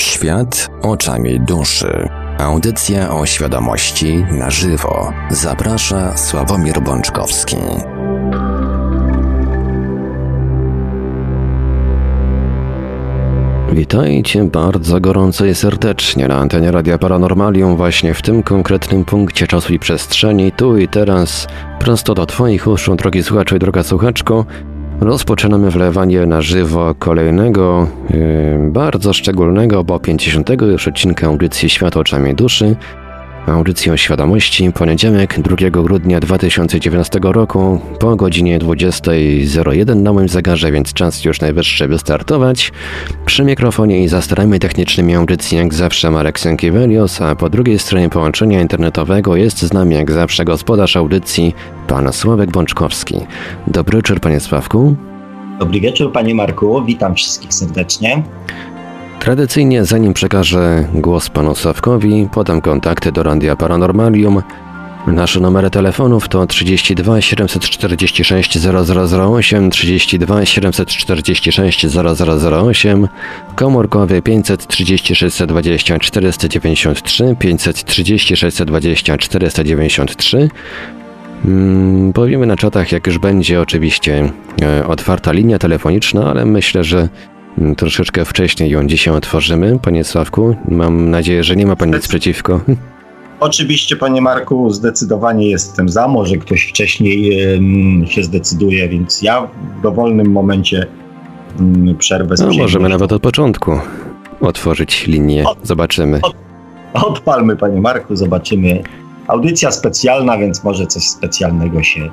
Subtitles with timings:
[0.00, 2.08] Świat oczami duszy.
[2.38, 5.12] Audycja o świadomości na żywo.
[5.30, 7.56] Zaprasza Sławomir Bączkowski.
[13.72, 19.72] Witajcie bardzo gorąco i serdecznie na antenie Radia Paranormalium właśnie w tym konkretnym punkcie czasu
[19.72, 21.46] i przestrzeni, tu i teraz,
[21.78, 24.44] prosto do Twoich uszu, drogi słuchaczu i droga słuchaczko,
[25.00, 30.50] rozpoczynamy wlewanie na żywo kolejnego, yy, bardzo szczególnego, bo 50.
[30.62, 32.76] już odcinka audycji Świat oczami duszy,
[33.46, 40.92] audycji o świadomości, poniedziałek 2 grudnia 2019 roku po godzinie 20.01 na moim zegarze, więc
[40.92, 42.72] czas już najwyższy wystartować.
[43.26, 48.08] Przy mikrofonie i za starami technicznymi audycji jak zawsze Marek Sękiewelios, a po drugiej stronie
[48.08, 51.54] połączenia internetowego jest z nami jak zawsze gospodarz audycji,
[51.88, 53.14] pan Sławek Bączkowski.
[53.66, 54.96] Dobry wieczór panie Sławku.
[55.58, 58.22] Dobry wieczór panie Marku, witam wszystkich serdecznie.
[59.20, 64.42] Tradycyjnie, zanim przekażę głos panu Sławkowi, podam kontakty do Randia Paranormalium.
[65.06, 73.08] Nasze numery telefonów to 32 746 0008, 32 746 0008,
[73.54, 80.48] komórkowy 536 620 493, 536 620 493.
[81.42, 87.08] Hmm, powiemy na czatach, jak już będzie oczywiście e, otwarta linia telefoniczna, ale myślę, że
[87.76, 90.56] troszeczkę wcześniej ją dzisiaj otworzymy, panie Sławku.
[90.68, 92.60] Mam nadzieję, że nie ma pan nic przeciwko.
[93.40, 96.08] Oczywiście, panie Marku, zdecydowanie jestem za.
[96.08, 97.38] Może ktoś wcześniej
[98.06, 100.86] się zdecyduje, więc ja w dowolnym momencie
[101.60, 103.78] mm, przerwę No, możemy nawet od początku
[104.40, 105.44] otworzyć linię.
[105.44, 106.20] Od, Zobaczymy.
[106.22, 106.34] Od,
[106.94, 108.82] odpalmy, panie Marku, zobaczymy.
[109.26, 112.10] Audycja specjalna, więc może coś specjalnego się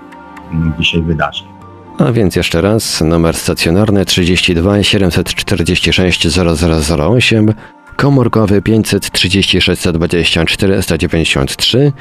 [0.51, 1.43] mm, dzisiaj wydarzy.
[1.97, 6.27] A więc jeszcze raz, numer stacjonarny 32 746
[6.99, 7.53] 0008,
[7.95, 11.91] komórkowy 536 120 493,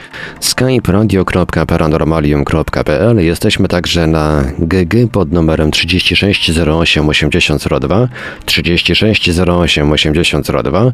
[0.40, 3.24] skype radio.paranormalium.pl.
[3.24, 8.08] Jesteśmy także na GG pod numerem 36 08 8002,
[8.44, 10.92] 36 08 8002,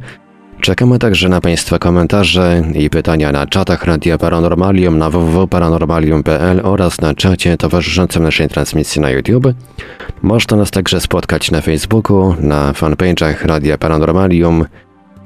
[0.63, 7.15] Czekamy także na Państwa komentarze i pytania na czatach Radia Paranormalium na www.paranormalium.pl oraz na
[7.15, 9.47] czacie towarzyszącym naszej transmisji na YouTube.
[10.23, 14.65] Można nas także spotkać na Facebooku, na fanpage'ach Radia Paranormalium.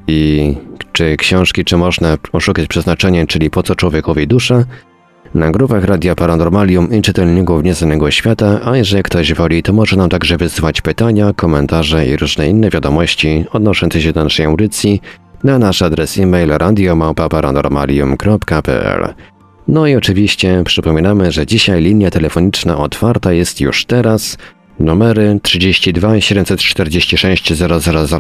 [0.07, 0.55] I
[0.93, 4.65] czy książki, czy można oszukać przeznaczenie, czyli po co człowiekowi dusza,
[5.35, 10.09] na grupach Radia Paranormalium i czytelników Nieznanego Świata, a jeżeli ktoś woli, to może nam
[10.09, 15.01] także wysyłać pytania, komentarze i różne inne wiadomości odnoszące się do naszej audycji
[15.47, 19.15] na nasz adres e-mail radiomałpa-paranormalium.pl.
[19.69, 24.39] No i oczywiście przypominamy, że dzisiaj linia telefoniczna otwarta jest już teraz.
[24.81, 27.53] Numery 32 746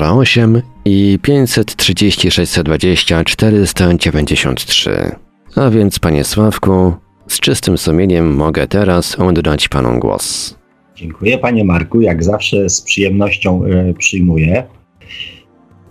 [0.00, 5.16] 0008 i 530 620 493.
[5.56, 6.94] A więc, panie Sławku,
[7.28, 10.56] z czystym sumieniem mogę teraz oddać panu głos.
[10.96, 12.00] Dziękuję, panie Marku.
[12.00, 14.75] Jak zawsze z przyjemnością y, przyjmuję.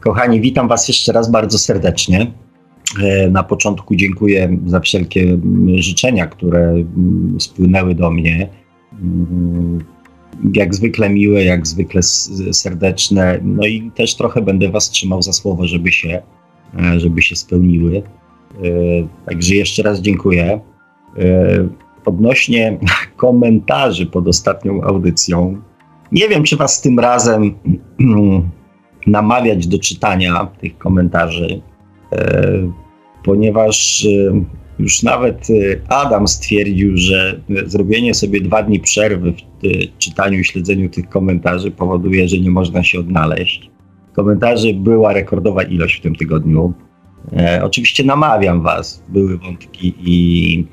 [0.06, 2.32] Kochani, witam Was jeszcze raz bardzo serdecznie.
[3.04, 5.38] E, na początku dziękuję za wszelkie
[5.76, 6.76] życzenia, które
[7.40, 8.50] spłynęły do mnie.
[10.54, 12.04] Jak zwykle miłe, jak zwykle
[12.52, 13.40] serdeczne.
[13.44, 16.22] No i też trochę będę Was trzymał za słowo, żeby się,
[16.80, 17.98] e, żeby się spełniły.
[17.98, 18.62] E,
[19.26, 20.60] także jeszcze raz dziękuję.
[22.06, 22.80] Odnośnie
[23.18, 25.62] komentarzy pod ostatnią audycją,
[26.12, 27.54] nie wiem, czy Was tym razem
[29.08, 31.62] namawiać do czytania tych komentarzy,
[32.12, 32.72] e,
[33.24, 34.44] ponieważ e,
[34.80, 40.90] już nawet e, Adam stwierdził, że zrobienie sobie dwa dni przerwy w czytaniu i śledzeniu
[40.90, 43.70] tych komentarzy powoduje, że nie można się odnaleźć.
[44.14, 46.74] Komentarzy była rekordowa ilość w tym tygodniu.
[47.34, 50.66] E, oczywiście namawiam Was, były wątki i,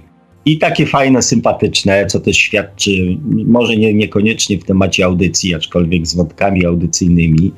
[0.44, 6.16] i takie fajne, sympatyczne, co też świadczy, może nie, niekoniecznie w temacie audycji, aczkolwiek z
[6.16, 7.52] wątkami audycyjnymi,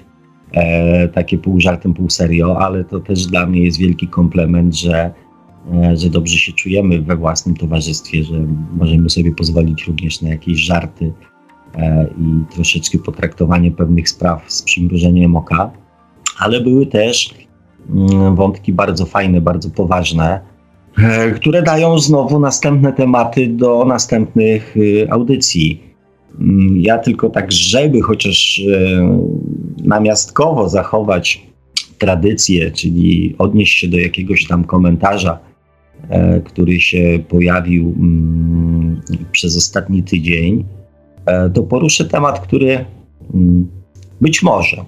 [1.14, 5.12] takie pół żartem, pół serio, ale to też dla mnie jest wielki komplement, że,
[5.74, 10.58] e, że dobrze się czujemy we własnym towarzystwie, że możemy sobie pozwolić również na jakieś
[10.58, 11.12] żarty
[11.74, 15.70] e, i troszeczkę potraktowanie pewnych spraw z przymrużeniem oka,
[16.38, 17.34] ale były też
[17.90, 20.40] mm, wątki bardzo fajne, bardzo poważne,
[20.98, 25.93] e, które dają znowu następne tematy do następnych y, audycji.
[26.40, 29.18] Mm, ja tylko tak, żeby chociaż e,
[29.84, 31.46] namiastkowo zachować
[31.98, 35.38] tradycję, czyli odnieść się do jakiegoś tam komentarza,
[36.08, 39.00] e, który się pojawił mm,
[39.32, 40.64] przez ostatni tydzień,
[41.26, 42.84] e, to poruszę temat, który
[43.34, 43.68] mm,
[44.20, 44.84] być może,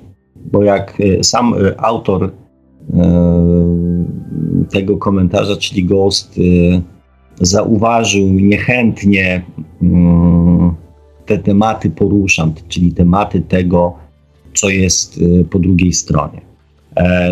[0.53, 2.33] bo jak sam autor
[4.71, 6.41] tego komentarza, czyli Ghost,
[7.41, 9.45] zauważył niechętnie
[11.27, 13.95] te tematy poruszam, czyli tematy tego,
[14.55, 15.21] co jest
[15.51, 16.41] po drugiej stronie.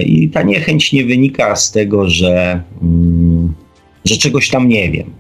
[0.07, 3.55] I ta niechęć nie wynika z tego, że, mm,
[4.05, 5.11] że czegoś tam nie wiem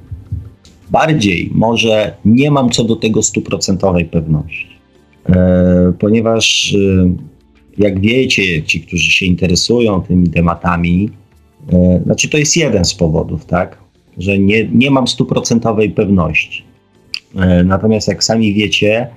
[0.90, 4.66] Bardziej może nie mam co do tego stuprocentowej pewności,
[5.28, 7.14] e, ponieważ e,
[7.78, 11.10] jak wiecie, ci, którzy się interesują tymi tematami,
[11.72, 13.78] e, znaczy to jest jeden z powodów, tak,
[14.18, 16.64] że nie, nie mam stuprocentowej pewności.
[17.36, 19.08] E, natomiast jak sami wiecie,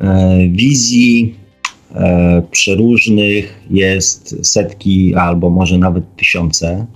[0.00, 1.34] e, wizji
[1.94, 6.86] e, przeróżnych jest setki albo może nawet tysiące.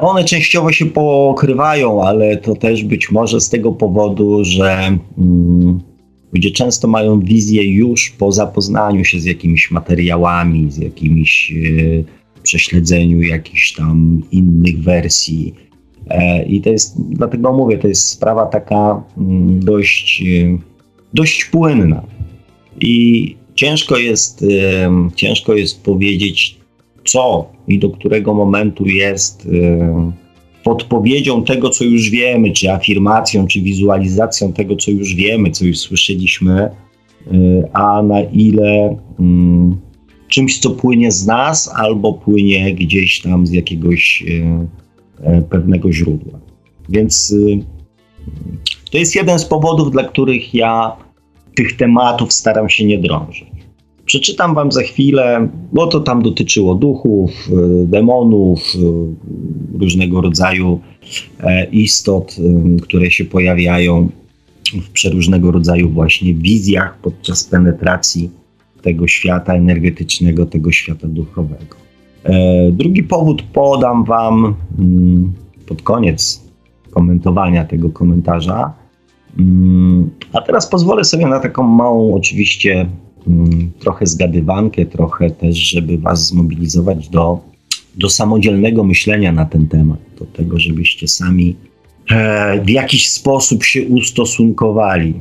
[0.00, 5.80] One częściowo się pokrywają, ale to też być może z tego powodu, że mm,
[6.32, 11.54] ludzie często mają wizję już po zapoznaniu się z jakimiś materiałami, z jakimiś
[12.42, 15.54] prześledzeniu jakichś tam innych wersji.
[16.08, 20.58] E, I to jest, dlatego mówię, to jest sprawa taka mm, dość, e,
[21.14, 22.02] dość płynna.
[22.80, 24.44] I ciężko jest,
[25.14, 26.58] ciężko jest powiedzieć,
[27.04, 29.78] co i do którego momentu jest y,
[30.64, 35.78] podpowiedzią tego, co już wiemy, czy afirmacją, czy wizualizacją tego, co już wiemy, co już
[35.78, 36.70] słyszeliśmy,
[37.32, 39.76] y, a na ile mm,
[40.28, 44.66] czymś, co płynie z nas, albo płynie gdzieś tam z jakiegoś y,
[45.50, 46.38] pewnego źródła.
[46.88, 47.34] Więc
[48.90, 50.96] to jest jeden z powodów, dla których ja
[51.56, 53.48] tych tematów staram się nie drążyć.
[54.04, 60.80] Przeczytam wam za chwilę, bo to tam dotyczyło duchów, e, demonów, e, różnego rodzaju
[61.40, 62.36] e, istot,
[62.82, 64.08] które się pojawiają
[64.82, 68.30] w przeróżnego rodzaju właśnie wizjach podczas penetracji
[68.82, 71.87] tego świata energetycznego, tego świata duchowego.
[72.72, 75.32] Drugi powód podam wam mm,
[75.66, 76.42] pod koniec
[76.90, 78.72] komentowania tego komentarza.
[79.38, 82.86] Mm, a teraz pozwolę sobie na taką małą, oczywiście,
[83.28, 87.40] Mm, trochę zgadywankę, trochę też, żeby Was zmobilizować do,
[87.96, 91.56] do samodzielnego myślenia na ten temat, do tego, żebyście sami
[92.10, 95.14] e, w jakiś sposób się ustosunkowali.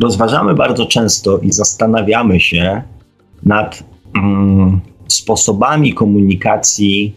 [0.00, 2.82] Rozważamy bardzo często i zastanawiamy się
[3.42, 3.84] nad
[5.12, 7.14] sposobami komunikacji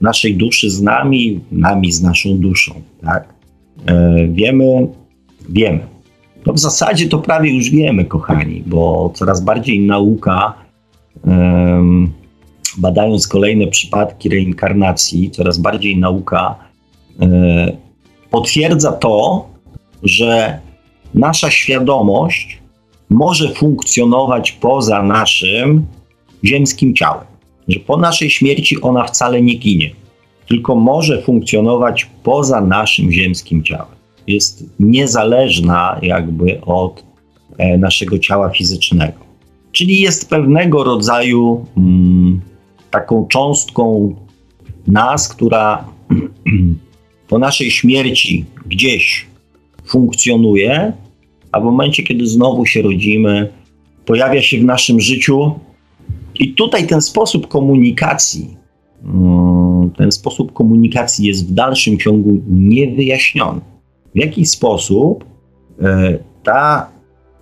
[0.00, 2.74] naszej duszy z nami, nami z naszą duszą.
[3.02, 3.34] Tak?
[3.86, 4.88] E, wiemy,
[5.48, 5.86] wiemy,
[6.46, 10.54] no w zasadzie to prawie już wiemy, kochani, bo coraz bardziej nauka,
[12.78, 16.54] badając kolejne przypadki reinkarnacji, coraz bardziej nauka
[17.20, 17.30] um,
[18.30, 19.46] potwierdza to,
[20.02, 20.60] że
[21.14, 22.58] nasza świadomość
[23.10, 25.86] może funkcjonować poza naszym
[26.44, 27.35] ziemskim ciałem.
[27.68, 29.90] Że po naszej śmierci ona wcale nie ginie,
[30.48, 33.96] tylko może funkcjonować poza naszym ziemskim ciałem
[34.26, 37.04] jest niezależna jakby od
[37.58, 39.26] e, naszego ciała fizycznego.
[39.72, 42.40] Czyli jest pewnego rodzaju mm,
[42.90, 44.14] taką cząstką
[44.86, 45.84] nas, która
[47.28, 49.26] po naszej śmierci gdzieś
[49.86, 50.92] funkcjonuje,
[51.52, 53.52] a w momencie, kiedy znowu się rodzimy,
[54.06, 55.54] pojawia się w naszym życiu.
[56.40, 58.56] I tutaj ten sposób komunikacji,
[59.04, 63.60] mm, ten sposób komunikacji jest w dalszym ciągu niewyjaśniony
[64.16, 65.24] w jaki sposób
[65.80, 66.90] e, ta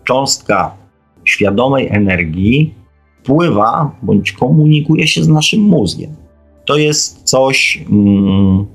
[0.05, 0.77] cząstka
[1.25, 2.75] świadomej energii
[3.23, 6.11] wpływa bądź komunikuje się z naszym mózgiem.
[6.65, 8.67] To jest coś, mm,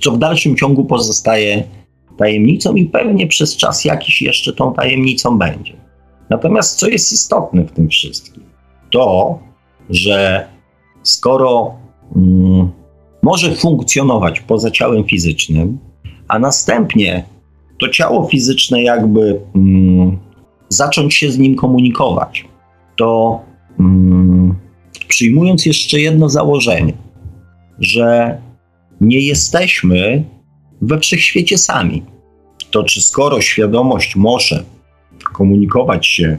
[0.00, 1.64] co w dalszym ciągu pozostaje
[2.18, 5.72] tajemnicą i pewnie przez czas jakiś jeszcze tą tajemnicą będzie.
[6.30, 8.44] Natomiast co jest istotne w tym wszystkim?
[8.90, 9.38] To,
[9.90, 10.48] że
[11.02, 11.74] skoro
[12.16, 12.70] mm,
[13.22, 15.78] może funkcjonować poza ciałem fizycznym,
[16.28, 17.24] a następnie
[17.80, 20.18] to ciało fizyczne jakby mm,
[20.68, 22.44] zacząć się z nim komunikować,
[22.96, 23.40] to
[23.80, 24.54] mm,
[25.08, 26.92] przyjmując jeszcze jedno założenie,
[27.78, 28.38] że
[29.00, 30.24] nie jesteśmy
[30.82, 32.02] we wszechświecie sami,
[32.70, 34.64] to czy skoro świadomość może
[35.32, 36.38] komunikować się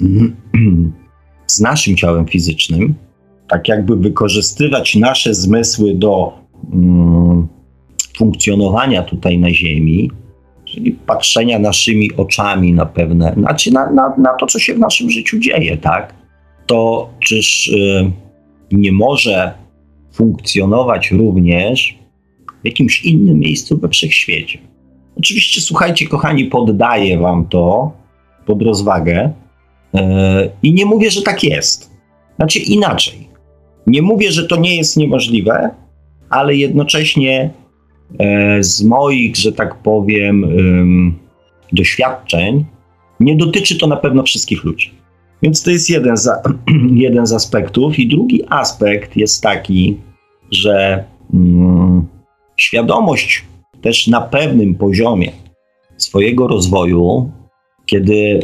[1.48, 2.94] z naszym ciałem fizycznym,
[3.48, 6.32] tak jakby wykorzystywać nasze zmysły do
[6.72, 7.48] mm,
[8.16, 10.10] funkcjonowania tutaj na Ziemi,
[10.64, 15.10] czyli patrzenia naszymi oczami na pewne, znaczy na, na, na to, co się w naszym
[15.10, 16.14] życiu dzieje, tak?
[16.66, 18.12] To czyż y,
[18.72, 19.52] nie może
[20.12, 21.98] funkcjonować również
[22.62, 24.58] w jakimś innym miejscu we wszechświecie?
[25.16, 27.92] Oczywiście, słuchajcie, kochani, poddaję wam to
[28.46, 29.32] pod rozwagę
[30.62, 31.90] i nie mówię, że tak jest.
[32.36, 33.28] Znaczy inaczej.
[33.86, 35.70] Nie mówię, że to nie jest niemożliwe,
[36.30, 37.50] ale jednocześnie
[38.18, 40.44] e, z moich, że tak powiem,
[41.72, 42.64] doświadczeń,
[43.20, 44.92] nie dotyczy to na pewno wszystkich ludzi.
[45.42, 46.16] Więc to jest jeden
[47.04, 47.98] jeden z aspektów.
[47.98, 49.96] I drugi aspekt jest taki,
[50.50, 51.04] że
[51.34, 52.06] mm,
[52.56, 53.44] świadomość
[53.82, 55.32] też na pewnym poziomie
[55.96, 57.30] swojego rozwoju,
[57.86, 58.40] kiedy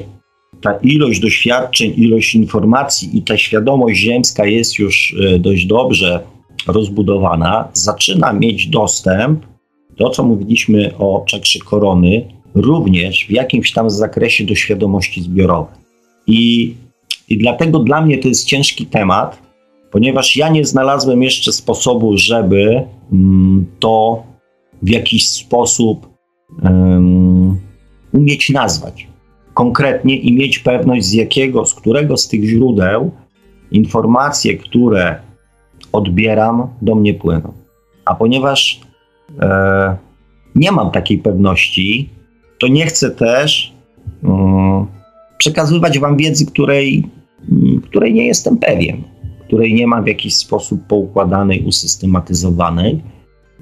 [0.64, 6.20] ta ilość doświadczeń, ilość informacji i ta świadomość ziemska jest już e, dość dobrze
[6.66, 9.46] rozbudowana, zaczyna mieć dostęp
[9.98, 15.74] do, co mówiliśmy o czakrze korony, również w jakimś tam zakresie do świadomości zbiorowej.
[16.26, 16.74] I,
[17.28, 19.42] I dlatego dla mnie to jest ciężki temat,
[19.90, 24.22] ponieważ ja nie znalazłem jeszcze sposobu, żeby mm, to
[24.82, 26.08] w jakiś sposób
[26.62, 27.60] um,
[28.12, 29.13] umieć nazwać
[29.54, 33.10] konkretnie i mieć pewność, z jakiego, z którego z tych źródeł
[33.70, 35.16] informacje, które
[35.92, 37.52] odbieram, do mnie płyną.
[38.04, 38.80] A ponieważ
[39.40, 39.96] e,
[40.54, 42.08] nie mam takiej pewności,
[42.58, 43.72] to nie chcę też
[44.22, 44.86] um,
[45.38, 47.04] przekazywać Wam wiedzy, której,
[47.50, 49.02] um, której nie jestem pewien,
[49.46, 53.02] której nie mam w jakiś sposób poukładanej, usystematyzowanej,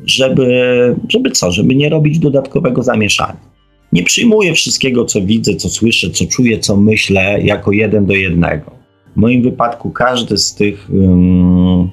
[0.04, 3.52] żeby, żeby co, żeby nie robić dodatkowego zamieszania.
[3.92, 8.70] Nie przyjmuję wszystkiego, co widzę, co słyszę, co czuję, co myślę, jako jeden do jednego.
[9.14, 11.90] W moim wypadku każdy z tych, um,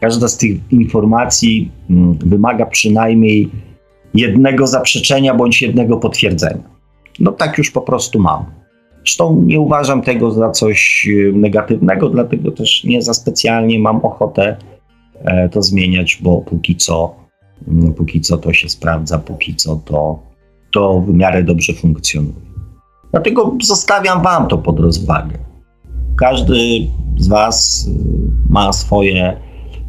[0.00, 3.50] każda z tych informacji um, wymaga przynajmniej
[4.14, 6.62] jednego zaprzeczenia bądź jednego potwierdzenia.
[7.18, 8.44] No tak już po prostu mam.
[9.04, 14.56] Zresztą nie uważam tego za coś negatywnego, dlatego też nie za specjalnie mam ochotę
[15.24, 17.14] e, to zmieniać, bo póki co,
[17.96, 20.31] póki co to się sprawdza, póki co to
[20.72, 22.52] to w miarę dobrze funkcjonuje.
[23.10, 25.38] Dlatego zostawiam Wam to pod rozwagę.
[26.16, 26.56] Każdy
[27.18, 27.90] z Was y,
[28.50, 29.36] ma swoje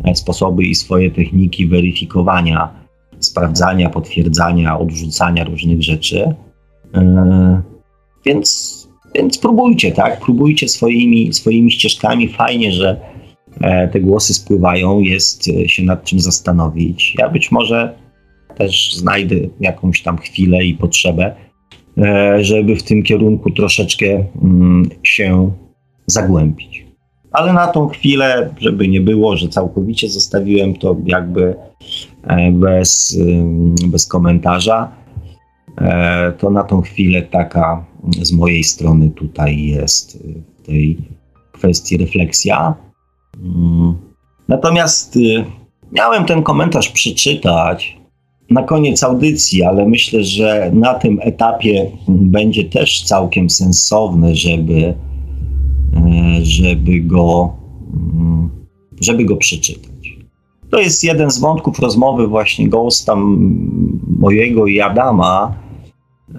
[0.04, 2.70] e, sposoby i swoje techniki weryfikowania,
[3.20, 6.36] sprawdzania, potwierdzania, odrzucania różnych rzeczy.
[6.96, 7.62] E,
[8.26, 8.80] więc,
[9.16, 10.20] więc próbujcie, tak?
[10.20, 12.30] Próbujcie swoimi, swoimi ścieżkami.
[12.30, 13.00] Fajnie, że
[13.62, 17.16] e, te głosy spływają, jest się nad czym zastanowić.
[17.20, 18.03] Ja być może
[18.58, 21.36] też znajdę jakąś tam chwilę i potrzebę,
[21.98, 24.06] e, żeby w tym kierunku troszeczkę
[24.42, 25.52] mm, się
[26.08, 26.86] zagłębić.
[27.32, 31.56] Ale na tą chwilę, żeby nie było, że całkowicie zostawiłem to jakby
[32.24, 33.20] e, bez,
[33.88, 34.92] bez komentarza,
[35.78, 37.86] e, to na tą chwilę taka
[38.22, 40.18] z mojej strony tutaj jest
[40.58, 40.98] w tej
[41.52, 42.76] kwestii refleksja.
[43.44, 43.94] Mm.
[44.48, 45.20] Natomiast
[45.92, 48.03] miałem ten komentarz przeczytać
[48.54, 54.94] na koniec audycji, ale myślę, że na tym etapie będzie też całkiem sensowne, żeby,
[55.96, 57.54] e, żeby, go,
[57.94, 58.50] mm,
[59.02, 60.18] żeby go przeczytać.
[60.70, 63.16] To jest jeden z wątków rozmowy właśnie Ghosta
[64.20, 65.56] mojego i Adama.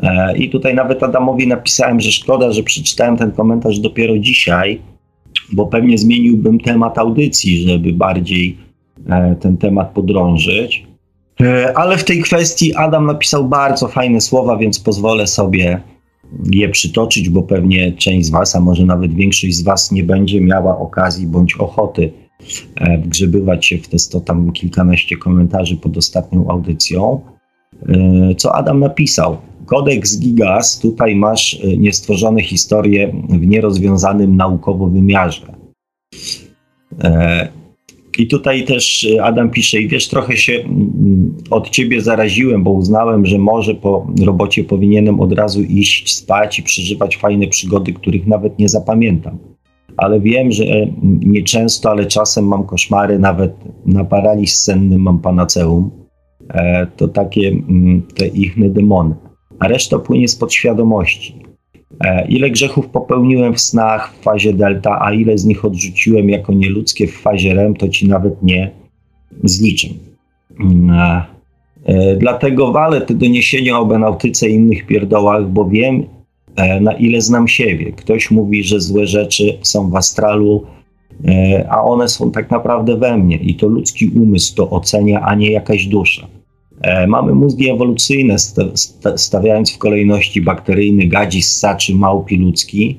[0.02, 4.80] E, I tutaj nawet Adamowi napisałem, że szkoda, że przeczytałem ten komentarz dopiero dzisiaj,
[5.52, 8.56] bo pewnie zmieniłbym temat audycji, żeby bardziej
[9.08, 10.93] e, ten temat podrążyć.
[11.40, 15.80] E, ale w tej kwestii Adam napisał bardzo fajne słowa, więc pozwolę sobie
[16.52, 20.40] je przytoczyć, bo pewnie część z Was, a może nawet większość z Was nie będzie
[20.40, 22.12] miała okazji bądź ochoty
[22.76, 27.20] e, wgrzebywać się w te sto tam kilkanaście komentarzy pod ostatnią audycją.
[27.88, 29.36] E, co Adam napisał?
[29.66, 35.54] Kodeks Gigas, tutaj masz niestworzone historie w nierozwiązanym naukowo wymiarze.
[38.18, 42.70] I tutaj też y, Adam pisze, i wiesz, trochę się mm, od ciebie zaraziłem, bo
[42.70, 48.26] uznałem, że może po robocie powinienem od razu iść spać i przeżywać fajne przygody, których
[48.26, 49.38] nawet nie zapamiętam.
[49.96, 53.52] Ale wiem, że mm, nieczęsto, ale czasem mam koszmary, nawet
[53.86, 55.90] na paraliż senny mam panaceum.
[56.48, 59.14] E, to takie mm, te ichne demony.
[59.58, 61.43] A reszta płynie z podświadomości.
[62.00, 66.52] E, ile grzechów popełniłem w snach w fazie delta, a ile z nich odrzuciłem jako
[66.52, 68.70] nieludzkie w fazie REM, to ci nawet nie
[69.44, 69.88] zliczę.
[70.60, 71.24] Mm, e,
[71.84, 76.04] e, dlatego walę te doniesienia o benautyce i innych pierdołach, bo wiem,
[76.80, 77.92] na ile znam siebie.
[77.92, 80.66] Ktoś mówi, że złe rzeczy są w astralu,
[81.68, 85.50] a one są tak naprawdę we mnie i to ludzki umysł to ocenia, a nie
[85.50, 86.26] jakaś dusza.
[86.84, 88.36] E, mamy mózgi ewolucyjne,
[89.16, 92.98] stawiając w kolejności bakteryjny, gadzi, ssaczy, małpi ludzki.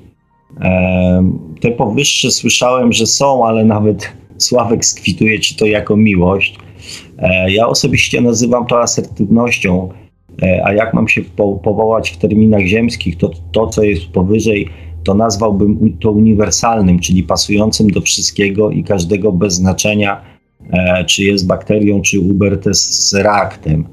[0.62, 6.56] E, te powyższe słyszałem, że są, ale nawet Sławek skwituje ci to jako miłość.
[7.18, 9.90] E, ja osobiście nazywam to asertywnością,
[10.64, 11.22] a jak mam się
[11.64, 14.70] powołać w terminach ziemskich, to to, co jest powyżej
[15.04, 20.22] to nazwałbym to uniwersalnym, czyli pasującym do wszystkiego i każdego bez znaczenia,
[21.08, 23.86] czy jest bakterią, czy uber tesseractem.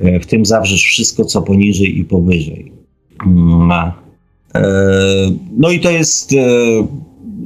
[0.00, 2.72] E, w tym zawrzesz wszystko, co poniżej i powyżej.
[3.26, 3.92] Mm, e,
[5.56, 6.34] no i to jest.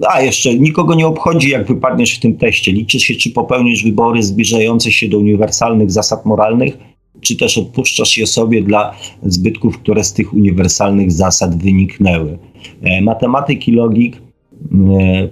[0.09, 2.73] A jeszcze nikogo nie obchodzi, jak wypadniesz w tym teście.
[2.73, 6.79] Liczy się, czy popełnisz wybory zbliżające się do uniwersalnych zasad moralnych,
[7.21, 12.39] czy też odpuszczasz je sobie dla zbytków, które z tych uniwersalnych zasad wyniknęły.
[12.83, 14.21] E, matematyk i logik e,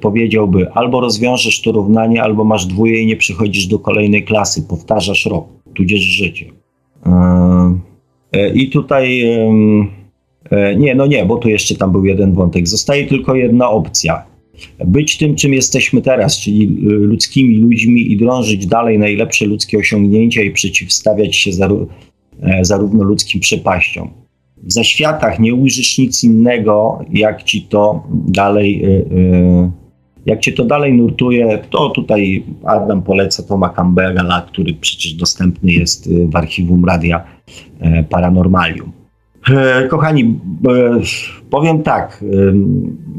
[0.00, 5.26] powiedziałby, albo rozwiążesz to równanie, albo masz dwóje i nie przychodzisz do kolejnej klasy, powtarzasz
[5.26, 6.46] rok, tudzież życie.
[8.32, 9.22] E, I tutaj
[10.76, 12.68] nie, no nie, bo tu jeszcze tam był jeden wątek.
[12.68, 14.24] Zostaje tylko jedna opcja.
[14.84, 20.50] Być tym, czym jesteśmy teraz, czyli ludzkimi ludźmi i drążyć dalej najlepsze ludzkie osiągnięcia i
[20.50, 21.50] przeciwstawiać się
[22.62, 24.10] zarówno ludzkim przepaściom
[24.62, 29.70] w zaświatach nie ujrzysz nic innego, jak ci to dalej, y, y,
[30.26, 36.06] jak cię to dalej nurtuje, to tutaj Adam poleca Toma Campbella, który przecież dostępny jest
[36.06, 37.24] y, w archiwum Radia
[38.10, 38.92] Paranormalium.
[39.50, 40.38] E, kochani,
[40.68, 41.00] e,
[41.50, 42.24] powiem tak,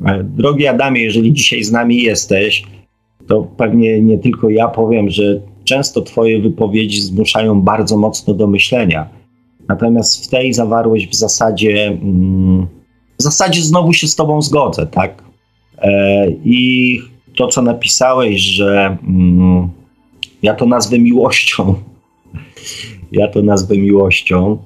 [0.05, 2.63] e, drogi Adamie, jeżeli dzisiaj z nami jesteś,
[3.27, 9.18] to pewnie nie tylko ja powiem, że często Twoje wypowiedzi zmuszają bardzo mocno do myślenia
[9.69, 12.67] Natomiast w tej zawarłeś w zasadzie, mm,
[13.19, 15.23] w zasadzie znowu się z tobą zgodzę, tak?
[15.77, 16.99] E, I
[17.35, 19.69] to, co napisałeś, że mm,
[20.43, 21.75] ja to nazwę miłością.
[23.11, 24.57] Ja to nazwę miłością.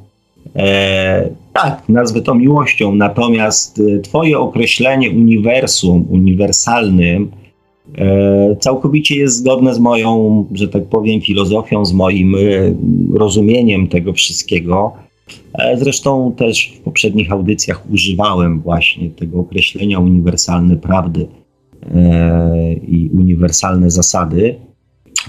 [0.55, 7.31] E, tak, nazwę to miłością, natomiast e, Twoje określenie uniwersum, uniwersalnym,
[8.59, 12.39] całkowicie jest zgodne z moją, że tak powiem, filozofią, z moim e,
[13.17, 14.93] rozumieniem tego wszystkiego.
[15.53, 21.27] E, zresztą też w poprzednich audycjach używałem właśnie tego określenia uniwersalne prawdy
[22.87, 24.55] i uniwersalne zasady,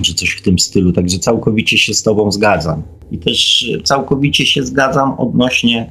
[0.02, 0.92] czy coś w tym stylu.
[0.92, 2.83] Także całkowicie się z Tobą zgadzam.
[3.11, 5.90] I też całkowicie się zgadzam odnośnie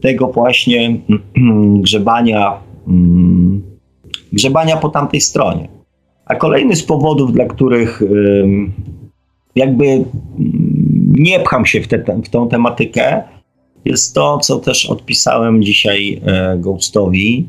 [0.00, 1.00] tego właśnie
[1.84, 3.62] grzebania, mm,
[4.32, 5.75] grzebania po tamtej stronie.
[6.26, 8.02] A kolejny z powodów, dla których
[9.54, 10.04] jakby
[11.18, 13.22] nie pcham się w, te, w tą tematykę,
[13.84, 17.48] jest to, co też odpisałem dzisiaj e, Ghostowi.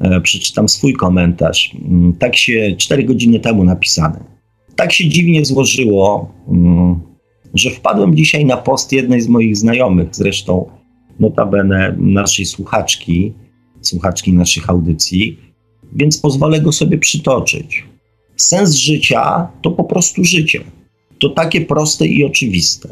[0.00, 1.76] E, przeczytam swój komentarz.
[1.88, 4.24] Mm, tak się 4 godziny temu napisane.
[4.76, 7.00] Tak się dziwnie złożyło, mm,
[7.54, 10.70] że wpadłem dzisiaj na post jednej z moich znajomych, zresztą
[11.20, 13.32] notabene naszej słuchaczki,
[13.80, 15.38] słuchaczki naszych audycji,
[15.92, 17.84] więc pozwolę go sobie przytoczyć.
[18.42, 20.60] Sens życia to po prostu życie.
[21.20, 22.88] To takie proste i oczywiste.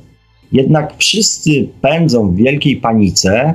[0.53, 3.55] Jednak wszyscy pędzą w wielkiej panice,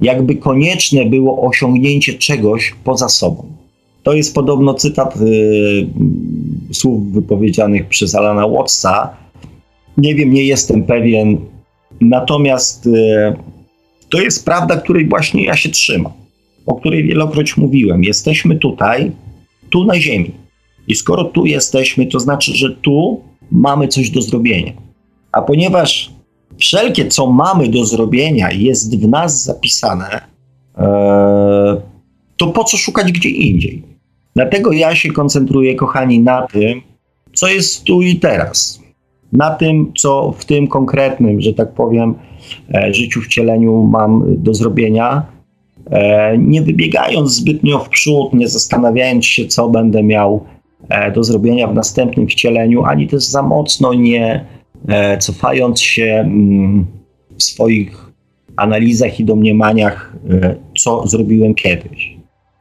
[0.00, 3.46] jakby konieczne było osiągnięcie czegoś poza sobą.
[4.02, 5.86] To jest podobno cytat yy,
[6.72, 9.16] słów wypowiedzianych przez Alana Wattsa.
[9.96, 11.38] Nie wiem, nie jestem pewien.
[12.00, 13.36] Natomiast yy,
[14.10, 16.12] to jest prawda, której właśnie ja się trzymam,
[16.66, 18.04] o której wielokroć mówiłem.
[18.04, 19.12] Jesteśmy tutaj,
[19.70, 20.45] tu na Ziemi.
[20.88, 23.20] I skoro tu jesteśmy, to znaczy, że tu
[23.52, 24.72] mamy coś do zrobienia.
[25.32, 26.10] A ponieważ
[26.58, 30.20] wszelkie, co mamy do zrobienia, jest w nas zapisane,
[30.78, 31.80] e,
[32.36, 33.82] to po co szukać gdzie indziej?
[34.34, 36.82] Dlatego ja się koncentruję, kochani, na tym,
[37.32, 38.82] co jest tu i teraz.
[39.32, 42.14] Na tym, co w tym konkretnym, że tak powiem,
[42.74, 45.22] e, życiu, wcieleniu mam do zrobienia,
[45.90, 50.44] e, nie wybiegając zbytnio w przód, nie zastanawiając się, co będę miał
[51.14, 54.44] do zrobienia w następnym wcieleniu, ani też za mocno nie
[54.88, 56.86] e, cofając się mm,
[57.38, 58.12] w swoich
[58.56, 62.16] analizach i domniemaniach, e, co zrobiłem kiedyś.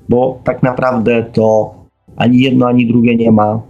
[0.10, 1.76] Bo tak naprawdę to
[2.16, 3.62] ani jedno, ani drugie nie ma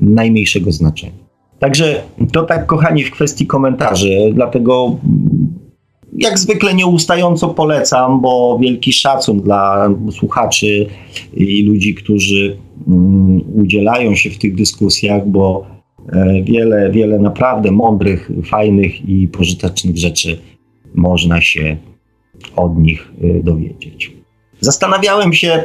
[0.00, 1.24] najmniejszego znaczenia.
[1.58, 2.02] Także
[2.32, 4.96] to tak, kochani, w kwestii komentarzy, dlatego
[6.18, 10.86] jak zwykle nieustająco polecam, bo wielki szacun dla słuchaczy
[11.34, 12.63] i ludzi, którzy mm,
[13.54, 15.66] udzielają się w tych dyskusjach, bo
[16.12, 20.38] e, wiele, wiele naprawdę mądrych, fajnych i pożytecznych rzeczy
[20.94, 21.76] można się
[22.56, 24.12] od nich e, dowiedzieć.
[24.60, 25.62] Zastanawiałem się,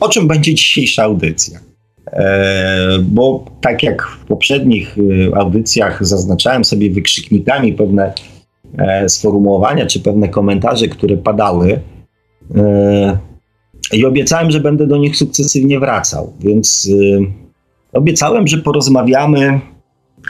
[0.00, 1.60] o czym będzie dzisiejsza audycja.
[2.06, 4.96] E, bo tak jak w poprzednich
[5.34, 8.12] audycjach zaznaczałem sobie wykrzyknikami pewne
[9.08, 11.80] sformułowania czy pewne komentarze, które padały.
[13.92, 16.88] I obiecałem, że będę do nich sukcesywnie wracał, więc
[17.92, 19.60] e, obiecałem, że porozmawiamy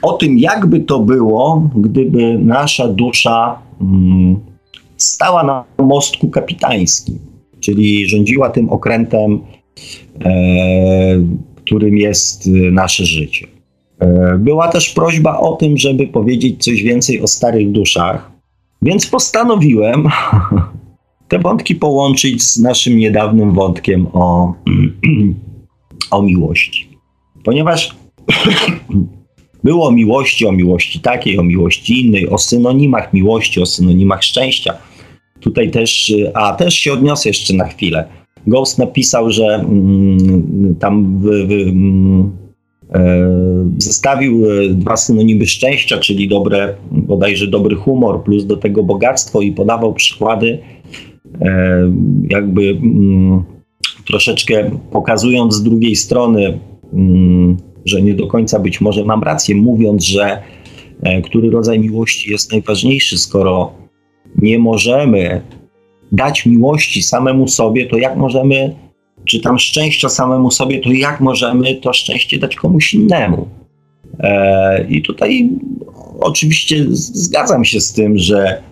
[0.02, 4.36] o tym, jakby to było, gdyby nasza dusza mm,
[4.96, 7.18] stała na mostku kapitańskim.
[7.60, 9.40] czyli rządziła tym okrętem,
[10.24, 10.30] e,
[11.56, 13.46] którym jest nasze życie.
[13.98, 18.30] E, była też prośba o tym, żeby powiedzieć coś więcej o starych duszach,
[18.82, 20.08] więc postanowiłem
[21.32, 24.54] te wątki połączyć z naszym niedawnym wątkiem o,
[26.10, 26.88] o miłości.
[27.44, 27.96] Ponieważ
[29.64, 34.74] było o miłości, o miłości takiej, o miłości innej, o synonimach miłości, o synonimach szczęścia.
[35.40, 38.04] Tutaj też, a też się odniosę jeszcze na chwilę.
[38.46, 42.32] Ghost napisał, że mm, tam w, w, mm,
[42.94, 43.28] e,
[43.78, 49.52] zestawił e, dwa synonimy szczęścia, czyli dobre, bodajże dobry humor, plus do tego bogactwo i
[49.52, 50.58] podawał przykłady,
[52.28, 53.42] jakby mm,
[54.06, 56.58] troszeczkę pokazując z drugiej strony
[56.92, 60.42] mm, że nie do końca być może mam rację, mówiąc, że
[61.02, 63.72] e, który rodzaj miłości jest najważniejszy, skoro
[64.38, 65.42] nie możemy
[66.12, 68.74] dać miłości samemu sobie, to jak możemy,
[69.24, 73.48] czy tam szczęścia samemu sobie, to jak możemy to szczęście dać komuś innemu?
[74.20, 75.50] E, I tutaj
[76.20, 78.62] oczywiście zgadzam się z tym, że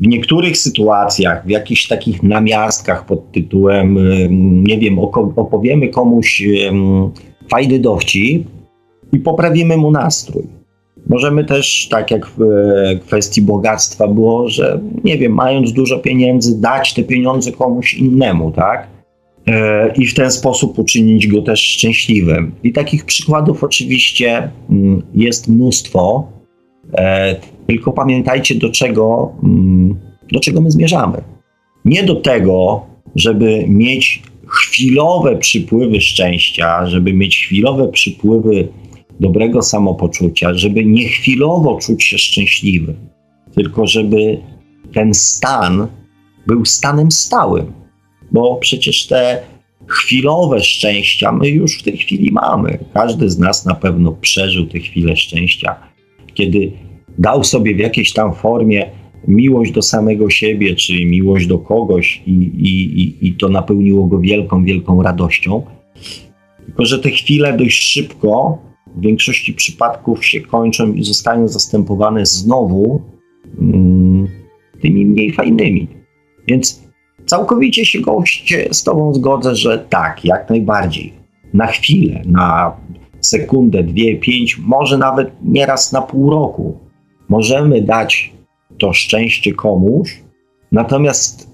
[0.00, 3.98] w niektórych sytuacjach, w jakichś takich namiastkach pod tytułem,
[4.64, 4.98] nie wiem,
[5.36, 6.42] opowiemy komuś
[7.50, 8.48] fajny dowcip
[9.12, 10.44] i poprawimy mu nastrój.
[11.08, 16.60] Możemy też, tak jak w e, kwestii bogactwa było, że nie wiem, mając dużo pieniędzy,
[16.60, 18.86] dać te pieniądze komuś innemu, tak?
[19.46, 22.52] E, I w ten sposób uczynić go też szczęśliwym.
[22.62, 26.26] I takich przykładów oczywiście mm, jest mnóstwo,
[27.66, 30.00] tylko pamiętajcie, do czego, mm,
[30.32, 31.22] do czego my zmierzamy.
[31.84, 38.68] Nie do tego, żeby mieć chwilowe przypływy szczęścia, żeby mieć chwilowe przypływy
[39.20, 42.96] dobrego samopoczucia, żeby nie chwilowo czuć się szczęśliwym,
[43.54, 44.40] tylko żeby
[44.94, 45.88] ten stan
[46.46, 47.72] był stanem stałym.
[48.32, 49.42] Bo przecież te
[49.86, 52.78] chwilowe szczęścia my już w tej chwili mamy.
[52.94, 55.76] Każdy z nas na pewno przeżył te chwile szczęścia,
[56.34, 56.72] kiedy
[57.18, 58.90] dał sobie w jakiejś tam formie
[59.28, 64.64] miłość do samego siebie, czy miłość do kogoś i, i, i to napełniło go wielką,
[64.64, 65.62] wielką radością.
[66.66, 68.58] Tylko, że te chwile dość szybko
[68.96, 73.02] w większości przypadków się kończą i zostają zastępowane znowu
[73.60, 74.28] mm,
[74.80, 75.88] tymi mniej fajnymi.
[76.48, 76.84] Więc
[77.26, 81.12] całkowicie się goście z Tobą zgodzę, że tak, jak najbardziej.
[81.54, 82.76] Na chwilę, na
[83.26, 86.78] sekundę, dwie, pięć, może nawet nieraz na pół roku
[87.28, 88.32] możemy dać
[88.78, 90.22] to szczęście komuś,
[90.72, 91.50] natomiast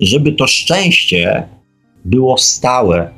[0.00, 1.48] żeby to szczęście
[2.04, 3.10] było stałe,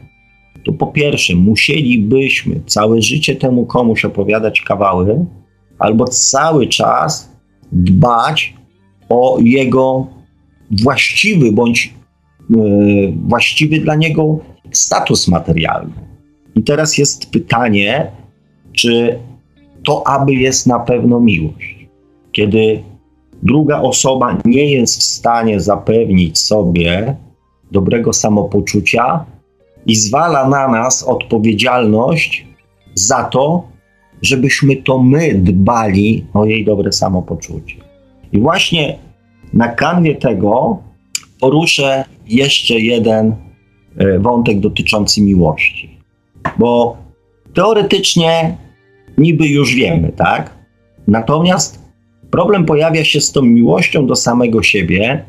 [0.65, 5.27] to po pierwsze musielibyśmy całe życie temu komuś opowiadać kawały,
[5.79, 7.33] albo cały czas
[7.73, 8.55] dbać
[9.09, 10.07] o jego
[10.71, 11.95] właściwy bądź
[12.51, 14.39] yy, właściwy dla niego
[14.73, 16.16] status materialny.
[16.57, 18.11] I teraz jest pytanie,
[18.73, 19.19] czy
[19.85, 21.89] to aby jest na pewno miłość.
[22.33, 22.83] Kiedy
[23.43, 27.17] druga osoba nie jest w stanie zapewnić sobie
[27.73, 29.25] dobrego samopoczucia
[29.87, 32.47] i zwala na nas odpowiedzialność
[32.95, 33.69] za to,
[34.23, 37.77] żebyśmy to my dbali o jej dobre samopoczucie.
[38.33, 38.99] I właśnie
[39.53, 40.79] na kanwie tego
[41.41, 43.35] poruszę jeszcze jeden
[43.97, 45.96] e, wątek dotyczący miłości.
[46.59, 46.97] Bo
[47.55, 48.57] teoretycznie
[49.19, 50.55] niby już wiemy, tak?
[51.07, 51.87] Natomiast
[52.31, 55.25] Problem pojawia się z tą miłością do samego siebie,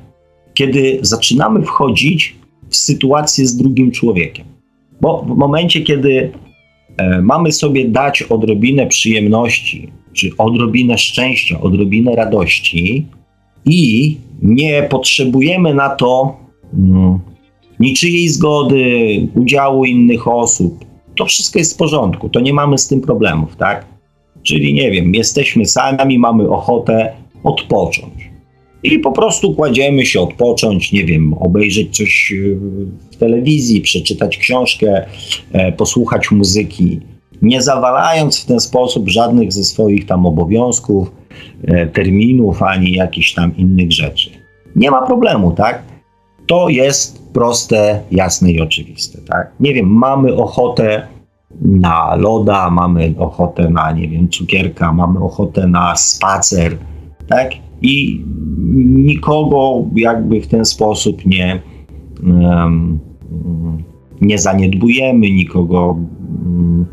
[0.54, 2.36] kiedy zaczynamy wchodzić
[2.70, 4.46] w sytuację z drugim człowiekiem.
[5.02, 6.32] Bo w momencie, kiedy
[6.98, 13.06] e, mamy sobie dać odrobinę przyjemności, czy odrobinę szczęścia, odrobinę radości
[13.66, 16.38] i nie potrzebujemy na to
[16.74, 17.20] mm,
[17.80, 20.86] niczyjej zgody, udziału innych osób,
[21.18, 23.86] to wszystko jest w porządku, to nie mamy z tym problemów, tak?
[24.44, 28.30] Czyli nie wiem, jesteśmy sami, mamy ochotę odpocząć.
[28.84, 32.56] I po prostu kładziemy się odpocząć, nie wiem, obejrzeć coś e,
[33.12, 35.06] w telewizji, przeczytać książkę,
[35.52, 37.00] e, posłuchać muzyki,
[37.42, 41.12] nie zawalając w ten sposób żadnych ze swoich tam obowiązków,
[41.68, 44.30] e, terminów ani jakichś tam innych rzeczy.
[44.76, 45.84] Nie ma problemu, tak?
[46.48, 49.52] To jest proste, jasne i oczywiste, tak?
[49.60, 51.08] Nie wiem, mamy ochotę
[51.62, 56.78] na loda, mamy ochotę na, nie wiem, cukierka, mamy ochotę na spacer,
[57.28, 57.52] tak?
[57.82, 58.26] I
[58.86, 61.62] nikogo jakby w ten sposób nie,
[62.24, 63.00] um,
[64.22, 65.98] nie zaniedbujemy, nikogo,
[66.46, 66.86] um,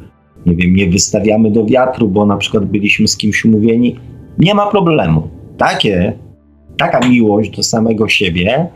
[0.46, 3.96] nie wiem, nie wystawiamy do wiatru, bo na przykład byliśmy z kimś umówieni.
[4.38, 5.28] Nie ma problemu.
[5.56, 6.18] Takie,
[6.76, 8.68] taka miłość do samego siebie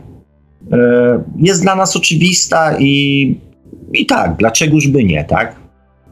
[1.37, 3.35] jest dla nas oczywista i,
[3.93, 5.55] i tak, dlaczegoż by nie, tak?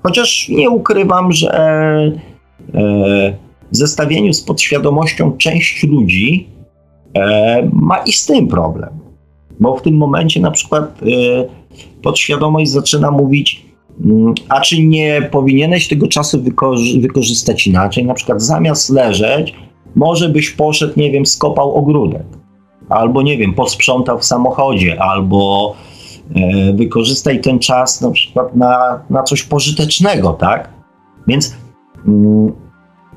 [0.04, 2.12] Chociaż nie ukrywam, że
[3.72, 6.48] w zestawieniu z podświadomością część ludzi
[7.74, 8.90] ma i z tym problem.
[9.60, 11.02] Bo w tym momencie na przykład
[12.02, 13.66] podświadomość zaczyna mówić,
[14.06, 18.06] mm, a czy nie powinieneś tego czasu wykorzy wykorzystać inaczej?
[18.06, 19.54] Na przykład zamiast leżeć,
[19.96, 22.26] może byś poszedł, nie wiem, skopał ogródek,
[22.90, 25.74] albo nie wiem, posprzątał w samochodzie, albo
[26.36, 30.70] e, wykorzystaj ten czas na przykład na, na coś pożytecznego, tak?
[31.28, 31.56] Więc
[32.08, 32.52] mm,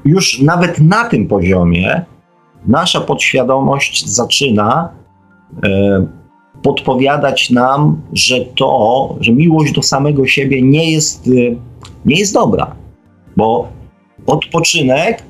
[0.05, 2.05] już nawet na tym poziomie
[2.67, 4.89] nasza podświadomość zaczyna
[5.65, 6.07] e,
[6.63, 11.57] podpowiadać nam, że to, że miłość do samego siebie nie jest, y,
[12.05, 12.75] nie jest dobra,
[13.37, 13.69] bo
[14.27, 15.23] odpoczynek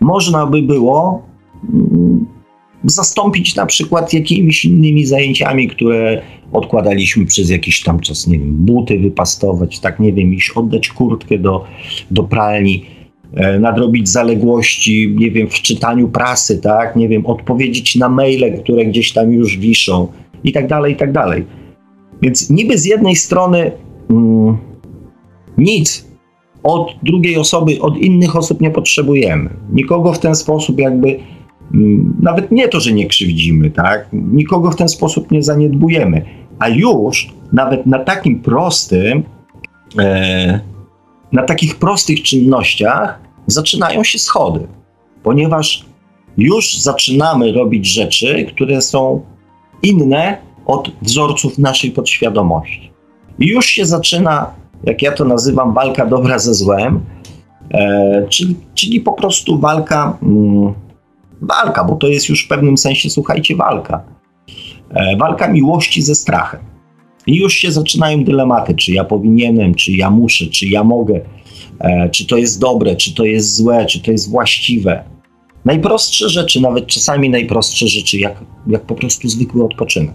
[0.00, 1.22] można by było
[1.64, 1.87] mm,
[2.90, 6.22] zastąpić na przykład jakimiś innymi zajęciami, które
[6.52, 11.38] odkładaliśmy przez jakiś tam czas, nie wiem, buty wypastować, tak, nie wiem, iść oddać kurtkę
[11.38, 11.64] do,
[12.10, 12.84] do pralni,
[13.34, 18.84] e, nadrobić zaległości, nie wiem, w czytaniu prasy, tak, nie wiem, odpowiedzieć na maile, które
[18.84, 20.08] gdzieś tam już wiszą,
[20.44, 21.44] i tak dalej, i tak dalej.
[22.22, 23.72] Więc niby z jednej strony
[24.10, 24.56] mm,
[25.58, 26.08] nic
[26.62, 29.50] od drugiej osoby, od innych osób nie potrzebujemy.
[29.72, 31.18] Nikogo w ten sposób jakby,
[32.20, 34.08] nawet nie to, że nie krzywdzimy, tak?
[34.12, 36.24] Nikogo w ten sposób nie zaniedbujemy.
[36.58, 39.22] A już nawet na takim prostym,
[39.98, 40.60] e,
[41.32, 44.66] na takich prostych czynnościach zaczynają się schody,
[45.22, 45.84] ponieważ
[46.36, 49.20] już zaczynamy robić rzeczy, które są
[49.82, 52.90] inne od wzorców naszej podświadomości.
[53.38, 54.50] I już się zaczyna,
[54.84, 57.00] jak ja to nazywam, walka dobra ze złem,
[57.70, 60.74] e, czyli, czyli po prostu walka, mm,
[61.40, 64.04] walka, bo to jest już w pewnym sensie, słuchajcie, walka.
[64.90, 66.60] E, walka miłości ze strachem.
[67.26, 71.20] I już się zaczynają dylematy, czy ja powinienem, czy ja muszę, czy ja mogę,
[71.80, 75.04] e, czy to jest dobre, czy to jest złe, czy to jest właściwe.
[75.64, 80.14] Najprostsze rzeczy, nawet czasami najprostsze rzeczy, jak, jak po prostu zwykły odpoczynek.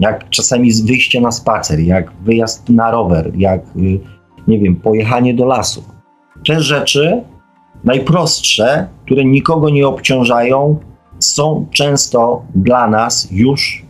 [0.00, 4.00] Jak czasami wyjście na spacer, jak wyjazd na rower, jak, y,
[4.48, 5.84] nie wiem, pojechanie do lasu.
[6.46, 7.22] Te rzeczy,
[7.84, 10.78] najprostsze, które nikogo nie obciążają,
[11.18, 13.84] są często dla nas już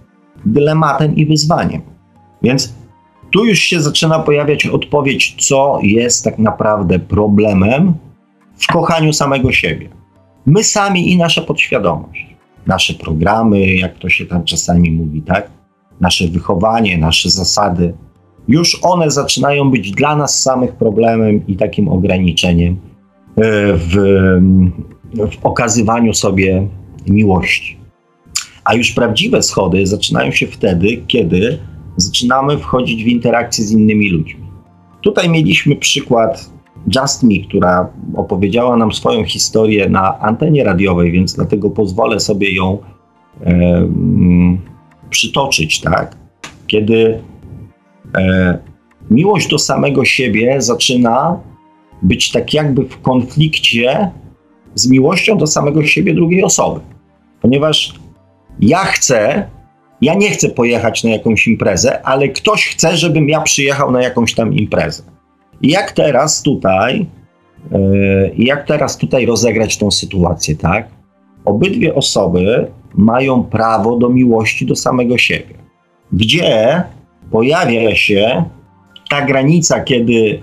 [0.46, 1.82] dylematem i wyzwaniem.
[2.42, 2.74] Więc
[3.30, 7.94] tu już się zaczyna pojawiać odpowiedź, co jest tak naprawdę problemem
[8.56, 10.00] w kochaniu samego siebie
[10.46, 12.26] my sami i nasza podświadomość.
[12.66, 15.50] Nasze programy, jak to się tam czasami mówi, tak?
[16.00, 17.94] Nasze wychowanie, nasze zasady,
[18.48, 22.80] już one zaczynają być dla nas samych problemem i takim ograniczeniem
[23.74, 23.94] w,
[25.30, 26.68] w okazywaniu sobie
[27.06, 27.80] miłości.
[28.64, 31.58] A już prawdziwe schody zaczynają się wtedy, kiedy
[31.96, 34.44] zaczynamy wchodzić w interakcję z innymi ludźmi.
[35.02, 36.50] Tutaj mieliśmy przykład
[36.96, 42.78] Just Me, która opowiedziała nam swoją historię na antenie radiowej, więc dlatego pozwolę sobie ją
[43.40, 44.58] e, mm,
[45.10, 46.16] przytoczyć, tak?
[46.66, 47.22] Kiedy
[48.18, 48.58] e,
[49.10, 51.40] miłość do samego siebie zaczyna
[52.02, 54.10] być tak jakby w konflikcie
[54.74, 56.80] z miłością do samego siebie drugiej osoby.
[57.42, 57.94] Ponieważ
[58.60, 59.48] ja chcę,
[60.00, 64.34] ja nie chcę pojechać na jakąś imprezę, ale ktoś chce, żebym ja przyjechał na jakąś
[64.34, 65.02] tam imprezę.
[65.62, 67.06] Jak teraz tutaj,
[67.70, 70.88] yy, jak teraz tutaj rozegrać tą sytuację, tak?
[71.44, 75.54] Obydwie osoby mają prawo do miłości do samego siebie.
[76.12, 76.82] Gdzie
[77.30, 78.44] pojawia się
[79.10, 80.42] ta granica, kiedy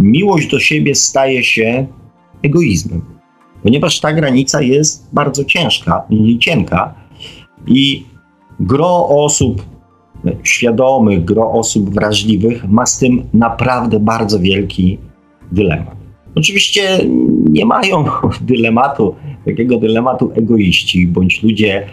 [0.00, 1.86] miłość do siebie staje się
[2.42, 3.00] egoizmem.
[3.62, 6.94] Ponieważ ta granica jest bardzo ciężka i cienka
[7.66, 8.04] i
[8.60, 9.62] gro osób
[10.42, 14.98] świadomych, gro osób wrażliwych ma z tym naprawdę bardzo wielki
[15.52, 15.96] dylemat.
[16.34, 16.98] Oczywiście
[17.50, 18.04] nie mają
[18.40, 21.86] dylematu, takiego dylematu egoiści, bądź ludzie,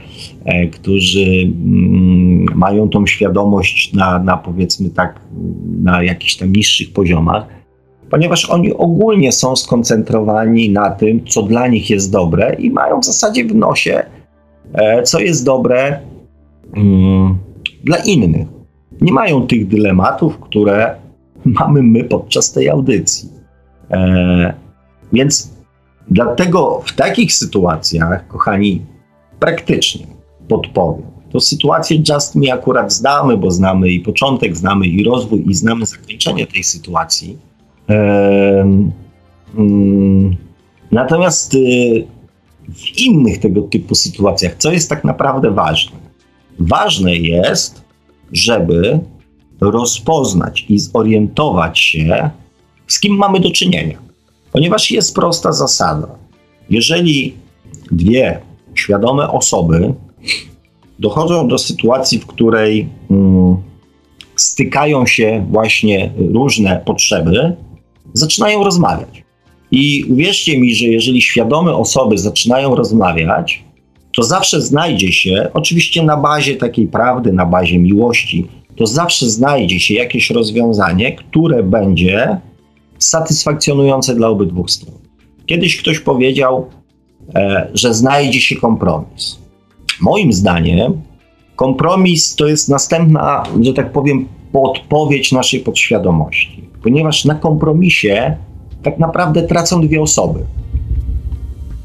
[0.46, 5.20] e, którzy mm, mają tą świadomość na, na powiedzmy tak,
[5.84, 7.48] na jakichś tam niższych poziomach,
[8.10, 13.06] ponieważ oni ogólnie są skoncentrowani na tym, co dla nich jest dobre i mają w
[13.06, 14.04] zasadzie w nosie,
[14.74, 16.00] e, co jest dobre
[16.76, 17.38] mm,
[17.84, 18.48] dla innych.
[19.02, 20.96] Nie mają tych dylematów, które
[21.60, 23.30] mamy my podczas tej audycji.
[23.91, 24.54] E,
[25.13, 25.54] więc
[26.08, 28.82] dlatego w takich sytuacjach, kochani,
[29.39, 30.08] praktycznie
[30.48, 31.17] podpowiem.
[31.32, 35.86] To sytuację Just Me akurat znamy, bo znamy i początek, znamy i rozwój, i znamy
[35.86, 37.38] zakończenie tej sytuacji.
[37.88, 38.91] Mm,
[40.91, 42.08] natomiast y,
[42.69, 45.97] w innych tego typu sytuacjach, co jest tak naprawdę ważne?
[46.60, 47.82] Ważne jest,
[48.32, 49.00] żeby
[49.62, 52.30] rozpoznać i zorientować się,
[52.88, 53.97] z kim mamy do czynienia.
[54.52, 56.08] Ponieważ jest prosta zasada.
[56.69, 57.36] Jeżeli
[57.91, 58.39] dwie
[58.76, 59.93] świadome osoby
[61.00, 63.58] dochodzą do sytuacji, w której mm,
[64.36, 67.56] stykają się właśnie różne potrzeby,
[68.13, 69.24] zaczynają rozmawiać.
[69.72, 73.63] I uwierzcie mi, że jeżeli świadome osoby zaczynają rozmawiać,
[74.15, 79.80] to zawsze znajdzie się, oczywiście na bazie takiej prawdy, na bazie miłości, to zawsze znajdzie
[79.80, 82.38] się jakieś rozwiązanie, które będzie
[83.00, 84.96] satysfakcjonujące dla obydwu stron.
[85.46, 86.70] Kiedyś ktoś powiedział,
[87.36, 89.39] e, że znajdzie się kompromis.
[90.02, 91.02] Moim zdaniem,
[91.56, 98.38] kompromis to jest następna, że tak powiem, podpowiedź naszej podświadomości, ponieważ na kompromisie
[98.84, 100.40] tak naprawdę tracą dwie osoby.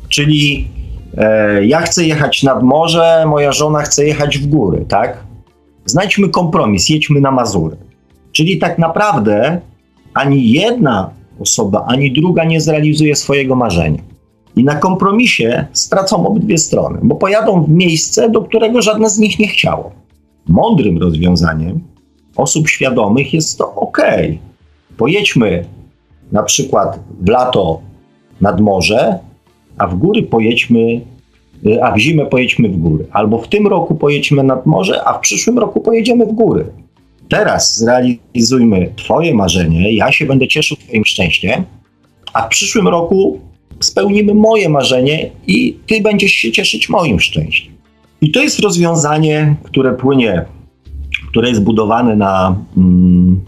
[0.09, 0.69] Czyli
[1.17, 5.25] e, ja chcę jechać nad morze, moja żona chce jechać w góry, tak?
[5.85, 7.77] Znajdźmy kompromis, jedźmy na Mazury.
[8.33, 9.61] Czyli tak naprawdę
[10.15, 14.03] ani jedna osoba, ani druga nie zrealizuje swojego marzenia.
[14.57, 19.39] I na kompromisie stracą obydwie strony, bo pojadą w miejsce, do którego żadne z nich
[19.39, 19.93] nie chciało.
[20.49, 21.81] Mądrym rozwiązaniem
[22.37, 23.99] osób świadomych jest to ok.
[24.97, 25.65] Pojedźmy
[26.33, 27.81] na przykład w lato
[28.41, 29.19] nad morze,
[29.79, 31.01] a w góry pojedźmy,
[31.83, 33.07] a w zimę pojedźmy w góry.
[33.13, 36.65] Albo w tym roku pojedźmy nad morze, a w przyszłym roku pojedziemy w góry.
[37.29, 41.65] Teraz zrealizujmy Twoje marzenie, ja się będę cieszył Twoim szczęściem,
[42.33, 43.41] a w przyszłym roku
[43.81, 47.73] spełnimy moje marzenie i Ty będziesz się cieszyć moim szczęściem.
[48.21, 50.45] I to jest rozwiązanie, które płynie,
[51.31, 53.41] które jest budowane na, mm,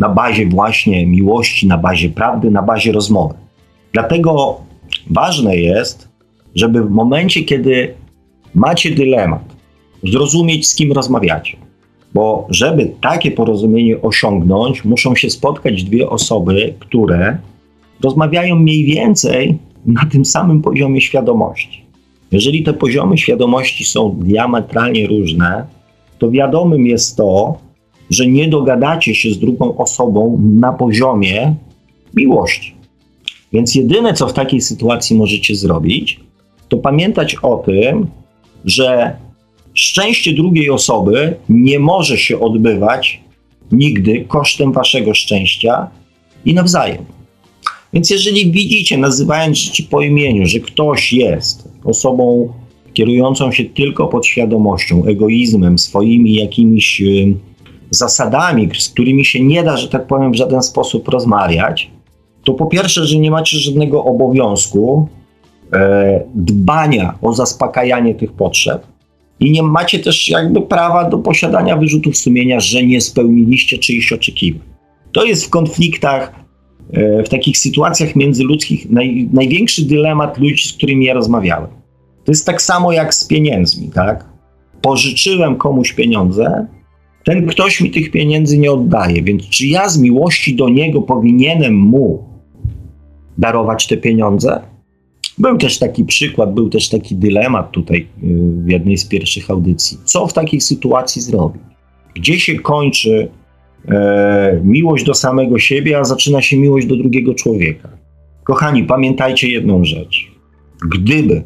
[0.00, 3.34] na bazie właśnie miłości, na bazie prawdy, na bazie rozmowy.
[3.92, 4.60] Dlatego
[5.10, 6.08] ważne jest,
[6.54, 7.94] żeby w momencie, kiedy
[8.54, 9.44] macie dylemat,
[10.04, 11.56] zrozumieć, z kim rozmawiacie.
[12.14, 17.38] Bo żeby takie porozumienie osiągnąć, muszą się spotkać dwie osoby, które
[18.04, 21.84] rozmawiają mniej więcej na tym samym poziomie świadomości.
[22.32, 25.66] Jeżeli te poziomy świadomości są diametralnie różne,
[26.18, 27.58] to wiadomym jest to,
[28.10, 31.54] że nie dogadacie się z drugą osobą na poziomie
[32.14, 32.74] miłości.
[33.52, 36.20] Więc jedyne, co w takiej sytuacji możecie zrobić,
[36.68, 38.06] to pamiętać o tym,
[38.64, 39.16] że
[39.74, 43.20] szczęście drugiej osoby nie może się odbywać
[43.72, 45.90] nigdy kosztem waszego szczęścia
[46.44, 47.04] i nawzajem.
[47.92, 52.52] Więc jeżeli widzicie, nazywając rzeczy po imieniu, że ktoś jest osobą
[52.92, 57.02] kierującą się tylko podświadomością, egoizmem, swoimi jakimiś
[57.90, 61.90] zasadami, z którymi się nie da, że tak powiem, w żaden sposób rozmawiać,
[62.44, 65.08] to po pierwsze, że nie macie żadnego obowiązku
[65.72, 68.86] e, dbania o zaspokajanie tych potrzeb
[69.40, 74.62] i nie macie też jakby prawa do posiadania wyrzutów sumienia, że nie spełniliście czyichś oczekiwań.
[75.12, 76.34] To jest w konfliktach,
[76.92, 81.70] e, w takich sytuacjach międzyludzkich naj, największy dylemat ludzi, z którymi ja rozmawiałem.
[82.24, 84.24] To jest tak samo jak z pieniędzmi, tak?
[84.82, 86.66] Pożyczyłem komuś pieniądze,
[87.24, 91.74] ten ktoś mi tych pieniędzy nie oddaje, więc czy ja z miłości do niego powinienem
[91.74, 92.24] mu
[93.38, 94.60] darować te pieniądze?
[95.38, 98.06] Był też taki przykład, był też taki dylemat tutaj y,
[98.64, 99.98] w jednej z pierwszych audycji.
[100.04, 101.62] Co w takiej sytuacji zrobić?
[102.14, 103.28] Gdzie się kończy
[103.88, 107.88] e, miłość do samego siebie, a zaczyna się miłość do drugiego człowieka?
[108.44, 110.30] Kochani, pamiętajcie jedną rzecz.
[110.90, 111.42] Gdyby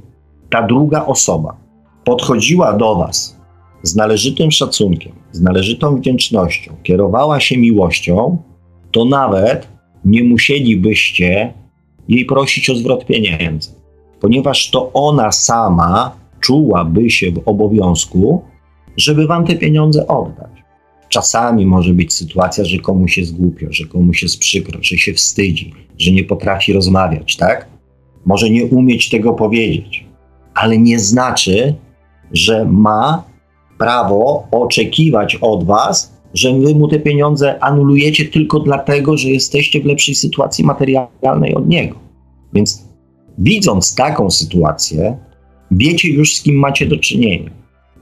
[0.50, 1.56] ta druga osoba
[2.04, 3.33] podchodziła do Was
[3.84, 8.38] z należytym szacunkiem, z należytą wdzięcznością, kierowała się miłością,
[8.92, 9.68] to nawet
[10.04, 11.54] nie musielibyście
[12.08, 13.70] jej prosić o zwrot pieniędzy,
[14.20, 18.42] ponieważ to ona sama czułaby się w obowiązku,
[18.96, 20.50] żeby wam te pieniądze oddać.
[21.08, 25.72] Czasami może być sytuacja, że komuś jest głupio, że komuś jest przykro, że się wstydzi,
[25.98, 27.68] że nie potrafi rozmawiać, tak?
[28.24, 30.04] Może nie umieć tego powiedzieć,
[30.54, 31.74] ale nie znaczy,
[32.32, 33.33] że ma
[33.78, 39.84] prawo oczekiwać od was, że wy mu te pieniądze anulujecie tylko dlatego, że jesteście w
[39.84, 41.96] lepszej sytuacji materialnej od niego.
[42.52, 42.88] Więc
[43.38, 45.16] widząc taką sytuację,
[45.70, 47.50] wiecie już z kim macie do czynienia.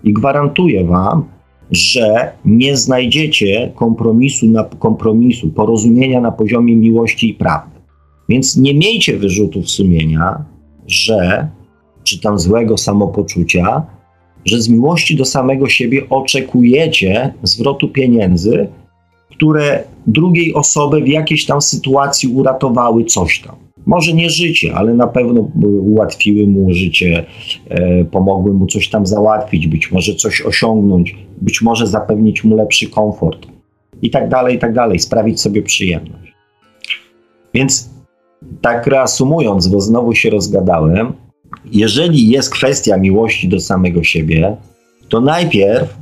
[0.05, 1.25] I gwarantuję wam,
[1.71, 7.81] że nie znajdziecie kompromisu, na, kompromisu, porozumienia na poziomie miłości i prawdy.
[8.29, 10.45] Więc nie miejcie wyrzutów sumienia,
[10.87, 11.49] że,
[12.05, 13.87] czy tam złego samopoczucia,
[14.45, 18.69] że z miłości do samego siebie oczekujecie zwrotu pieniędzy,
[19.31, 23.57] które drugiej osoby w jakiejś tam sytuacji uratowały coś tam.
[23.87, 27.25] Może nie życie, ale na pewno ułatwiły mu życie,
[27.69, 32.91] e, pomogły mu coś tam załatwić, być może coś osiągnąć, być może zapewnić mu lepszy
[32.91, 33.47] komfort
[34.03, 36.33] i tak dalej, i tak dalej, sprawić sobie przyjemność.
[37.55, 37.91] Więc
[38.61, 41.13] tak reasumując, bo znowu się rozgadałem,
[41.73, 44.57] jeżeli jest kwestia miłości do samego siebie,
[45.09, 45.97] to najpierw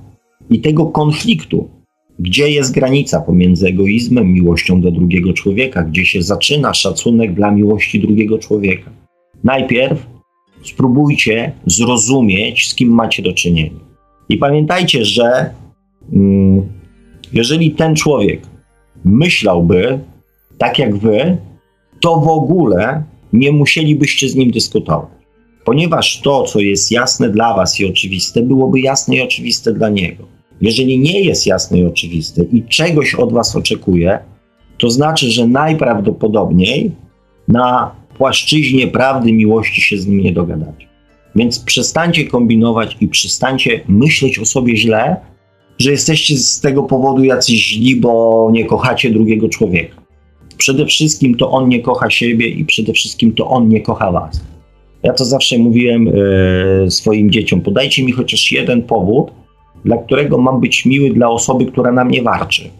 [0.51, 1.69] i tego konfliktu,
[2.19, 8.01] gdzie jest granica pomiędzy egoizmem, miłością do drugiego człowieka, gdzie się zaczyna szacunek dla miłości
[8.01, 8.91] drugiego człowieka.
[9.45, 10.07] Najpierw
[10.63, 13.81] spróbujcie zrozumieć, z kim macie do czynienia.
[14.29, 15.51] I pamiętajcie, że
[16.13, 16.63] mm,
[17.33, 18.43] jeżeli ten człowiek
[19.05, 19.99] myślałby
[20.59, 21.37] tak jak wy,
[22.01, 25.20] to w ogóle nie musielibyście z nim dyskutować.
[25.71, 30.25] Ponieważ to, co jest jasne dla was i oczywiste, byłoby jasne i oczywiste dla niego.
[30.61, 34.18] Jeżeli nie jest jasne i oczywiste i czegoś od was oczekuje,
[34.79, 36.91] to znaczy, że najprawdopodobniej
[37.49, 40.87] na płaszczyźnie prawdy miłości się z nim nie dogadacie.
[41.37, 45.16] Więc przestańcie kombinować i przestańcie myśleć o sobie źle,
[45.79, 50.03] że jesteście z tego powodu jacyś źli, bo nie kochacie drugiego człowieka.
[50.57, 54.51] Przede wszystkim to on nie kocha siebie i przede wszystkim to on nie kocha was.
[55.03, 59.31] Ja to zawsze mówiłem e, swoim dzieciom: podajcie mi chociaż jeden powód,
[59.85, 62.71] dla którego mam być miły dla osoby, która na mnie warczy.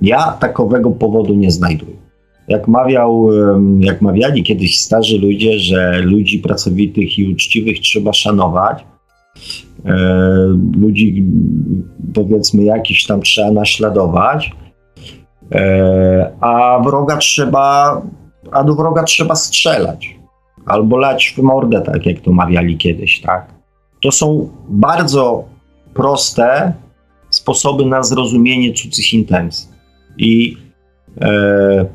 [0.00, 1.96] Ja takowego powodu nie znajduję.
[2.48, 3.28] Jak, mawiał,
[3.78, 8.84] jak mawiali kiedyś starzy ludzie, że ludzi pracowitych i uczciwych trzeba szanować,
[9.84, 9.94] e,
[10.76, 11.24] ludzi
[12.14, 14.52] powiedzmy jakiś tam trzeba naśladować,
[15.52, 18.02] e, a wroga trzeba,
[18.50, 20.23] a do wroga trzeba strzelać
[20.66, 23.54] albo lać w mordę, tak jak to mawiali kiedyś, tak?
[24.02, 25.44] To są bardzo
[25.94, 26.72] proste
[27.30, 29.68] sposoby na zrozumienie cudzych intencji.
[30.18, 30.56] I,
[31.20, 31.86] e,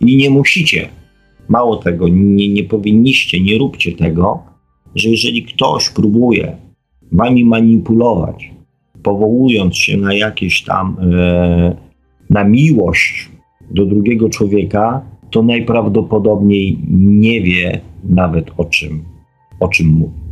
[0.00, 0.88] I nie musicie,
[1.48, 4.42] mało tego, nie, nie powinniście, nie róbcie tego,
[4.94, 6.56] że jeżeli ktoś próbuje
[7.12, 8.50] wami manipulować,
[9.02, 11.76] powołując się na jakieś tam, e,
[12.30, 13.30] na miłość
[13.70, 19.04] do drugiego człowieka, to najprawdopodobniej nie wie nawet o czym,
[19.60, 20.28] o czym mówi.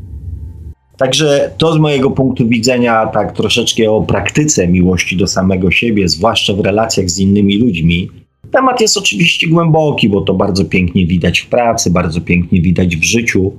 [0.96, 6.54] Także to z mojego punktu widzenia, tak troszeczkę o praktyce miłości do samego siebie, zwłaszcza
[6.54, 8.08] w relacjach z innymi ludźmi.
[8.50, 13.04] Temat jest oczywiście głęboki, bo to bardzo pięknie widać w pracy, bardzo pięknie widać w
[13.04, 13.52] życiu.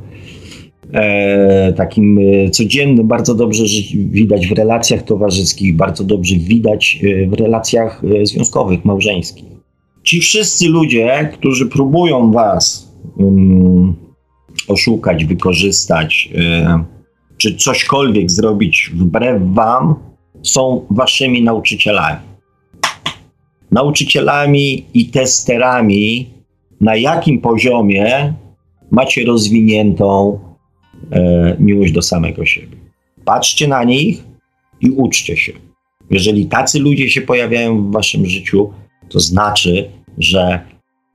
[0.93, 3.63] E, takim e, codziennym, bardzo dobrze
[3.93, 9.45] widać w relacjach towarzyskich, bardzo dobrze widać e, w relacjach e, związkowych, małżeńskich.
[10.03, 14.06] Ci wszyscy ludzie, którzy próbują was um,
[14.67, 16.83] oszukać, wykorzystać, e,
[17.37, 19.95] czy cośkolwiek zrobić wbrew Wam,
[20.43, 22.19] są Waszymi nauczycielami.
[23.71, 26.29] Nauczycielami i testerami,
[26.81, 28.33] na jakim poziomie
[28.91, 30.39] macie rozwiniętą
[31.11, 32.77] e, miłość do samego siebie.
[33.25, 34.23] Patrzcie na nich
[34.81, 35.53] i uczcie się.
[36.09, 38.73] Jeżeli tacy ludzie się pojawiają w Waszym życiu,
[39.09, 40.59] to znaczy, że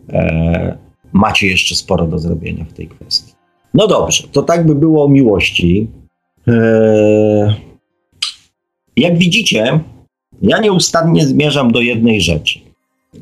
[0.08, 0.78] e,
[1.12, 3.31] macie jeszcze sporo do zrobienia w tej kwestii.
[3.74, 5.88] No dobrze, to tak by było o miłości.
[6.46, 7.54] Eee,
[8.96, 9.80] jak widzicie,
[10.42, 12.60] ja nieustannie zmierzam do jednej rzeczy.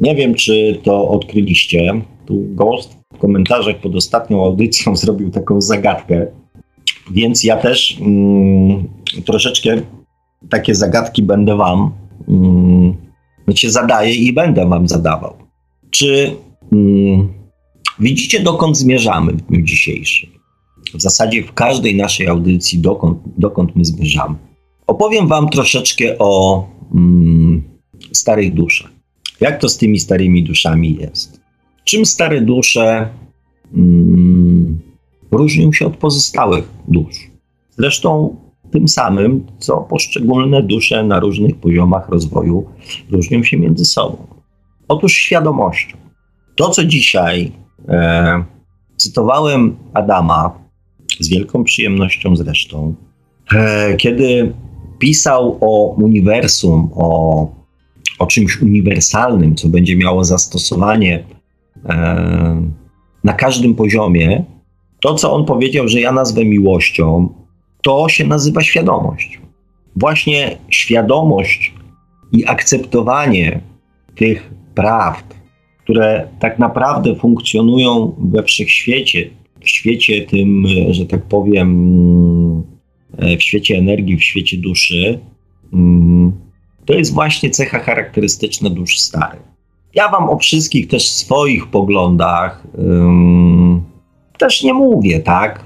[0.01, 2.03] Nie wiem, czy to odkryliście.
[2.27, 6.27] Tu Ghost w komentarzach pod ostatnią audycją zrobił taką zagadkę,
[7.11, 8.89] więc ja też mm,
[9.25, 9.83] troszeczkę
[10.51, 11.93] takie zagadki będę wam,
[12.29, 12.97] mm,
[13.45, 15.35] znaczy zadaję i będę wam zadawał.
[15.91, 16.37] Czy
[16.73, 17.29] mm,
[17.99, 20.40] widzicie, dokąd zmierzamy w dniu dzisiejszym?
[20.95, 24.35] W zasadzie w każdej naszej audycji, dokąd, dokąd my zmierzamy.
[24.87, 26.65] Opowiem Wam troszeczkę o
[26.95, 27.63] mm,
[28.13, 28.91] starych duszach.
[29.41, 31.41] Jak to z tymi starymi duszami jest?
[31.85, 33.09] Czym stare dusze
[33.75, 34.81] mm,
[35.31, 37.31] różnią się od pozostałych dusz?
[37.71, 38.37] Zresztą
[38.71, 42.67] tym samym, co poszczególne dusze na różnych poziomach rozwoju
[43.11, 44.27] różnią się między sobą.
[44.89, 45.97] Otóż świadomością.
[46.57, 47.53] To, co dzisiaj
[47.89, 48.45] e,
[48.97, 50.60] cytowałem Adama
[51.21, 52.95] z wielką przyjemnością zresztą,
[53.53, 54.53] e, kiedy
[54.99, 57.49] pisał o uniwersum, o,
[58.19, 61.25] o czymś uniwersalnym, co będzie miało zastosowanie
[61.89, 62.63] e,
[63.25, 64.45] na każdym poziomie,
[65.01, 67.29] to co on powiedział, że ja nazwę miłością,
[67.83, 69.41] to się nazywa świadomość.
[69.97, 71.75] Właśnie świadomość
[72.33, 73.61] i akceptowanie
[74.17, 75.35] tych prawd,
[75.85, 79.31] które tak naprawdę funkcjonują we wszechświecie,
[79.65, 81.71] w świecie tym, że tak powiem,
[83.19, 85.19] e, w świecie energii, w świecie duszy,
[85.73, 86.33] mm,
[86.85, 89.51] to jest właśnie cecha charakterystyczna dusz starych.
[89.95, 93.83] Ja wam o wszystkich też swoich poglądach ym,
[94.39, 95.65] też nie mówię, tak?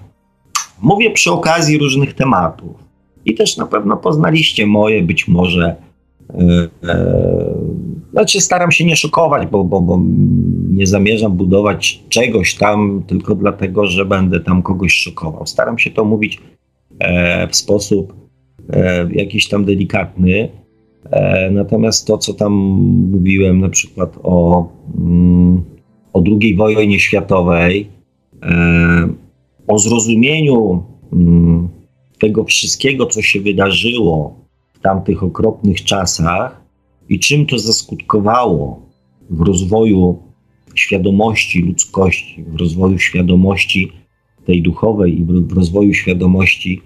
[0.83, 2.85] Mówię przy okazji różnych tematów.
[3.25, 5.77] I też na pewno poznaliście moje, być może.
[6.39, 6.69] Yy,
[8.15, 10.01] znaczy, staram się nie szokować, bo, bo, bo
[10.71, 15.47] nie zamierzam budować czegoś tam tylko dlatego, że będę tam kogoś szokował.
[15.47, 16.41] Staram się to mówić
[16.99, 18.15] e, w sposób
[18.73, 20.49] e, jakiś tam delikatny.
[21.11, 22.53] E, natomiast to, co tam
[23.13, 24.69] mówiłem, na przykład o,
[24.99, 25.63] mm,
[26.13, 27.89] o II wojnie światowej,
[28.43, 29.09] e,
[29.67, 30.83] o zrozumieniu
[31.13, 31.69] mm,
[32.19, 34.44] tego wszystkiego, co się wydarzyło
[34.85, 36.61] tamtych okropnych czasach
[37.09, 38.81] i czym to zaskutkowało
[39.31, 40.19] w rozwoju
[40.75, 43.93] świadomości ludzkości, w rozwoju świadomości
[44.47, 46.83] tej duchowej i w rozwoju świadomości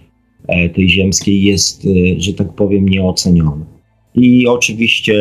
[0.47, 3.65] e, tej ziemskiej jest, e, że tak powiem, nieoceniony.
[4.15, 5.15] I oczywiście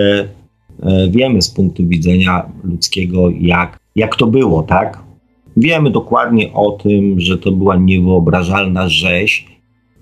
[0.83, 5.03] e, wiemy z punktu widzenia ludzkiego, jak, jak to było, tak?
[5.57, 9.56] Wiemy dokładnie o tym, że to była niewyobrażalna rzeź,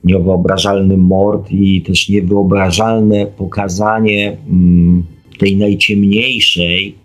[0.05, 5.05] niewyobrażalny mord i też niewyobrażalne pokazanie mm,
[5.39, 6.95] tej najciemniejszej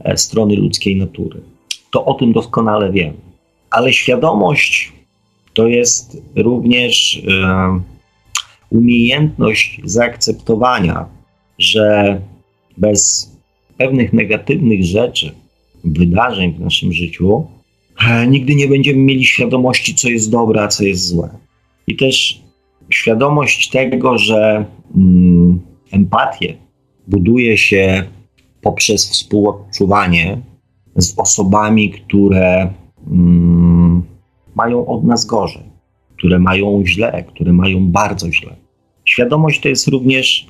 [0.00, 1.40] e, strony ludzkiej natury.
[1.90, 3.16] To o tym doskonale wiemy.
[3.70, 4.92] Ale świadomość
[5.54, 7.80] to jest również e,
[8.70, 11.06] umiejętność zaakceptowania,
[11.58, 12.20] że
[12.78, 13.30] bez
[13.78, 15.32] pewnych negatywnych rzeczy,
[15.84, 17.46] wydarzeń w naszym życiu,
[18.08, 21.30] e, nigdy nie będziemy mieli świadomości, co jest dobre, a co jest złe.
[21.86, 22.40] I też
[22.90, 24.64] świadomość tego, że
[24.96, 25.60] mm,
[25.92, 26.56] empatię
[27.08, 28.04] buduje się
[28.62, 30.40] poprzez współodczuwanie
[30.96, 32.70] z osobami, które
[33.10, 34.02] mm,
[34.54, 35.62] mają od nas gorzej,
[36.16, 38.56] które mają źle, które mają bardzo źle.
[39.04, 40.46] Świadomość to jest również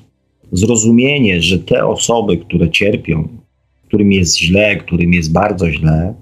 [0.51, 3.27] zrozumienie, że te osoby, które cierpią,
[3.87, 6.13] którym jest źle, którym jest bardzo źle,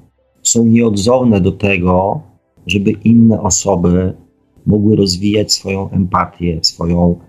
[0.43, 2.21] są nieodzowne do tego,
[2.67, 4.13] żeby inne osoby
[4.69, 7.19] mogły rozwijać swoją empatię, swoją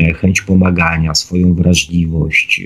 [0.00, 2.62] e, chęć pomagania, swoją wrażliwość,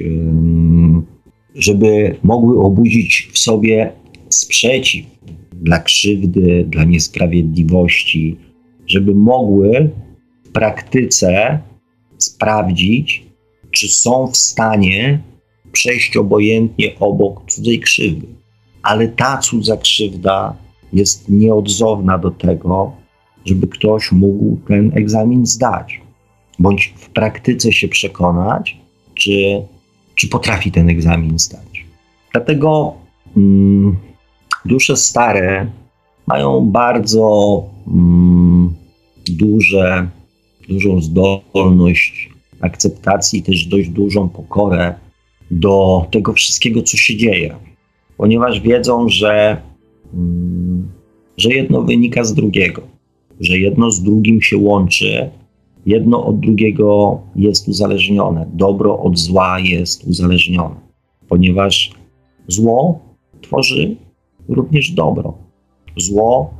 [1.55, 3.93] żeby mogły obudzić w sobie
[4.29, 5.07] sprzeciw
[5.53, 8.37] dla krzywdy, dla niesprawiedliwości,
[8.87, 9.91] żeby mogły
[10.45, 11.59] w praktyce
[12.18, 13.27] sprawdzić,
[13.70, 15.22] czy są w stanie
[15.72, 18.27] przejść obojętnie obok cudzej krzywdy.
[18.83, 20.57] Ale ta cudza krzywda
[20.93, 22.93] jest nieodzowna do tego,
[23.47, 26.01] żeby ktoś mógł ten egzamin zdać,
[26.59, 28.76] bądź w praktyce się przekonać,
[29.14, 29.62] czy,
[30.14, 31.86] czy potrafi ten egzamin zdać.
[32.32, 32.94] Dlatego
[33.36, 33.97] mm,
[34.64, 35.66] dusze stare
[36.26, 38.74] mają bardzo mm,
[39.28, 40.09] duże,
[40.68, 42.30] dużą zdolność
[42.61, 44.94] akceptacji, też dość dużą pokorę
[45.51, 47.57] do tego wszystkiego, co się dzieje,
[48.16, 49.62] ponieważ wiedzą, że,
[50.14, 50.88] mm,
[51.36, 52.95] że jedno wynika z drugiego
[53.41, 55.30] że jedno z drugim się łączy,
[55.87, 60.74] jedno od drugiego jest uzależnione, dobro od zła jest uzależnione,
[61.28, 61.93] ponieważ
[62.49, 63.01] zło
[63.41, 63.97] tworzy
[64.49, 65.34] również dobro.
[65.97, 66.55] Zło,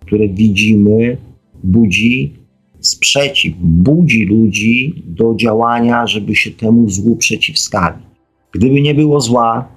[0.00, 1.16] które widzimy,
[1.64, 2.32] budzi
[2.80, 8.06] sprzeciw, budzi ludzi do działania, żeby się temu złu przeciwstawić.
[8.52, 9.68] Gdyby nie było zła,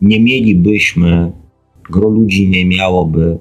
[0.00, 1.32] nie mielibyśmy,
[1.90, 3.38] gro ludzi nie miałoby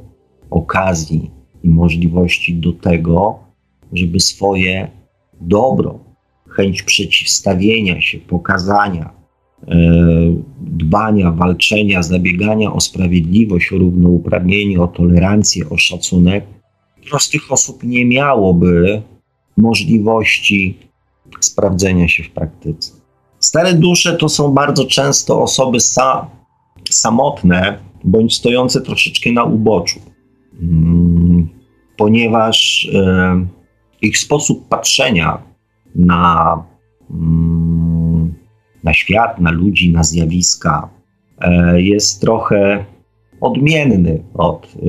[0.49, 1.36] okazji
[1.67, 3.39] i możliwości do tego,
[3.93, 4.91] żeby swoje
[5.41, 5.99] dobro,
[6.49, 9.09] chęć przeciwstawienia się, pokazania,
[9.67, 9.77] e,
[10.61, 16.45] dbania, walczenia, zabiegania o sprawiedliwość, o równouprawnienie, o tolerancję, o szacunek,
[17.09, 19.01] prostych osób nie miałoby
[19.57, 20.77] możliwości
[21.39, 22.91] sprawdzenia się w praktyce.
[23.39, 26.27] Stare dusze to są bardzo często osoby sa
[26.89, 29.99] samotne bądź stojące troszeczkę na uboczu.
[31.97, 33.45] Mm, ponieważ e,
[34.01, 35.41] ich sposób patrzenia
[35.95, 36.63] na,
[37.11, 38.33] mm,
[38.83, 40.89] na świat, na ludzi, na zjawiska
[41.41, 42.85] e, jest trochę
[43.41, 44.79] odmienny od e,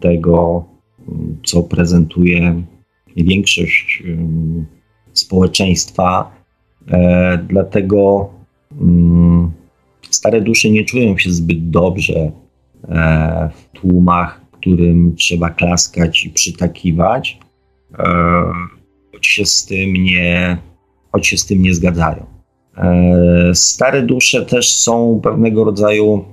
[0.00, 0.64] tego,
[1.44, 2.62] co prezentuje
[3.16, 4.02] większość
[5.12, 6.30] społeczeństwa.
[7.48, 8.30] Dlatego
[8.80, 9.52] mm,
[10.10, 12.32] stare dusze nie czują się zbyt dobrze
[13.54, 17.38] w tłumach którym trzeba klaskać i przytakiwać,
[17.98, 18.04] e,
[19.12, 20.58] choć się z tym nie,
[21.12, 22.26] choć się z tym nie zgadzają.
[22.76, 26.24] E, stare dusze też są pewnego rodzaju,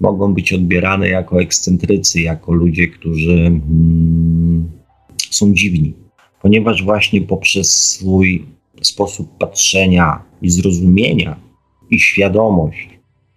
[0.00, 4.70] mogą być odbierane jako ekscentrycy, jako ludzie, którzy mm,
[5.30, 5.94] są dziwni,
[6.42, 8.46] ponieważ właśnie poprzez swój
[8.82, 11.36] sposób patrzenia i zrozumienia
[11.90, 12.88] i świadomość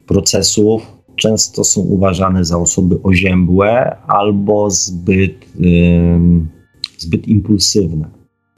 [0.06, 5.46] procesów często są uważane za osoby oziębłe albo zbyt,
[6.98, 8.10] zbyt impulsywne,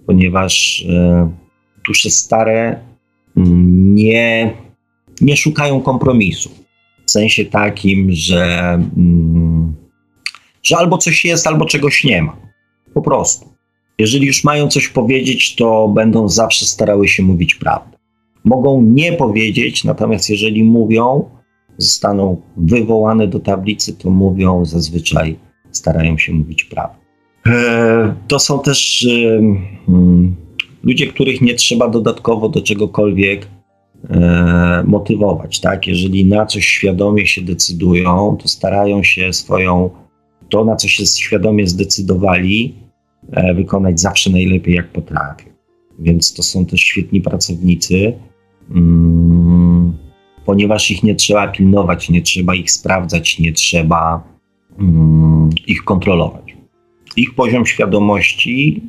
[0.06, 1.32] ponieważ e,
[1.88, 2.80] dusze stare
[3.38, 4.54] mm, nie,
[5.22, 6.50] nie szukają kompromisu.
[7.06, 9.76] W sensie takim, że, mm,
[10.64, 12.38] że albo coś jest, albo czegoś nie ma.
[12.94, 13.50] Po prostu.
[14.00, 17.98] Jeżeli już mają coś powiedzieć, to będą zawsze starały się mówić prawdę.
[18.44, 21.39] Mogą nie powiedzieć, natomiast jeżeli mówią,
[21.80, 25.40] zostaną wywołane do tablicy, to mówią zazwyczaj,
[25.72, 27.00] starają się mówić prawdę.
[27.48, 29.08] E, to są też
[29.86, 30.36] hmm,
[30.84, 33.48] ludzie, których nie trzeba dodatkowo do czegokolwiek
[34.10, 35.60] e, motywować.
[35.60, 35.88] Tak?
[35.88, 39.90] Jeżeli na coś świadomie się decydują, to starają się swoją,
[40.50, 42.76] to na co się świadomie zdecydowali,
[43.32, 45.50] e, wykonać zawsze najlepiej, jak potrafią.
[46.00, 48.14] Więc to są też świetni pracownicy.
[50.46, 54.24] Ponieważ ich nie trzeba pilnować, nie trzeba ich sprawdzać, nie trzeba
[54.80, 56.56] mm, ich kontrolować.
[57.16, 58.82] Ich poziom świadomości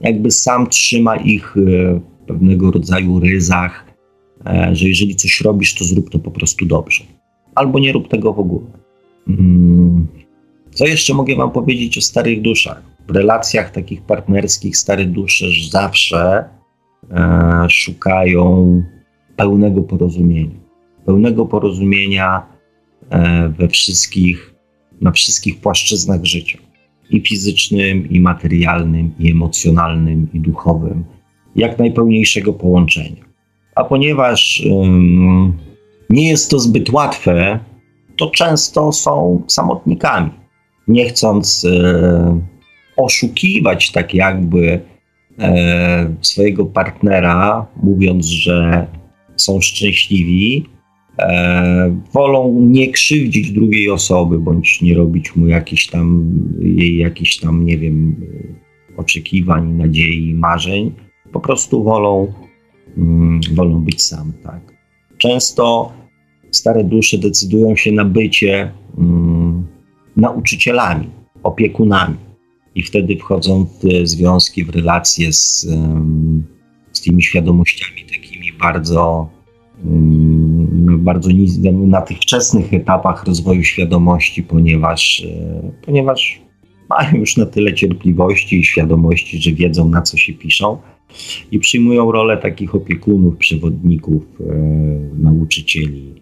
[0.00, 1.60] jakby sam trzyma ich e,
[1.94, 3.84] w pewnego rodzaju ryzach,
[4.46, 7.04] e, że jeżeli coś robisz, to zrób to po prostu dobrze.
[7.54, 8.66] Albo nie rób tego w ogóle.
[9.28, 10.06] Mm,
[10.70, 12.82] co jeszcze mogę Wam powiedzieć o starych duszach?
[13.08, 16.44] W relacjach takich partnerskich stare dusze zawsze
[17.10, 18.82] e, szukają
[19.36, 20.59] pełnego porozumienia
[21.10, 22.42] pełnego porozumienia
[23.10, 24.54] e, we wszystkich,
[25.00, 26.58] na wszystkich płaszczyznach życia.
[27.10, 31.04] I fizycznym, i materialnym, i emocjonalnym, i duchowym.
[31.56, 33.24] Jak najpełniejszego połączenia.
[33.74, 35.52] A ponieważ um,
[36.10, 37.58] nie jest to zbyt łatwe,
[38.16, 40.30] to często są samotnikami.
[40.88, 42.40] Nie chcąc e,
[42.96, 44.80] oszukiwać tak jakby
[45.38, 48.86] e, swojego partnera, mówiąc, że
[49.36, 50.66] są szczęśliwi,
[52.12, 57.78] wolą nie krzywdzić drugiej osoby, bądź nie robić mu jakichś tam, jej jakichś tam, nie
[57.78, 58.16] wiem,
[58.96, 60.92] oczekiwań, nadziei, marzeń.
[61.32, 62.32] Po prostu wolą,
[62.96, 64.60] mm, wolą być same, tak.
[65.18, 65.92] Często
[66.50, 69.66] stare dusze decydują się na bycie mm,
[70.16, 71.10] nauczycielami,
[71.42, 72.16] opiekunami.
[72.74, 75.66] I wtedy wchodzą w związki, w relacje z,
[76.92, 79.30] z tymi świadomościami takimi bardzo
[79.84, 81.30] Mm, bardzo
[81.86, 86.40] na tych wczesnych etapach rozwoju świadomości, ponieważ, e, ponieważ
[86.88, 90.78] mają już na tyle cierpliwości i świadomości, że wiedzą na co się piszą
[91.52, 94.44] i przyjmują rolę takich opiekunów, przewodników, e,
[95.22, 96.14] nauczycieli.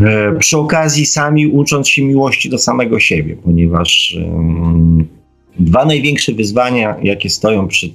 [0.00, 4.18] E, przy okazji sami ucząc się miłości do samego siebie, ponieważ
[5.58, 7.92] dwa największe wyzwania, jakie stoją przed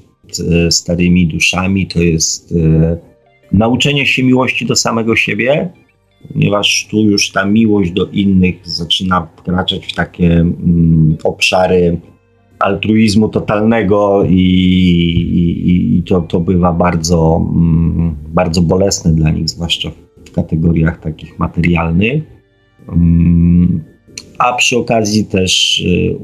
[0.69, 2.53] starymi duszami, to jest
[3.51, 5.69] nauczenie się miłości do samego siebie,
[6.33, 12.01] ponieważ tu już ta miłość do innych zaczyna wkraczać w takie mm, obszary
[12.59, 19.91] altruizmu totalnego i, i, i to, to bywa bardzo, mm, bardzo bolesne dla nich, zwłaszcza
[20.25, 22.23] w kategoriach takich materialnych.
[22.89, 23.83] Mm,
[24.39, 26.15] a przy okazji też y,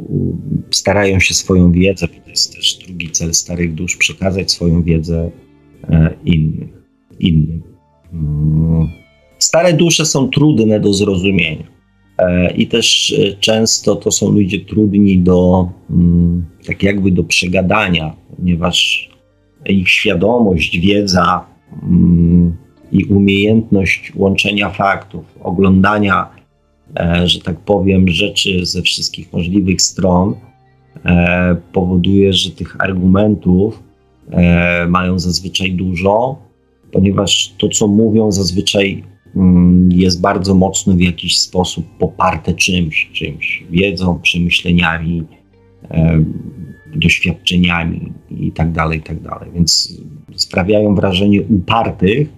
[0.71, 5.31] starają się swoją wiedzę, to jest też drugi cel starych dusz, przekazać swoją wiedzę
[5.89, 6.81] e, innych
[7.19, 7.63] innym.
[8.13, 9.00] Mm.
[9.41, 11.63] Stare dusze są trudne do zrozumienia.
[12.17, 18.15] E, I też e, często to są ludzie trudni do, mm, tak jakby do przegadania,
[18.37, 19.09] ponieważ
[19.65, 21.45] ich świadomość, wiedza
[21.83, 22.57] mm,
[22.91, 26.29] i umiejętność łączenia faktów, oglądania,
[26.99, 30.35] e, że tak powiem, rzeczy ze wszystkich możliwych stron
[31.73, 33.83] powoduje, że tych argumentów
[34.87, 36.37] mają zazwyczaj dużo
[36.91, 39.03] ponieważ to, co mówią, zazwyczaj
[39.89, 45.23] jest bardzo mocno w jakiś sposób poparte czymś, czymś, wiedzą, przemyśleniami,
[45.91, 46.23] e,
[46.95, 49.49] doświadczeniami i tak dalej, i tak dalej.
[49.53, 50.01] Więc
[50.35, 52.29] sprawiają wrażenie upartych,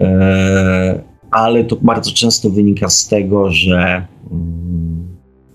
[0.00, 5.06] e, ale to bardzo często wynika z tego, że, mm,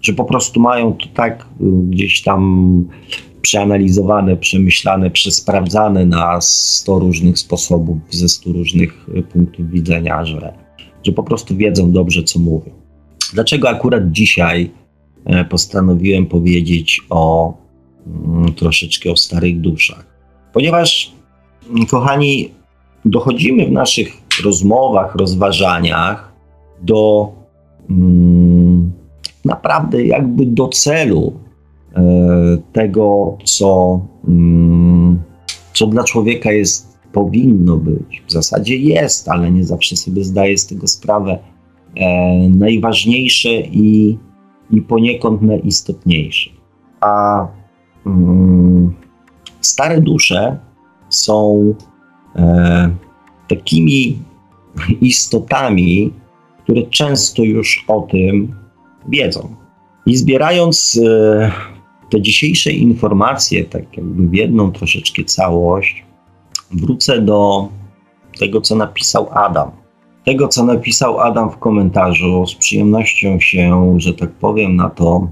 [0.02, 1.46] że po prostu mają to tak
[1.90, 2.86] gdzieś tam
[3.42, 10.67] przeanalizowane, przemyślane, przesprawdzane na 100 różnych sposobów, ze 100 różnych e, punktów widzenia, że,
[11.08, 12.72] że po prostu wiedzą dobrze, co mówią.
[13.34, 14.72] Dlaczego akurat dzisiaj
[15.26, 17.54] e, postanowiłem powiedzieć o
[18.08, 20.06] mm, troszeczkę o starych duszach?
[20.54, 21.12] Ponieważ,
[21.70, 22.52] mm, kochani,
[23.06, 24.08] dochodzimy w naszych
[24.44, 26.34] rozmowach, rozważaniach
[26.82, 27.32] do
[27.90, 28.92] mm,
[29.46, 31.34] naprawdę jakby do celu,
[31.98, 34.00] E, tego, co,
[35.74, 38.24] co dla człowieka jest, powinno być.
[38.28, 41.40] W zasadzie jest, ale nie zawsze sobie zdaje z tego sprawę,
[41.96, 44.18] e, najważniejsze i,
[44.72, 46.50] i poniekąd najistotniejsze.
[47.02, 47.48] A
[48.06, 48.94] mm,
[49.62, 50.58] stare dusze
[51.10, 51.74] są
[52.36, 52.90] e,
[53.48, 54.20] takimi
[55.02, 56.14] istotami,
[56.64, 58.56] które często już o tym
[59.10, 59.56] wiedzą.
[60.06, 61.52] I zbierając e,
[62.10, 66.07] te dzisiejsze informacje, tak jakby w jedną troszeczkę całość,
[66.72, 67.70] wrócę do
[68.40, 69.72] tego, co napisał Adam.
[70.26, 75.30] Tego, co napisał Adam w komentarzu, z przyjemnością się, że tak powiem, na to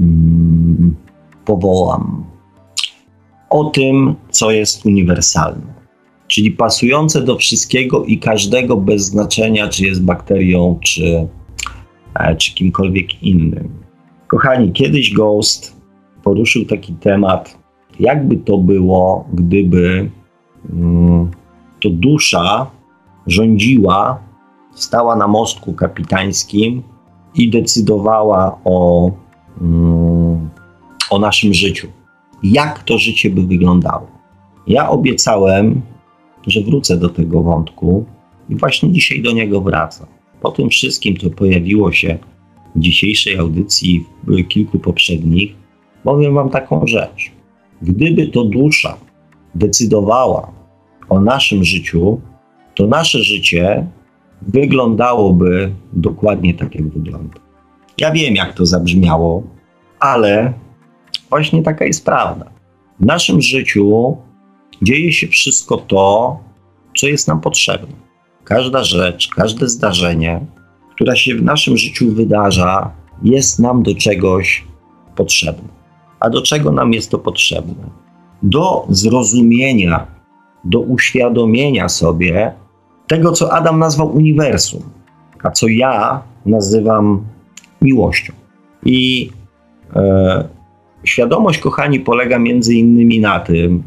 [0.00, 0.96] mm,
[1.44, 2.24] powołam.
[3.50, 5.74] O tym, co jest uniwersalne,
[6.26, 11.28] czyli pasujące do wszystkiego i każdego bez znaczenia, czy jest bakterią, czy,
[12.14, 13.68] e, czy kimkolwiek innym.
[14.28, 15.82] Kochani, kiedyś Ghost
[16.24, 17.58] poruszył taki temat,
[18.00, 20.10] jakby to było, gdyby
[21.80, 22.70] to dusza
[23.26, 24.18] rządziła,
[24.74, 26.82] stała na mostku kapitańskim
[27.34, 29.10] i decydowała o,
[29.60, 30.50] mm,
[31.10, 31.88] o naszym życiu.
[32.42, 34.06] Jak to życie by wyglądało?
[34.66, 35.82] Ja obiecałem,
[36.46, 38.04] że wrócę do tego wątku
[38.48, 40.06] i właśnie dzisiaj do niego wracam.
[40.40, 42.18] Po tym wszystkim, co pojawiło się
[42.76, 45.54] w dzisiejszej audycji, w kilku poprzednich,
[46.04, 47.30] powiem Wam taką rzecz.
[47.82, 48.96] Gdyby to dusza
[49.54, 50.52] decydowała
[51.08, 52.20] o naszym życiu,
[52.74, 53.86] to nasze życie
[54.42, 57.34] wyglądałoby dokładnie tak, jak wygląda.
[57.98, 59.42] Ja wiem, jak to zabrzmiało,
[60.00, 60.52] ale
[61.30, 62.50] właśnie taka jest prawda.
[63.00, 64.16] W naszym życiu
[64.82, 66.38] dzieje się wszystko to,
[66.96, 67.94] co jest nam potrzebne.
[68.44, 70.46] Każda rzecz, każde zdarzenie,
[70.94, 72.92] które się w naszym życiu wydarza,
[73.22, 74.64] jest nam do czegoś
[75.16, 75.68] potrzebne.
[76.20, 78.01] A do czego nam jest to potrzebne?
[78.42, 80.06] Do zrozumienia
[80.64, 82.52] do uświadomienia sobie
[83.06, 84.82] tego, co Adam nazwał uniwersum,
[85.42, 87.24] a co ja nazywam
[87.82, 88.32] miłością.
[88.84, 89.30] I
[89.96, 90.48] e,
[91.04, 93.82] świadomość, kochani, polega między innymi na tym,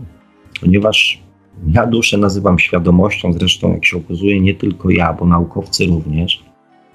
[0.62, 1.20] ponieważ
[1.68, 6.44] ja duszę nazywam świadomością, zresztą jak się okazuje, nie tylko ja, bo naukowcy również,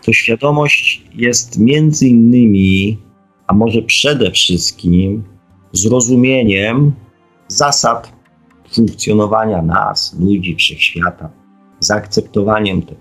[0.05, 2.99] to świadomość jest między innymi,
[3.47, 5.23] a może przede wszystkim,
[5.73, 6.93] zrozumieniem
[7.53, 8.13] zasad
[8.73, 11.31] funkcjonowania nas, ludzi, wszechświata,
[11.81, 13.01] zaakceptowaniem tego.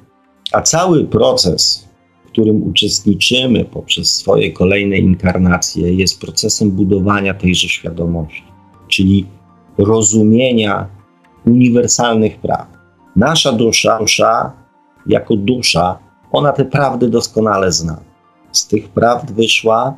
[0.52, 1.90] A cały proces,
[2.26, 8.44] w którym uczestniczymy poprzez swoje kolejne inkarnacje, jest procesem budowania tejże świadomości,
[8.88, 9.26] czyli
[9.78, 10.88] rozumienia
[11.46, 12.68] uniwersalnych praw.
[13.16, 14.52] Nasza dusza, dusza
[15.08, 16.00] jako dusza,
[16.32, 18.00] ona te prawdy doskonale zna.
[18.52, 19.98] Z tych prawd wyszła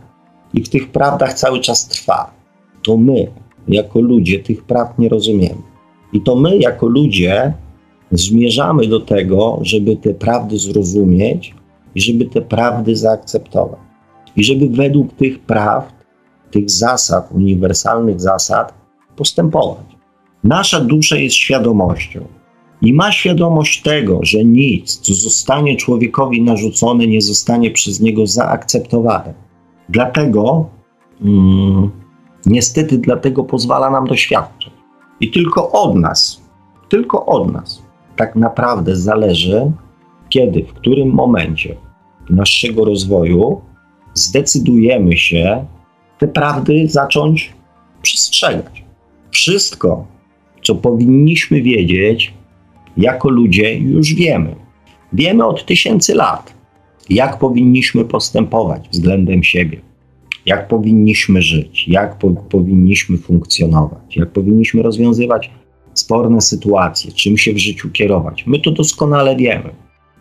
[0.53, 2.31] i w tych prawdach cały czas trwa.
[2.83, 3.31] To my,
[3.67, 5.61] jako ludzie tych praw nie rozumiemy.
[6.13, 7.53] I to my, jako ludzie,
[8.11, 11.55] zmierzamy do tego, żeby te prawdy zrozumieć
[11.95, 13.79] i żeby te prawdy zaakceptować.
[14.35, 15.93] I żeby według tych prawd,
[16.51, 18.73] tych zasad, uniwersalnych zasad,
[19.15, 19.85] postępować.
[20.43, 22.25] Nasza dusza jest świadomością
[22.81, 29.33] i ma świadomość tego, że nic, co zostanie człowiekowi narzucone, nie zostanie przez niego zaakceptowane.
[29.89, 30.69] Dlatego
[31.21, 31.91] mm,
[32.45, 34.71] Niestety dlatego pozwala nam doświadczać.
[35.19, 36.41] I tylko od nas,
[36.89, 37.81] tylko od nas
[38.15, 39.71] tak naprawdę zależy,
[40.29, 41.75] kiedy, w którym momencie
[42.29, 43.61] naszego rozwoju
[44.13, 45.65] zdecydujemy się
[46.17, 47.53] te prawdy zacząć
[48.01, 48.83] przestrzegać.
[49.31, 50.05] Wszystko,
[50.63, 52.33] co powinniśmy wiedzieć,
[52.97, 54.55] jako ludzie już wiemy.
[55.13, 56.53] Wiemy od tysięcy lat,
[57.09, 59.90] jak powinniśmy postępować względem siebie
[60.45, 65.51] jak powinniśmy żyć, jak po, powinniśmy funkcjonować, jak powinniśmy rozwiązywać
[65.93, 68.43] sporne sytuacje, czym się w życiu kierować.
[68.47, 69.69] My to doskonale wiemy.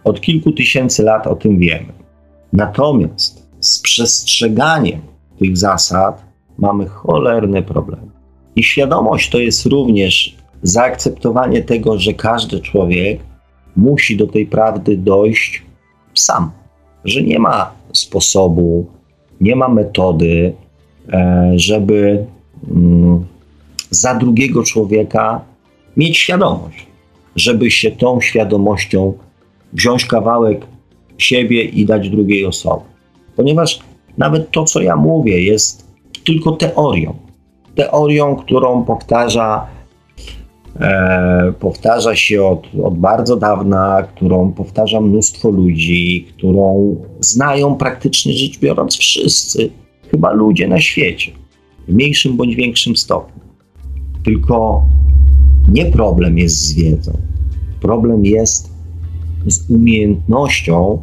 [0.04, 1.92] Od kilku tysięcy lat o tym wiemy.
[2.52, 5.00] Natomiast z przestrzeganiem
[5.38, 6.24] tych zasad
[6.58, 8.10] mamy cholerny problem.
[8.56, 13.20] I świadomość to jest również zaakceptowanie tego, że każdy człowiek
[13.76, 15.62] musi do tej prawdy dojść
[16.14, 16.50] sam,
[17.04, 18.86] że nie ma sposobu
[19.40, 20.52] nie ma metody,
[21.12, 22.24] e, żeby
[22.70, 23.24] mm,
[23.90, 25.40] za drugiego człowieka
[25.96, 26.86] mieć świadomość,
[27.36, 29.12] żeby się tą świadomością
[29.72, 30.66] wziąć kawałek
[31.18, 32.84] siebie i dać drugiej osobie.
[33.36, 33.80] Ponieważ
[34.18, 35.86] nawet to, co ja mówię, jest
[36.24, 37.14] tylko teorią.
[37.74, 39.66] Teorią, którą powtarza
[40.76, 48.58] e, powtarza się od, od bardzo dawna, którą powtarza mnóstwo ludzi, którą znają praktycznie rzecz
[48.58, 49.70] biorąc wszyscy,
[50.10, 51.32] chyba ludzie na świecie,
[51.88, 53.40] w mniejszym bądź większym stopniu.
[54.24, 54.84] Tylko
[55.68, 57.12] nie problem jest z wiedzą,
[57.80, 58.70] problem jest
[59.46, 60.98] z umiejętnością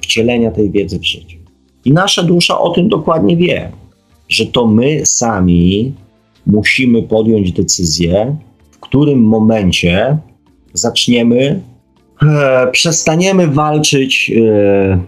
[0.00, 1.36] wcielenia tej wiedzy w życie.
[1.84, 3.72] I nasza dusza o tym dokładnie wie,
[4.28, 5.92] że to my sami
[6.46, 8.36] musimy podjąć decyzję,
[8.92, 10.18] którym momencie
[10.72, 11.62] zaczniemy,
[12.22, 15.00] e, przestaniemy walczyć e,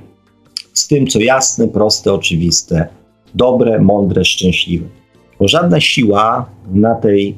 [0.72, 2.88] z tym, co jasne, proste, oczywiste,
[3.34, 4.86] dobre, mądre, szczęśliwe.
[5.40, 7.34] Bo żadna siła na tej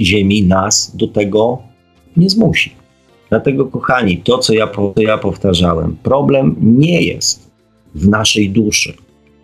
[0.00, 1.58] ziemi nas do tego
[2.16, 2.72] nie zmusi.
[3.28, 7.50] Dlatego, kochani, to co ja, to ja powtarzałem, problem nie jest
[7.94, 8.94] w naszej duszy.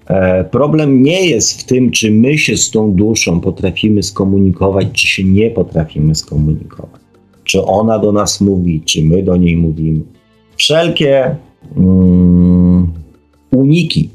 [0.07, 5.07] E, problem nie jest w tym, czy my się z tą duszą potrafimy skomunikować, czy
[5.07, 7.01] się nie potrafimy skomunikować.
[7.45, 10.01] Czy ona do nas mówi, czy my do niej mówimy.
[10.57, 11.37] Wszelkie
[11.77, 12.89] mm,
[13.51, 14.09] uniki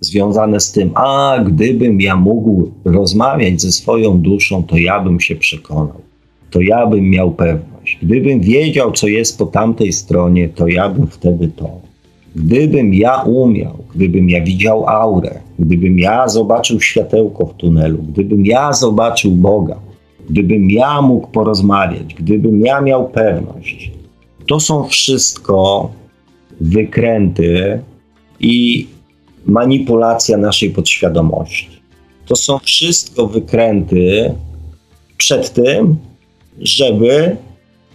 [0.00, 5.36] związane z tym, a gdybym ja mógł rozmawiać ze swoją duszą, to ja bym się
[5.36, 6.00] przekonał,
[6.50, 7.98] to ja bym miał pewność.
[8.02, 11.80] Gdybym wiedział, co jest po tamtej stronie, to ja bym wtedy to.
[12.34, 18.72] Gdybym ja umiał, gdybym ja widział aurę, gdybym ja zobaczył światełko w tunelu, gdybym ja
[18.72, 19.76] zobaczył Boga,
[20.30, 23.92] gdybym ja mógł porozmawiać, gdybym ja miał pewność,
[24.46, 25.90] to są wszystko
[26.60, 27.80] wykręty
[28.40, 28.86] i
[29.46, 31.68] manipulacja naszej podświadomości.
[32.26, 34.34] To są wszystko wykręty
[35.16, 35.96] przed tym,
[36.58, 37.36] żeby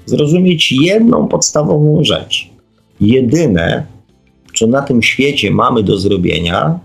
[0.06, 2.50] zrozumieć jedną podstawową rzecz.
[3.02, 3.86] Jedyne,
[4.56, 6.80] co na tym świecie mamy do zrobienia,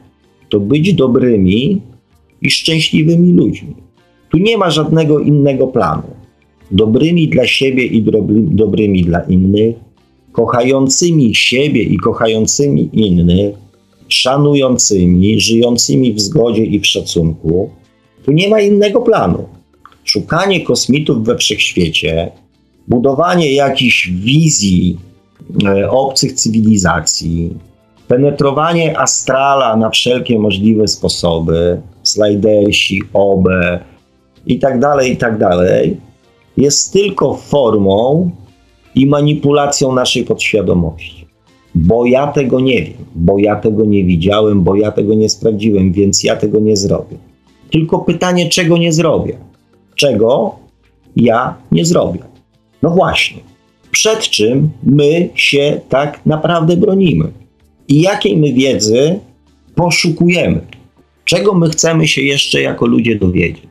[0.49, 1.81] to być dobrymi
[2.43, 3.75] i szczęśliwymi ludźmi.
[4.31, 6.03] Tu nie ma żadnego innego planu.
[6.71, 8.03] Dobrymi dla siebie i
[8.51, 9.77] dobrymi dla innych,
[10.33, 13.55] kochającymi siebie i kochającymi innych,
[14.09, 17.71] szanującymi, żyjącymi w zgodzie i w szacunku.
[18.25, 19.45] Tu nie ma innego planu.
[20.05, 22.31] Szukanie kosmitów we wszechświecie,
[22.89, 24.97] budowanie jakichś wizji
[25.91, 27.57] obcych cywilizacji,
[28.09, 33.49] penetrowanie astrala na wszelkie możliwe sposoby, slajdersi, OB
[34.47, 35.97] i tak dalej, i tak dalej,
[36.57, 38.31] jest tylko formą
[38.95, 41.27] i manipulacją naszej podświadomości.
[41.75, 45.93] Bo ja tego nie wiem, bo ja tego nie widziałem, bo ja tego nie sprawdziłem,
[45.93, 47.17] więc ja tego nie zrobię.
[47.71, 49.37] Tylko pytanie, czego nie zrobię?
[49.95, 50.55] Czego
[51.17, 52.21] ja nie zrobię?
[52.83, 53.41] No właśnie,
[53.95, 57.33] przed czym my się tak naprawdę bronimy?
[57.89, 59.21] I jakiej my wiedzy
[59.75, 60.61] poszukujemy?
[61.25, 63.63] Czego my chcemy się jeszcze jako ludzie dowiedzieć?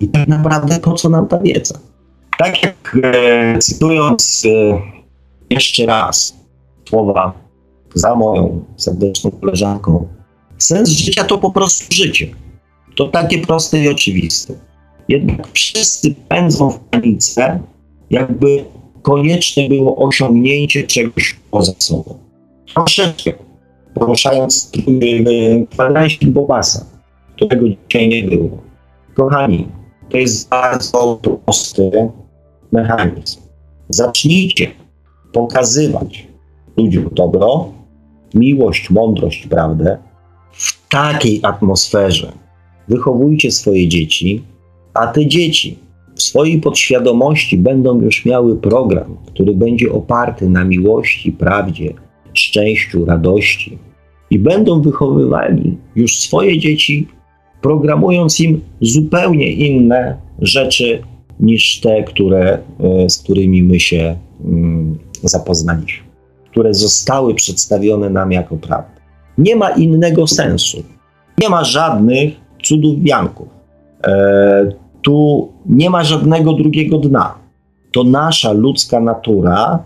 [0.00, 1.78] I tak naprawdę po co nam ta wiedza?
[2.38, 4.80] Tak jak e, cytując e,
[5.50, 6.36] jeszcze raz
[6.88, 7.32] słowa
[7.94, 10.08] za moją serdeczną koleżanką,
[10.58, 12.26] sens życia to po prostu życie.
[12.96, 14.54] To takie proste i oczywiste.
[15.08, 17.60] Jednak wszyscy pędzą w panice,
[18.10, 18.64] jakby
[19.02, 22.18] konieczne było osiągnięcie czegoś poza sobą.
[22.74, 23.32] Troszeczkę
[23.94, 24.72] poruszając
[25.70, 26.86] kwadransik Bobasa,
[27.36, 28.58] którego dzisiaj nie było.
[29.14, 29.68] Kochani,
[30.10, 31.90] to jest bardzo prosty
[32.72, 33.40] mechanizm.
[33.88, 34.70] Zacznijcie
[35.32, 36.28] pokazywać
[36.76, 37.72] ludziom dobro,
[38.34, 39.98] miłość, mądrość, prawdę
[40.52, 42.32] w takiej atmosferze.
[42.88, 44.42] Wychowujcie swoje dzieci,
[44.94, 45.78] a te dzieci
[46.20, 51.94] w swojej podświadomości będą już miały program, który będzie oparty na miłości, prawdzie,
[52.34, 53.78] szczęściu, radości
[54.30, 57.08] i będą wychowywali już swoje dzieci,
[57.60, 61.02] programując im zupełnie inne rzeczy
[61.40, 66.06] niż te, które, e, z którymi my się mm, zapoznaliśmy,
[66.50, 69.00] które zostały przedstawione nam jako prawda.
[69.38, 70.82] Nie ma innego sensu.
[71.42, 73.48] Nie ma żadnych cudów wianków.
[74.04, 77.34] E, tu nie ma żadnego drugiego dna.
[77.92, 79.84] To nasza ludzka natura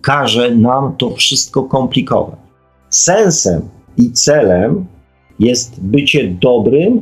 [0.00, 2.38] każe nam to wszystko komplikować.
[2.90, 3.62] Sensem
[3.96, 4.86] i celem
[5.38, 7.00] jest bycie dobrym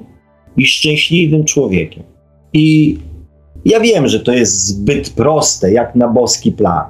[0.56, 2.02] i szczęśliwym człowiekiem.
[2.52, 2.98] I
[3.64, 6.84] ja wiem, że to jest zbyt proste, jak na boski plan.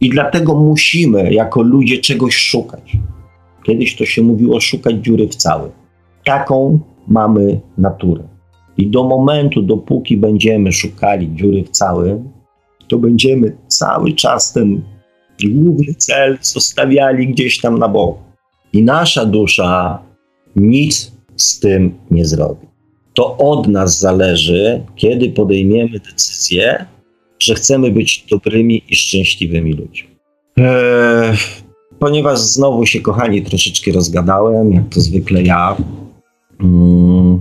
[0.00, 2.96] I dlatego musimy jako ludzie czegoś szukać.
[3.66, 5.70] Kiedyś to się mówiło szukać dziury w całym.
[6.24, 8.33] Taką mamy naturę.
[8.78, 12.28] I do momentu, dopóki będziemy szukali dziury w całym,
[12.88, 14.82] to będziemy cały czas ten
[15.44, 18.18] główny cel zostawiali gdzieś tam na boku.
[18.72, 19.98] I nasza dusza
[20.56, 22.66] nic z tym nie zrobi.
[23.14, 26.86] To od nas zależy, kiedy podejmiemy decyzję,
[27.38, 30.08] że chcemy być dobrymi i szczęśliwymi ludźmi.
[30.56, 31.36] Eee,
[31.98, 35.76] ponieważ znowu się, kochani, troszeczkę rozgadałem, jak to zwykle ja,
[36.60, 37.40] mm,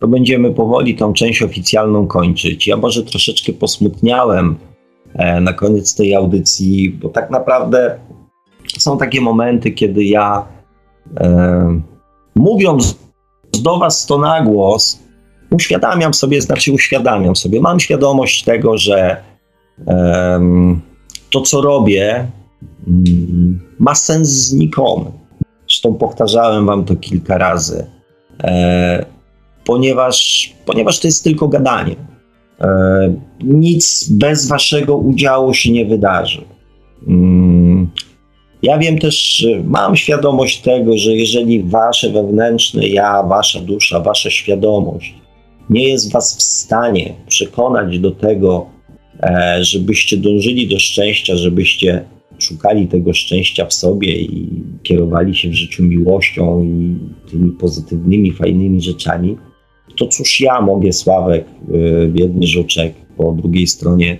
[0.00, 2.66] to będziemy powoli tą część oficjalną kończyć.
[2.66, 4.56] Ja może troszeczkę posmutniałem
[5.14, 7.98] e, na koniec tej audycji, bo tak naprawdę
[8.78, 10.46] są takie momenty, kiedy ja
[11.16, 11.80] E,
[12.36, 12.96] mówiąc
[13.62, 14.98] do Was to na głos,
[15.50, 19.22] uświadamiam sobie, znaczy uświadamiam sobie, mam świadomość tego, że
[19.86, 20.40] e,
[21.30, 22.26] to, co robię,
[22.88, 25.10] mm, ma sens znikomy.
[25.68, 27.86] Zresztą powtarzałem Wam to kilka razy,
[28.44, 29.06] e,
[29.64, 31.96] ponieważ, ponieważ to jest tylko gadanie.
[32.60, 36.44] E, nic bez Waszego udziału się nie wydarzy.
[37.08, 37.90] Mm,
[38.62, 45.20] ja wiem też, mam świadomość tego, że jeżeli wasze wewnętrzne ja, wasza dusza, wasza świadomość
[45.70, 48.66] nie jest was w stanie przekonać do tego,
[49.22, 52.04] e, żebyście dążyli do szczęścia, żebyście
[52.38, 54.48] szukali tego szczęścia w sobie i
[54.82, 56.96] kierowali się w życiu miłością i
[57.30, 59.36] tymi pozytywnymi, fajnymi rzeczami,
[60.00, 64.18] to cóż ja mogę, Sławek, e, biedny żoczek, po drugiej stronie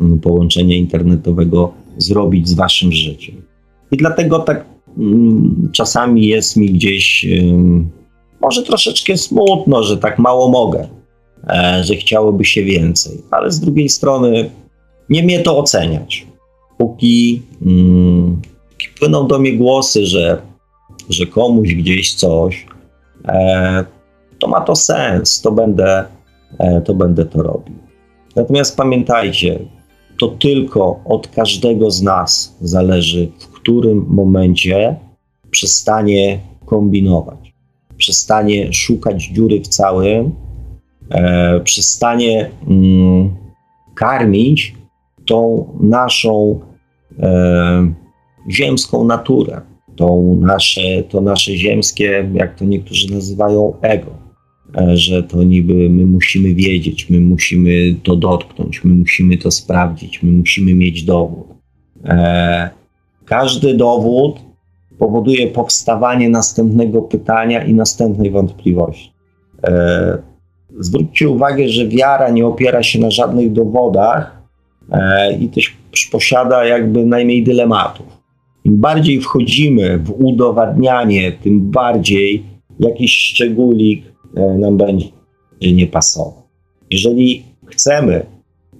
[0.00, 3.42] mm, połączenia internetowego zrobić z waszym życiem.
[3.90, 4.64] I dlatego tak
[4.98, 7.26] mm, czasami jest mi gdzieś
[8.40, 10.88] może troszeczkę smutno, że tak mało mogę,
[11.48, 14.50] e, że chciałoby się więcej, ale z drugiej strony
[15.08, 16.26] nie mnie to oceniać.
[16.78, 18.40] Póki, mm,
[18.98, 20.42] płyną do mnie głosy, że,
[21.08, 22.66] że komuś gdzieś coś,
[23.24, 23.84] e,
[24.40, 26.04] to ma to sens, to będę,
[26.58, 27.74] e, to będę to robił.
[28.36, 29.58] Natomiast pamiętajcie,
[30.20, 34.96] to tylko od każdego z nas zależy, w którym momencie
[35.50, 37.54] przestanie kombinować,
[37.96, 40.34] przestanie szukać dziury w całym,
[41.10, 43.30] e, przestanie mm,
[43.94, 44.74] karmić
[45.26, 46.60] tą naszą
[47.18, 47.92] e,
[48.50, 49.60] ziemską naturę,
[49.96, 54.19] tą nasze, to nasze ziemskie, jak to niektórzy nazywają, ego.
[54.78, 60.22] E, że to niby my musimy wiedzieć, my musimy to dotknąć, my musimy to sprawdzić,
[60.22, 61.46] my musimy mieć dowód.
[62.04, 62.70] E,
[63.24, 64.36] każdy dowód
[64.98, 69.12] powoduje powstawanie następnego pytania i następnej wątpliwości.
[69.64, 70.18] E,
[70.78, 74.40] zwróćcie uwagę, że wiara nie opiera się na żadnych dowodach
[75.40, 75.76] i też
[76.12, 78.06] posiada jakby najmniej dylematów.
[78.64, 82.42] Im bardziej wchodzimy w udowadnianie, tym bardziej
[82.80, 85.06] jakiś szczególik nam będzie
[85.60, 86.42] nie pasował.
[86.90, 88.26] Jeżeli chcemy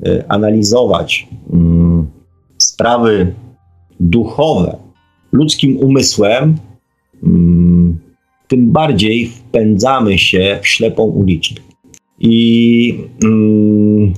[0.06, 2.06] e, analizować mm,
[2.58, 3.34] sprawy
[4.00, 4.76] duchowe
[5.32, 6.56] ludzkim umysłem,
[7.22, 7.98] mm,
[8.48, 11.60] tym bardziej wpędzamy się w ślepą uliczkę.
[12.20, 14.12] I, mm,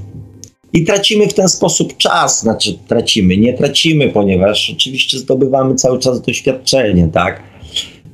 [0.73, 6.23] I tracimy w ten sposób czas, znaczy tracimy, nie tracimy, ponieważ oczywiście zdobywamy cały czas
[6.23, 7.52] doświadczenie, tak?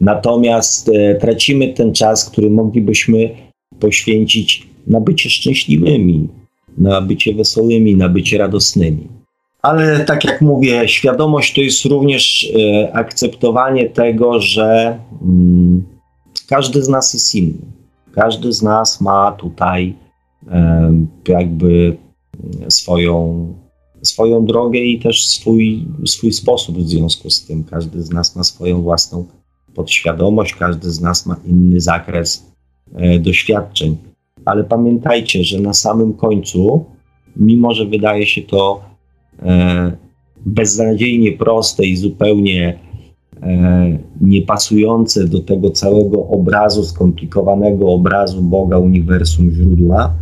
[0.00, 3.30] Natomiast e, tracimy ten czas, który moglibyśmy
[3.80, 6.28] poświęcić na bycie szczęśliwymi,
[6.78, 9.08] na bycie wesołymi, na bycie radosnymi.
[9.62, 15.84] Ale tak jak mówię, świadomość to jest również e, akceptowanie tego, że mm,
[16.48, 17.58] każdy z nas jest inny.
[18.12, 19.94] Każdy z nas ma tutaj
[20.50, 20.92] e,
[21.28, 21.96] jakby
[22.68, 23.46] swoją,
[24.02, 27.64] swoją drogę i też swój, swój sposób w związku z tym.
[27.64, 29.24] Każdy z nas ma swoją własną
[29.78, 32.52] podświadomość, każdy z nas ma inny zakres
[32.94, 33.96] e, doświadczeń.
[34.44, 36.84] Ale pamiętajcie, że na samym końcu,
[37.36, 38.80] mimo że wydaje się to
[39.42, 39.92] e,
[40.46, 42.78] beznadziejnie proste i zupełnie
[43.42, 50.14] e, niepasujące do tego całego obrazu, skomplikowanego obrazu Boga, uniwersum, źródła,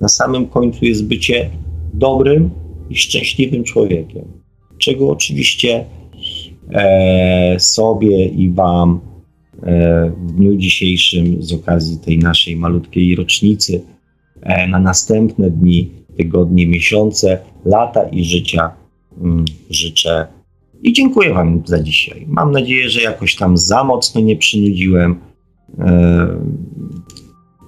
[0.00, 1.50] na samym końcu jest bycie
[1.94, 2.50] dobrym
[2.90, 4.24] i szczęśliwym człowiekiem.
[4.78, 5.84] Czego oczywiście
[7.58, 9.00] sobie i Wam
[9.62, 13.82] e, w dniu dzisiejszym z okazji tej naszej malutkiej rocznicy
[14.42, 18.70] e, na następne dni, tygodnie, miesiące, lata i życia
[19.22, 20.26] mm, życzę.
[20.82, 22.24] I dziękuję Wam za dzisiaj.
[22.28, 25.16] Mam nadzieję, że jakoś tam za mocno nie przynudziłem.
[25.78, 26.26] E,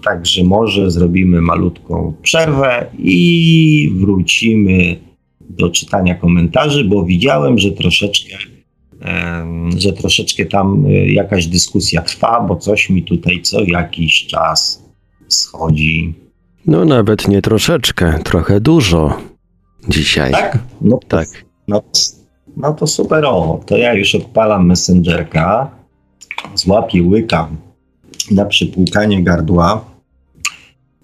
[0.04, 4.96] także może zrobimy malutką przerwę i wrócimy
[5.40, 8.57] do czytania komentarzy, bo widziałem, że troszeczkę
[9.76, 14.82] że troszeczkę tam y, jakaś dyskusja trwa, bo coś mi tutaj co jakiś czas
[15.28, 16.14] schodzi.
[16.66, 19.18] No nawet nie troszeczkę, trochę dużo
[19.88, 20.32] dzisiaj.
[20.32, 20.58] Tak?
[20.80, 21.28] No to, tak.
[21.68, 21.82] No,
[22.56, 23.60] no to superowo.
[23.66, 25.70] To ja już odpalam Messengerka,
[26.54, 27.56] złapię łykam
[28.30, 29.84] na przypłukanie gardła,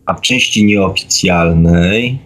[0.07, 2.19] a w części nieoficjalnej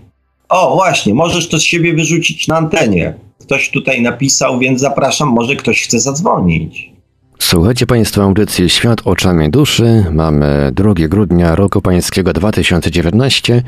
[0.49, 5.57] o, właśnie, możesz to z siebie wyrzucić na antenie ktoś tutaj napisał, więc zapraszam, może
[5.57, 6.93] ktoś chce zadzwonić.
[7.39, 10.05] Słuchajcie Państwo audycji Świat oczami duszy.
[10.13, 13.63] Mamy 2 grudnia roku pańskiego 2019.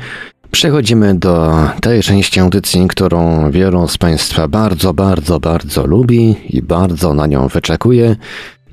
[0.51, 7.13] Przechodzimy do tej części audycji, którą wielu z Państwa bardzo, bardzo, bardzo lubi i bardzo
[7.13, 8.15] na nią wyczekuje.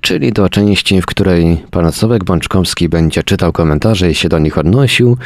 [0.00, 4.58] Czyli do części, w której pan Sławek Bączkowski będzie czytał komentarze i się do nich
[4.58, 5.16] odnosił.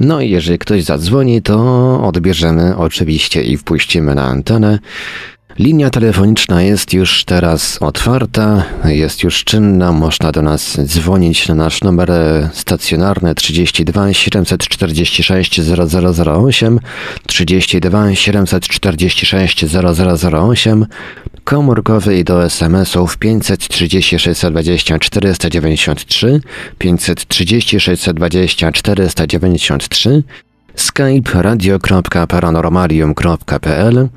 [0.00, 4.78] No i jeżeli ktoś zadzwoni, to odbierzemy oczywiście i wpuścimy na antenę.
[5.58, 9.92] Linia telefoniczna jest już teraz otwarta, jest już czynna.
[9.92, 12.10] Można do nas dzwonić na nasz numer
[12.52, 16.80] stacjonarny 32 746 0008,
[17.26, 20.86] 32 746 0008,
[21.44, 26.40] komórkowy i do SMS-ów 530 620 493,
[26.78, 30.22] 530 620 493,
[30.76, 34.08] skype radio.paranormalium.pl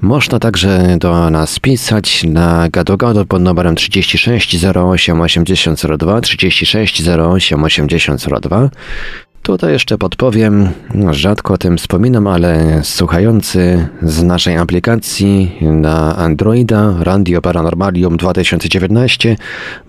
[0.00, 8.70] można także do nas pisać na gado pod numerem 36 08 8002 36 08 8002
[9.42, 10.68] Tutaj jeszcze podpowiem,
[11.10, 19.36] rzadko o tym wspominam, ale słuchający z naszej aplikacji na Androida Radio Paranormalium 2019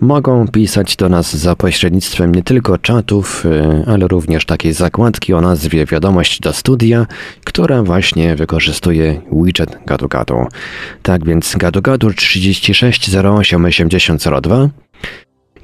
[0.00, 5.40] mogą pisać do nas za pośrednictwem nie tylko czatów, y, ale również takiej zakładki o
[5.40, 7.06] nazwie Wiadomość do studia,
[7.44, 10.46] która właśnie wykorzystuje widget Gadu Gadu.
[11.02, 14.68] Tak więc Gadu Gadu 36 08 8002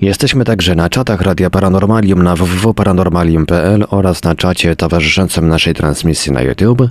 [0.00, 6.42] Jesteśmy także na czatach Radia Paranormalium na www.paranormalium.pl oraz na czacie towarzyszącym naszej transmisji na
[6.42, 6.82] YouTube.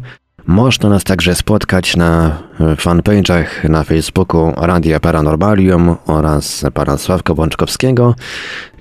[0.47, 8.15] Można nas także spotkać na fanpage'ach na Facebooku Radia Paranormalium oraz pana Sławka Bączkowskiego,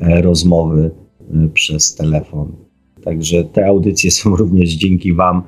[0.00, 0.90] e, rozmowy
[1.54, 2.52] przez telefon.
[3.04, 5.42] Także te audycje są również dzięki Wam.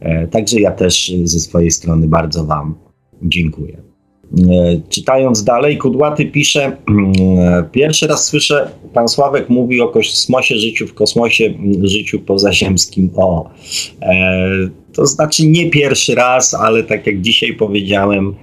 [0.00, 2.74] E, także ja też ze swojej strony bardzo Wam
[3.22, 3.89] dziękuję.
[4.38, 10.86] E, czytając dalej, Kudłaty pisze, e, pierwszy raz słyszę, pan Sławek mówi o kosmosie, życiu
[10.86, 13.10] w kosmosie, życiu pozaziemskim.
[13.16, 13.50] O,
[14.02, 14.48] e,
[14.92, 18.34] to znaczy nie pierwszy raz, ale tak jak dzisiaj powiedziałem,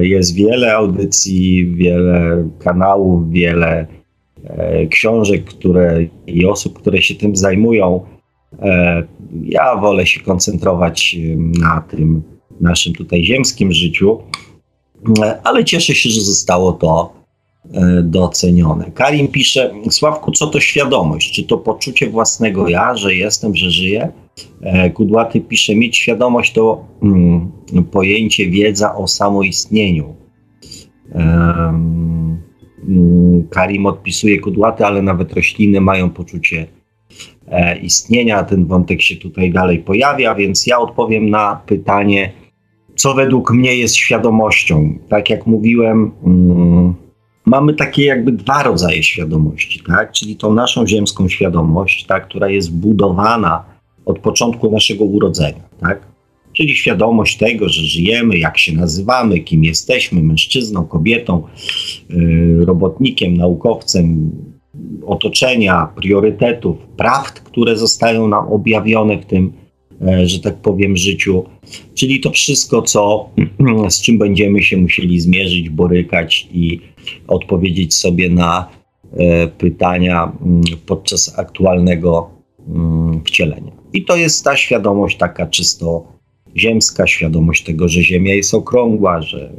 [0.00, 3.86] jest wiele audycji, wiele kanałów, wiele
[4.90, 8.00] książek które, i osób, które się tym zajmują.
[9.44, 12.22] Ja wolę się koncentrować na tym
[12.60, 14.18] naszym tutaj ziemskim życiu
[15.44, 17.12] ale cieszę się, że zostało to
[17.72, 18.90] e, docenione.
[18.90, 21.32] Karim pisze, Sławku, co to świadomość?
[21.32, 24.12] Czy to poczucie własnego ja, że jestem, że żyję?
[24.60, 27.52] E, Kudłaty pisze, mieć świadomość to mm,
[27.90, 30.14] pojęcie wiedza o samoistnieniu.
[31.14, 32.42] Um,
[33.50, 36.66] Karim odpisuje kudłaty, ale nawet rośliny mają poczucie
[37.48, 38.44] e, istnienia.
[38.44, 42.32] Ten wątek się tutaj dalej pojawia, więc ja odpowiem na pytanie,
[42.96, 44.98] co według mnie jest świadomością.
[45.08, 46.94] Tak jak mówiłem, mm,
[47.46, 50.12] mamy takie jakby dwa rodzaje świadomości, tak?
[50.12, 52.28] czyli tą naszą ziemską świadomość, tak?
[52.28, 53.64] która jest budowana
[54.04, 56.00] od początku naszego urodzenia, tak?
[56.52, 61.42] czyli świadomość tego, że żyjemy, jak się nazywamy, kim jesteśmy, mężczyzną, kobietą,
[62.10, 64.30] yy, robotnikiem, naukowcem,
[65.06, 69.52] otoczenia, priorytetów, prawd, które zostają nam objawione w tym
[70.24, 71.44] że tak powiem, życiu.
[71.94, 73.30] Czyli to wszystko, co,
[73.88, 76.80] z czym będziemy się musieli zmierzyć, borykać i
[77.28, 78.68] odpowiedzieć sobie na
[79.16, 82.30] e, pytania mm, podczas aktualnego
[82.68, 83.72] mm, wcielenia.
[83.92, 86.16] I to jest ta świadomość taka czysto
[86.56, 89.52] ziemska, świadomość tego, że Ziemia jest okrągła, że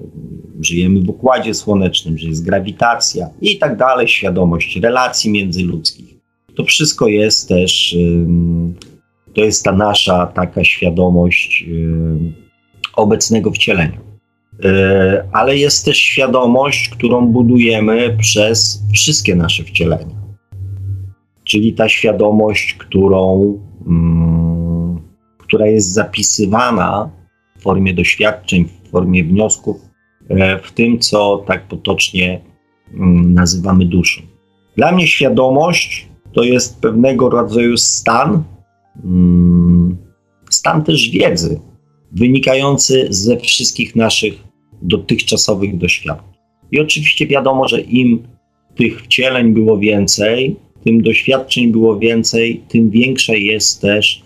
[0.61, 6.15] żyjemy w układzie słonecznym, że jest grawitacja i tak dalej, świadomość relacji międzyludzkich.
[6.55, 7.97] To wszystko jest też
[9.33, 12.33] to jest ta nasza taka świadomość yy,
[12.95, 13.97] obecnego wcielenia.
[14.59, 14.69] Yy,
[15.31, 20.15] ale jest też świadomość, którą budujemy przez wszystkie nasze wcielenia.
[21.43, 23.53] Czyli ta świadomość, którą,
[23.87, 25.01] yy,
[25.37, 27.09] która jest zapisywana
[27.57, 29.77] w formie doświadczeń, w formie wniosków,
[30.29, 32.41] yy, w tym, co tak potocznie
[32.93, 34.21] mm, nazywamy duszą.
[34.77, 38.43] Dla mnie świadomość to jest pewnego rodzaju stan, mm,
[40.49, 41.59] stan też wiedzy,
[42.11, 44.33] wynikający ze wszystkich naszych
[44.81, 46.33] dotychczasowych doświadczeń.
[46.71, 48.27] I oczywiście wiadomo, że im
[48.75, 54.23] tych wcieleń było więcej, tym doświadczeń było więcej, tym większa jest też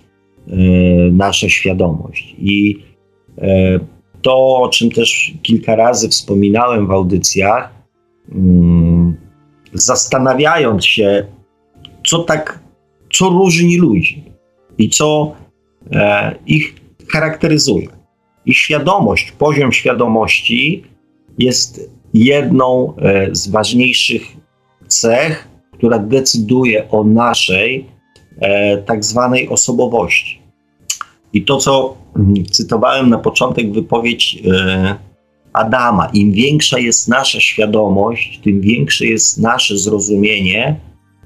[0.48, 0.56] e,
[1.12, 2.36] nasza świadomość.
[2.40, 2.80] I
[3.38, 3.80] e,
[4.22, 7.76] to, o czym też kilka razy wspominałem w audycjach,
[8.32, 9.18] mm,
[9.74, 11.26] zastanawiając się,
[12.08, 12.64] co tak,
[13.14, 14.31] co różni ludzi
[14.82, 15.36] i co
[15.92, 16.76] e, ich
[17.10, 17.88] charakteryzuje.
[18.46, 20.84] I świadomość, poziom świadomości
[21.38, 24.22] jest jedną e, z ważniejszych
[24.88, 27.86] cech, która decyduje o naszej
[28.40, 30.42] e, tak zwanej osobowości.
[31.34, 34.96] I to, co mm, cytowałem na początek wypowiedź e,
[35.54, 40.80] Adama, im większa jest nasza świadomość, tym większe jest nasze zrozumienie,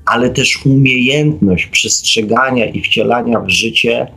[0.06, 4.07] ale też umiejętność przestrzegania i wcielania w życie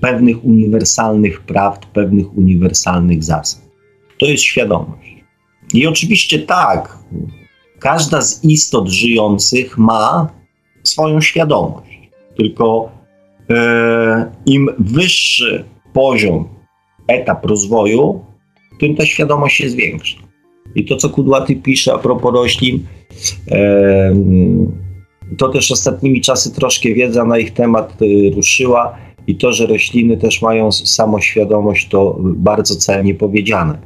[0.00, 3.68] pewnych uniwersalnych prawd, pewnych uniwersalnych zasad.
[4.18, 5.16] To jest świadomość.
[5.74, 6.98] I oczywiście tak,
[7.78, 10.30] każda z istot żyjących ma
[10.82, 12.10] swoją świadomość.
[12.36, 12.92] Tylko
[13.50, 16.48] e, im wyższy poziom,
[17.08, 18.24] etap rozwoju,
[18.80, 20.18] tym ta świadomość jest większa.
[20.74, 22.86] I to, co Kudłaty pisze a propos roślin,
[25.32, 28.96] e, to też ostatnimi czasy troszkę wiedza na ich temat e, ruszyła
[29.26, 33.78] i to, że rośliny też mają samoświadomość, to bardzo celnie powiedziane.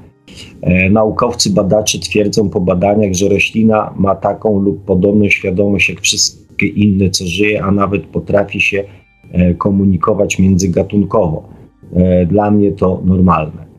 [0.61, 6.67] E, naukowcy, badacze twierdzą po badaniach, że roślina ma taką lub podobną świadomość jak wszystkie
[6.67, 8.85] inne, co żyje, a nawet potrafi się
[9.33, 11.49] e, komunikować międzygatunkowo.
[11.95, 13.73] E, dla mnie to normalne.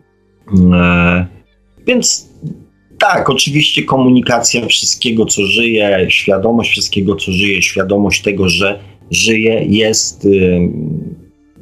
[1.87, 2.32] Więc
[3.03, 8.79] tak, oczywiście komunikacja wszystkiego, co żyje, świadomość wszystkiego, co żyje, świadomość tego, że
[9.11, 10.27] żyje, jest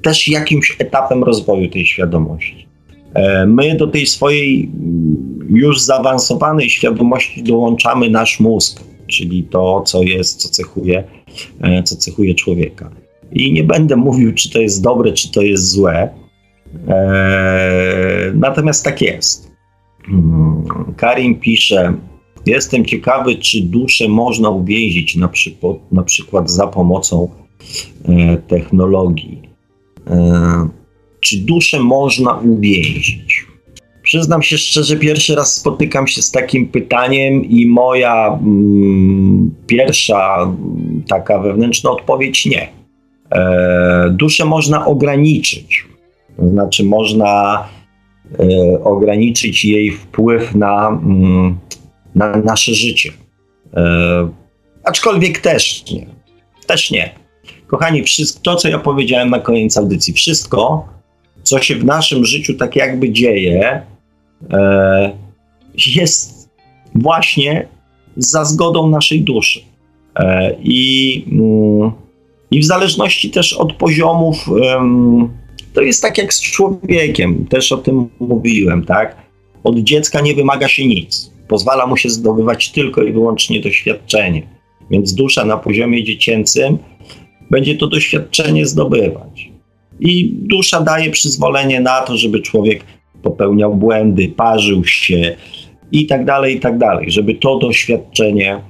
[0.01, 2.68] też jakimś etapem rozwoju tej świadomości.
[3.13, 10.03] E, my do tej swojej mm, już zaawansowanej świadomości dołączamy nasz mózg, czyli to, co
[10.03, 11.03] jest, co cechuje,
[11.61, 12.91] e, co cechuje człowieka.
[13.31, 16.09] I nie będę mówił, czy to jest dobre, czy to jest złe.
[16.88, 19.50] E, natomiast tak jest.
[20.07, 20.63] Mm,
[20.97, 21.93] Karim pisze,
[22.45, 27.29] jestem ciekawy, czy duszę można uwięzić na przykład, na przykład za pomocą
[28.47, 29.51] technologii
[31.21, 33.45] czy duszę można uwięzić?
[34.03, 40.53] Przyznam się szczerze, pierwszy raz spotykam się z takim pytaniem i moja mm, pierwsza
[41.07, 42.69] taka wewnętrzna odpowiedź nie.
[43.31, 45.85] E, duszę można ograniczyć.
[46.37, 47.80] To znaczy, można e,
[48.83, 51.57] ograniczyć jej wpływ na, mm,
[52.15, 53.11] na nasze życie.
[53.73, 54.29] E,
[54.83, 56.05] aczkolwiek też nie.
[56.67, 57.15] Też nie.
[57.67, 60.87] Kochani, wszystko, to co ja powiedziałem na koniec audycji, wszystko,
[61.43, 63.81] co się w naszym życiu tak jakby dzieje,
[64.51, 65.11] e,
[65.95, 66.49] jest
[66.95, 67.67] właśnie
[68.17, 69.59] za zgodą naszej duszy.
[70.15, 71.91] E, i, mm,
[72.51, 74.45] I w zależności też od poziomów,
[75.73, 79.15] to jest tak jak z człowiekiem, też o tym mówiłem, tak?
[79.64, 81.31] Od dziecka nie wymaga się nic.
[81.48, 84.48] Pozwala mu się zdobywać tylko i wyłącznie doświadczenie.
[84.91, 86.77] Więc dusza na poziomie dziecięcym
[87.49, 89.52] będzie to doświadczenie zdobywać
[89.99, 92.84] i dusza daje przyzwolenie na to, żeby człowiek
[93.23, 95.35] popełniał błędy, parzył się
[95.91, 98.61] i tak dalej, i tak dalej, żeby to doświadczenie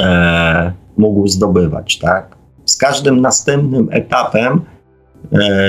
[0.00, 2.36] e, mógł zdobywać, tak?
[2.64, 4.60] Z każdym następnym etapem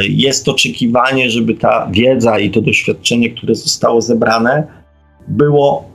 [0.10, 4.68] jest oczekiwanie, żeby ta wiedza i to doświadczenie, które zostało zebrane,
[5.28, 5.90] było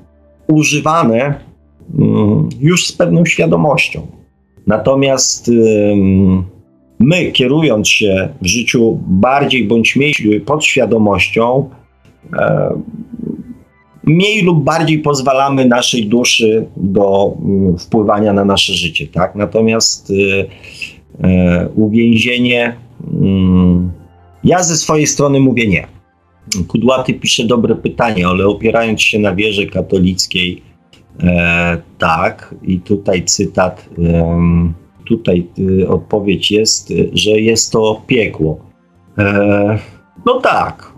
[0.47, 1.35] używane
[1.99, 4.07] mm, już z pewną świadomością.
[4.67, 5.51] Natomiast
[6.99, 10.15] my, kierując się w życiu bardziej bądź mniej
[10.47, 11.71] podświadomością,
[12.39, 12.71] e,
[14.03, 19.07] mniej lub bardziej pozwalamy naszej duszy do mm, wpływania na nasze życie.
[19.07, 19.35] Tak?
[19.35, 20.45] Natomiast e,
[21.29, 22.77] e, uwięzienie,
[24.45, 25.87] ja ze swojej strony mówię nie.
[26.69, 30.63] Kudłaty pisze dobre pytanie, ale opierając się na wierze katolickiej,
[31.23, 33.89] e, tak, i tutaj cytat.
[33.99, 38.59] E, tutaj y, odpowiedź jest, że jest to piekło.
[39.19, 39.79] E,
[40.27, 40.93] no tak,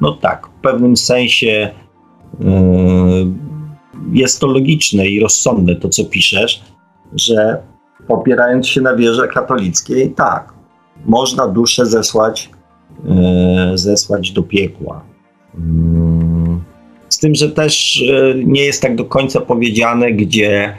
[0.00, 1.70] no tak, w pewnym sensie
[2.40, 2.44] y,
[4.12, 6.64] jest to logiczne i rozsądne to, co piszesz,
[7.16, 7.62] że
[8.08, 10.53] opierając się na wierze katolickiej, tak,
[11.06, 12.50] można duszę zesłać,
[13.74, 15.04] zesłać do piekła.
[15.54, 16.60] Mm,
[17.08, 18.04] z tym, że też
[18.44, 20.74] nie jest tak do końca powiedziane, gdzie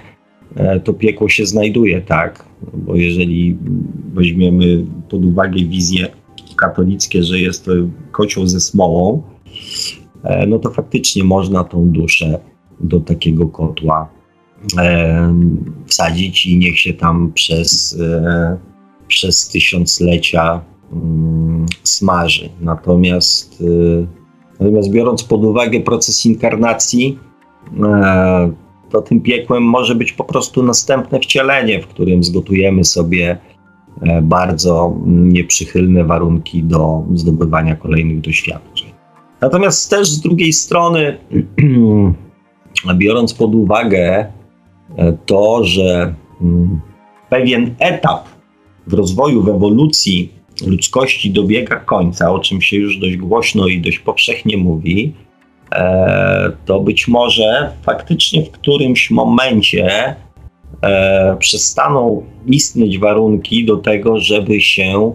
[0.56, 2.46] e, to piekło się znajduje, tak?
[2.74, 3.58] Bo jeżeli
[4.14, 6.08] weźmiemy pod uwagę wizję
[6.56, 7.72] katolickie, że jest to
[8.12, 9.24] kocioł ze smołą,
[10.24, 12.40] e, no to faktycznie można tą duszę
[12.80, 14.10] do takiego kotła
[14.80, 15.34] e,
[15.86, 18.00] wsadzić i niech się tam przez,
[19.08, 20.62] przez tysiąclecia
[20.94, 22.50] mm, smaży.
[22.62, 23.64] Natomiast,
[24.60, 27.20] natomiast biorąc pod uwagę proces inkarnacji,
[28.96, 33.38] to tym piekłem może być po prostu następne wcielenie, w którym zgotujemy sobie
[34.02, 38.90] e, bardzo nieprzychylne warunki do zdobywania kolejnych doświadczeń.
[39.42, 41.18] Natomiast też z drugiej strony,
[42.96, 44.32] biorąc pod uwagę
[44.98, 46.82] e, to, że mm,
[47.30, 48.35] pewien etap
[48.88, 50.30] w rozwoju, w ewolucji
[50.68, 55.14] ludzkości dobiega końca, o czym się już dość głośno i dość powszechnie mówi,
[55.76, 60.16] E, to być może faktycznie w którymś momencie
[60.82, 65.14] e, przestaną istnieć warunki do tego, żeby się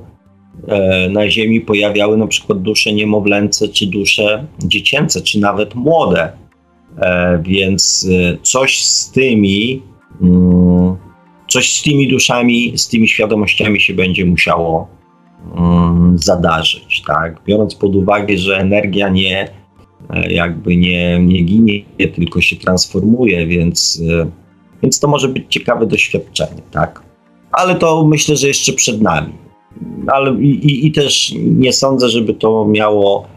[0.69, 6.33] e, na Ziemi pojawiały na przykład dusze niemowlęce, czy dusze dziecięce, czy nawet młode.
[7.43, 8.09] Więc
[8.43, 9.83] coś z tymi,
[10.23, 10.97] mm,
[11.51, 14.89] coś z tymi duszami, z tymi świadomościami się będzie musiało
[15.57, 17.03] mm, zadarzyć.
[17.07, 17.41] Tak?
[17.47, 19.61] Biorąc pod uwagę, że energia nie
[20.11, 21.83] E, jakby nie, nie ginie,
[22.15, 24.31] tylko się transformuje, więc, e,
[24.83, 27.03] więc to może być ciekawe doświadczenie, tak?
[27.53, 29.33] Ale to myślę, że jeszcze przed nami.
[30.07, 33.29] Ale i, i, i też nie sądzę, żeby to miało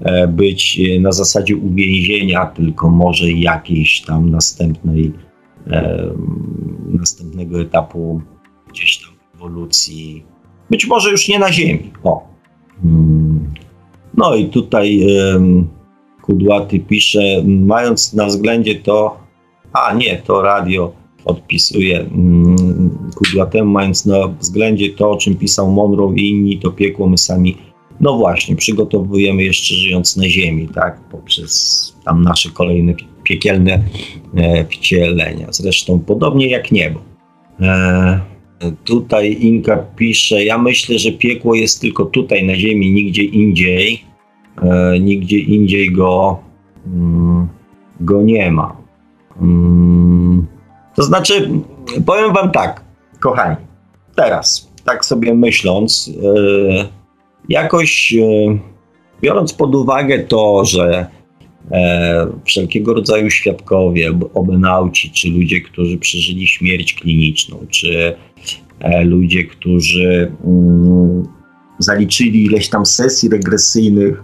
[0.00, 5.12] e, być na zasadzie uwięzienia, tylko może jakiejś tam następnej,
[6.86, 8.20] następnego etapu
[8.68, 10.24] gdzieś tam ewolucji.
[10.70, 11.92] Być może już nie na Ziemi.
[12.04, 12.28] O.
[12.82, 13.54] Hmm.
[14.16, 15.06] No i tutaj.
[16.28, 19.16] Kudłaty pisze, mając na względzie to,
[19.72, 20.92] a nie, to radio
[21.24, 27.08] odpisuje mm, Kudłatemu, mając na względzie to, o czym pisał Monroe i inni, to piekło
[27.08, 27.56] my sami,
[28.00, 32.94] no właśnie, przygotowujemy jeszcze żyjąc na ziemi, tak, poprzez tam nasze kolejne
[33.28, 33.82] piekielne
[34.36, 35.46] e, wcielenia.
[35.50, 37.00] Zresztą podobnie jak niebo.
[37.60, 38.20] E,
[38.84, 44.04] tutaj Inka pisze, ja myślę, że piekło jest tylko tutaj na ziemi, nigdzie indziej
[44.62, 46.38] e, nigdzie indziej go,
[46.86, 47.48] mm,
[48.00, 48.76] go nie ma.
[49.40, 50.46] Mm,
[50.94, 51.50] to znaczy,
[52.06, 52.84] powiem Wam tak,
[53.20, 53.56] kochani,
[54.14, 56.10] teraz, tak sobie myśląc,
[57.48, 58.14] jakoś
[59.22, 61.06] biorąc pod uwagę to, że
[62.44, 68.16] wszelkiego rodzaju świadkowie, obenauci, czy ludzie, którzy przeżyli śmierć kliniczną, czy
[68.80, 71.22] e, ludzie, którzy mm,
[71.78, 74.22] zaliczyli ileś tam sesji regresyjnych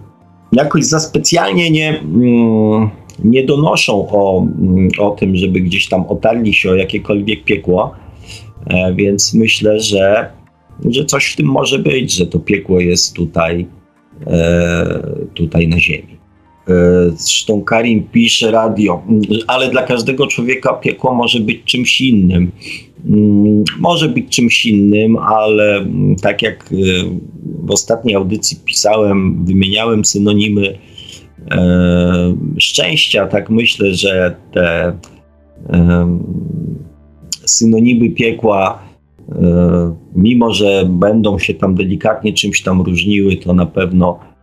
[0.51, 2.89] jakoś za specjalnie nie, mm,
[3.23, 7.95] nie donoszą o, mm, o tym, żeby gdzieś tam otarli się o jakiekolwiek piekło,
[8.67, 10.29] e, więc myślę, że,
[10.89, 13.67] że coś w tym może być, że to piekło jest tutaj,
[14.27, 16.14] e, tutaj na ziemi.
[16.69, 19.03] E, zresztą Karim pisze radio,
[19.47, 22.51] ale dla każdego człowieka piekło może być czymś innym.
[23.09, 26.75] Mm, może być czymś innym, ale mm, tak jak y,
[27.63, 30.77] w ostatniej audycji pisałem, wymieniałem synonimy
[31.51, 34.97] e, szczęścia, tak myślę, że te
[35.69, 36.19] e,
[37.45, 38.83] synonimy piekła,
[39.29, 44.34] e, mimo że będą się tam delikatnie czymś tam różniły, to na pewno e,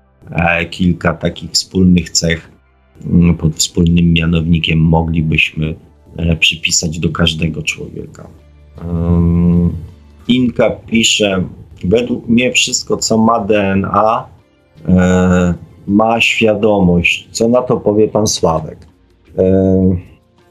[0.71, 2.51] kilka takich wspólnych cech
[3.07, 5.75] mm, pod wspólnym mianownikiem moglibyśmy
[6.17, 8.29] e, przypisać do każdego człowieka.
[10.29, 11.45] Inka pisze,
[11.85, 14.27] według mnie wszystko, co ma DNA,
[14.89, 15.55] e,
[15.87, 17.29] ma świadomość.
[17.31, 18.79] Co na to powie pan Sławek?
[19.39, 19.97] E,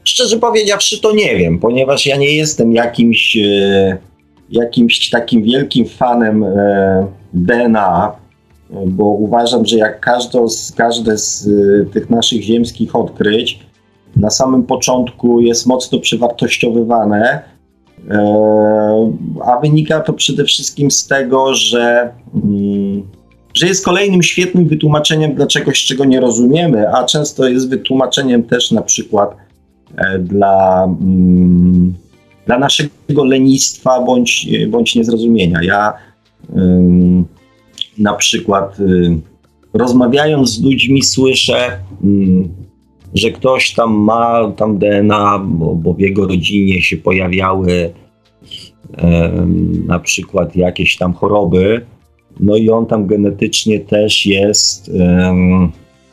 [0.03, 3.38] szczerze powiedziawszy, to nie wiem, ponieważ ja nie jestem jakimś,
[4.49, 6.45] jakimś takim wielkim fanem
[7.34, 8.20] DNA,
[8.85, 13.60] bo uważam, że jak każde z, każde z e, tych naszych ziemskich odkryć
[14.15, 17.52] na samym początku jest mocno przewartościowywane,
[18.10, 19.14] E,
[19.45, 23.03] a wynika to przede wszystkim z tego, że, mm,
[23.53, 28.72] że jest kolejnym świetnym wytłumaczeniem dla czegoś, czego nie rozumiemy, a często jest wytłumaczeniem też
[28.72, 29.35] na przykład
[29.98, 31.93] e, dla, mm,
[32.45, 35.60] dla naszego lenistwa bądź, bądź niezrozumienia.
[35.64, 35.93] Ja
[37.97, 39.18] na przykład y,
[39.73, 42.49] rozmawiając z ludźmi słyszę mm,
[43.13, 47.93] że ktoś tam ma tam DNA, bo, bo w jego rodzinie się pojawiały
[49.88, 51.85] na przykład jakieś tam choroby,
[52.39, 54.91] no i on tam genetycznie też jest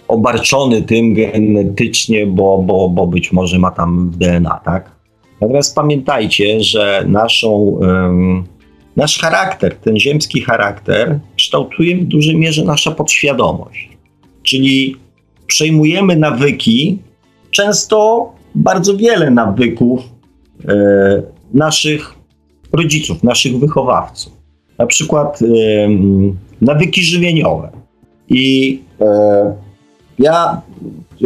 [0.08, 4.90] obarczony tym genetycznie, bo, bo, bo być może ma tam DNA, tak?
[5.40, 7.80] Natomiast pamiętajcie, że naszą,
[8.98, 13.88] nasz charakter, ten ziemski charakter, kształtuje w dużej mierze nasza podświadomość.
[14.42, 14.96] Czyli
[15.46, 16.98] przejmujemy nawyki,
[17.50, 20.00] często bardzo wiele nawyków
[20.68, 21.22] e,
[21.54, 22.14] naszych
[22.72, 24.32] rodziców, naszych wychowawców.
[24.78, 25.46] Na przykład e,
[26.60, 27.70] nawyki żywieniowe.
[28.28, 29.54] I e,
[30.18, 30.62] ja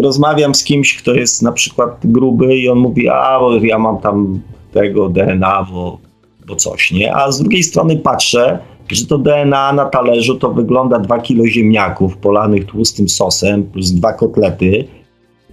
[0.02, 4.40] rozmawiam z kimś, kto jest na przykład gruby i on mówi, a ja mam tam
[4.72, 5.98] tego DNA, bo,
[6.46, 7.14] bo coś, nie?
[7.14, 8.58] A z drugiej strony patrzę,
[8.88, 14.12] że to DNA na talerzu to wygląda 2 kilo ziemniaków polanych tłustym sosem plus dwa
[14.12, 14.84] kotlety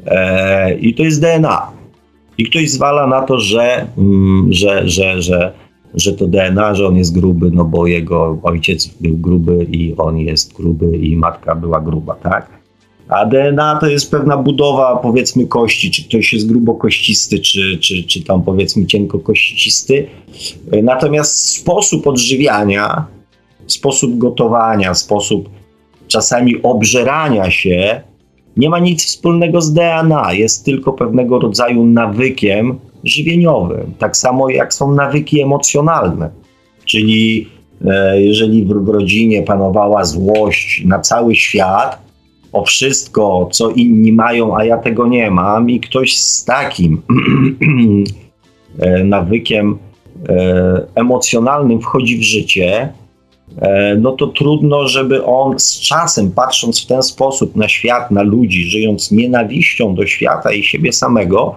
[0.05, 1.71] e, i to jest DNA.
[2.37, 5.53] I ktoś zwala na to, że, mm, że, że, że,
[5.93, 10.17] że to DNA, że on jest gruby, no bo jego ojciec był gruby i on
[10.17, 12.58] jest gruby i matka była gruba, tak?
[13.09, 18.23] A DNA to jest pewna budowa, powiedzmy, kości, czy ktoś jest grubokościsty, czy, czy, czy
[18.23, 20.07] tam powiedzmy cienkokościsty.
[20.83, 23.05] Natomiast sposób odżywiania,
[23.67, 25.49] sposób gotowania, sposób
[26.07, 28.01] czasami obżerania się
[28.57, 33.93] nie ma nic wspólnego z DNA, jest tylko pewnego rodzaju nawykiem żywieniowym.
[33.99, 36.29] Tak samo jak są nawyki emocjonalne.
[36.85, 37.47] Czyli
[37.85, 42.08] e, jeżeli w, w rodzinie panowała złość na cały świat,
[42.53, 47.01] o wszystko, co inni mają, a ja tego nie mam, i ktoś z takim
[48.79, 49.77] e, nawykiem
[50.29, 52.93] e, emocjonalnym wchodzi w życie,
[53.61, 58.21] e, no to trudno, żeby on z czasem, patrząc w ten sposób na świat, na
[58.21, 61.55] ludzi, żyjąc nienawiścią do świata i siebie samego,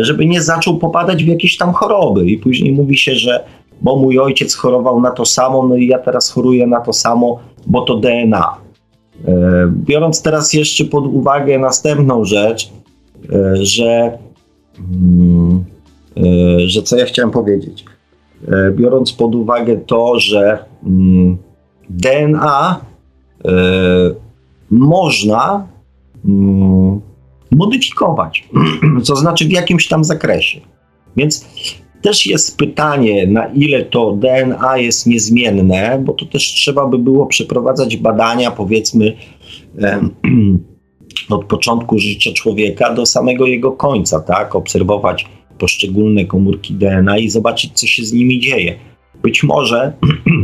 [0.00, 2.26] żeby nie zaczął popadać w jakieś tam choroby.
[2.26, 3.44] I później mówi się, że
[3.82, 7.38] bo mój ojciec chorował na to samo, no i ja teraz choruję na to samo,
[7.66, 8.54] bo to DNA.
[9.28, 12.72] E, biorąc teraz jeszcze pod uwagę następną rzecz,
[13.32, 14.18] e, że,
[14.78, 15.64] mm,
[16.16, 16.22] e,
[16.68, 17.84] że co ja chciałem powiedzieć.
[18.72, 21.38] Biorąc pod uwagę to, że mm,
[21.90, 22.80] DNA
[24.70, 25.66] można
[26.24, 27.00] mm,
[27.50, 28.48] modyfikować,
[29.06, 30.60] to znaczy w jakimś tam zakresie.
[31.16, 31.46] Więc
[32.02, 37.26] też jest pytanie, na ile to DNA jest niezmienne, bo to też trzeba by było
[37.26, 39.16] przeprowadzać badania, powiedzmy,
[41.30, 44.56] od początku życia człowieka do samego jego końca, tak?
[44.56, 45.26] Obserwować
[45.58, 48.74] poszczególne komórki DNA i zobaczyć, co się z nimi dzieje.
[49.22, 49.92] Być może,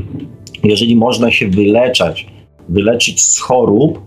[0.65, 2.27] jeżeli można się wyleczać,
[2.69, 4.03] wyleczyć z chorób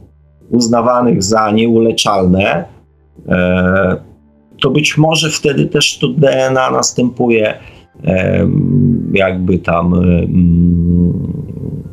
[0.49, 2.65] uznawanych za nieuleczalne,
[3.27, 4.10] e,
[4.61, 7.57] to być może wtedy też to DNA następuje
[9.13, 9.93] jakby tam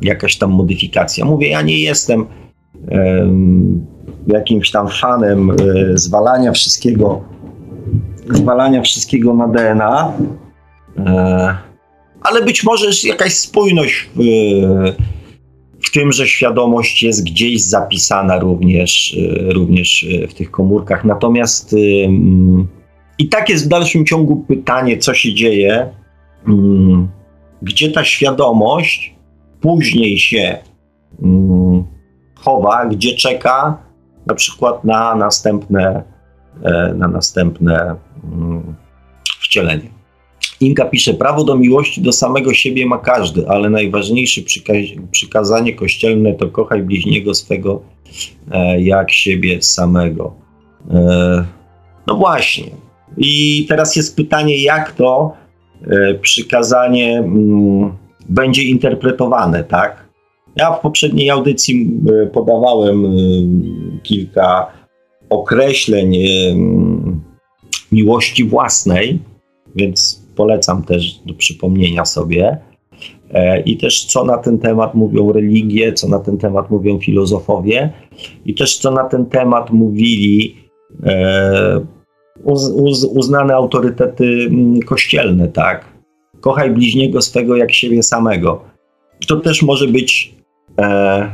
[0.01, 1.25] jakaś tam modyfikacja.
[1.25, 2.25] Mówię, ja nie jestem
[4.27, 5.55] jakimś tam fanem e,
[5.97, 7.21] zwalania wszystkiego
[8.29, 10.13] zwalania wszystkiego na DNA,
[10.97, 11.55] e,
[12.21, 14.19] ale być może jest jakaś spójność w,
[15.83, 21.05] w tym, że świadomość jest gdzieś zapisana również, e, również e, w tych komórkach.
[21.05, 21.75] Natomiast
[23.17, 25.89] i tak jest w dalszym ciągu pytanie, co się dzieje,
[27.61, 29.15] gdzie ta świadomość
[29.61, 30.57] później się
[32.35, 33.77] chowa, gdzie czeka
[34.25, 36.03] na przykład na następne,
[36.63, 37.95] e, na następne
[39.41, 39.98] wcielenie.
[40.61, 44.41] Inka pisze, prawo do miłości do samego siebie ma każdy, ale najważniejsze
[45.11, 47.81] przykazanie kościelne to kochaj bliźniego swego
[48.51, 50.33] e, jak siebie samego.
[50.91, 51.45] E,
[52.07, 52.65] no właśnie.
[53.17, 55.33] I teraz jest pytanie, jak to
[55.87, 57.91] e, przykazanie mm,
[58.29, 60.09] będzie interpretowane, tak?
[60.55, 63.09] Ja w poprzedniej audycji e, podawałem e,
[64.03, 64.67] kilka
[65.29, 66.15] określeń
[67.91, 69.19] miłości własnej,
[69.75, 72.57] więc polecam też do przypomnienia sobie.
[73.31, 77.93] E, I też co na ten temat mówią religie, co na ten temat mówią filozofowie,
[78.45, 80.55] i też co na ten temat mówili
[81.03, 81.85] e,
[82.43, 85.85] uz, uz, uznane autorytety mm, kościelne, tak?
[86.41, 88.61] Kochaj bliźniego swego jak siebie samego.
[89.27, 90.35] To też może być
[90.77, 91.31] e,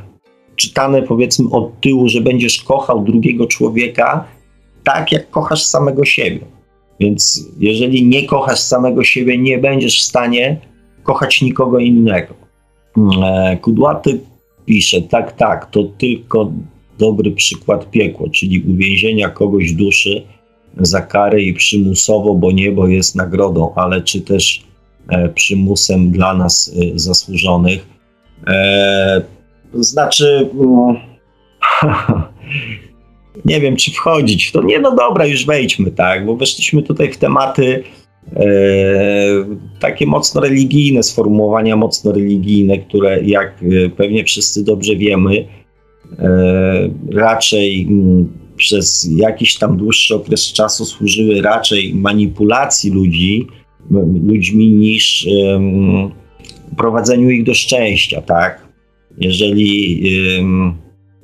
[0.56, 4.26] czytane powiedzmy od tyłu, że będziesz kochał drugiego człowieka
[4.84, 6.55] tak, jak kochasz samego siebie.
[7.00, 10.58] Więc jeżeli nie kochasz samego siebie, nie będziesz w stanie
[11.04, 12.34] kochać nikogo innego.
[13.24, 14.20] E, Kudłaty
[14.66, 16.52] pisze, tak, tak, to tylko
[17.00, 20.24] dobry przykład piekło, czyli uwięzienia kogoś duszy
[20.78, 24.64] za karę i przymusowo, bo niebo jest nagrodą, ale czy też
[25.10, 27.96] e, przymusem dla nas e, zasłużonych.
[29.74, 30.96] Znaczy, mm,
[33.46, 34.62] nie wiem, czy wchodzić w to.
[34.62, 37.84] Nie, no dobra, już wejdźmy, tak, bo weszliśmy tutaj w tematy
[38.36, 38.46] e,
[39.80, 45.48] takie mocno religijne sformułowania, mocno religijne, które jak e, pewnie wszyscy dobrze wiemy,
[46.20, 53.48] e, raczej m, przez jakiś tam dłuższy okres czasu służyły raczej manipulacji ludzi,
[54.24, 55.28] ludźmi niż
[56.78, 58.68] prowadzeniu ich do szczęścia, tak?
[59.18, 60.02] Jeżeli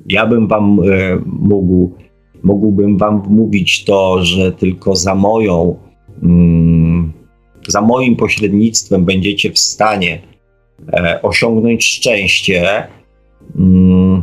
[0.08, 1.94] ja bym wam e, mógł,
[2.42, 5.76] mógłbym wam mówić to, że tylko za moją,
[6.22, 7.12] mm,
[7.68, 10.22] za moim pośrednictwem będziecie w stanie
[10.92, 12.86] e, osiągnąć szczęście
[13.58, 14.22] mm,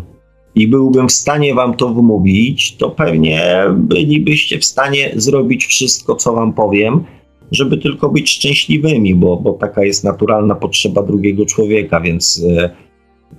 [0.55, 6.33] i byłbym w stanie wam to wymówić, to pewnie bylibyście w stanie zrobić wszystko, co
[6.33, 7.03] wam powiem,
[7.51, 12.45] żeby tylko być szczęśliwymi, bo, bo taka jest naturalna potrzeba drugiego człowieka, więc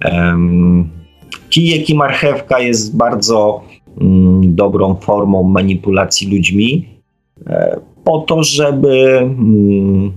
[0.04, 0.90] um,
[1.50, 3.64] kijek i marchewka jest bardzo
[4.42, 6.88] dobrą formą manipulacji ludźmi,
[7.46, 10.12] e, po to, żeby, um,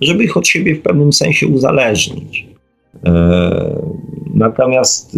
[0.00, 2.46] żeby ich od siebie w pewnym sensie uzależnić.
[3.04, 3.82] E,
[4.34, 5.16] natomiast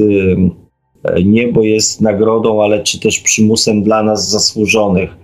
[1.05, 5.17] e, niebo jest nagrodą, ale czy też przymusem dla nas zasłużonych.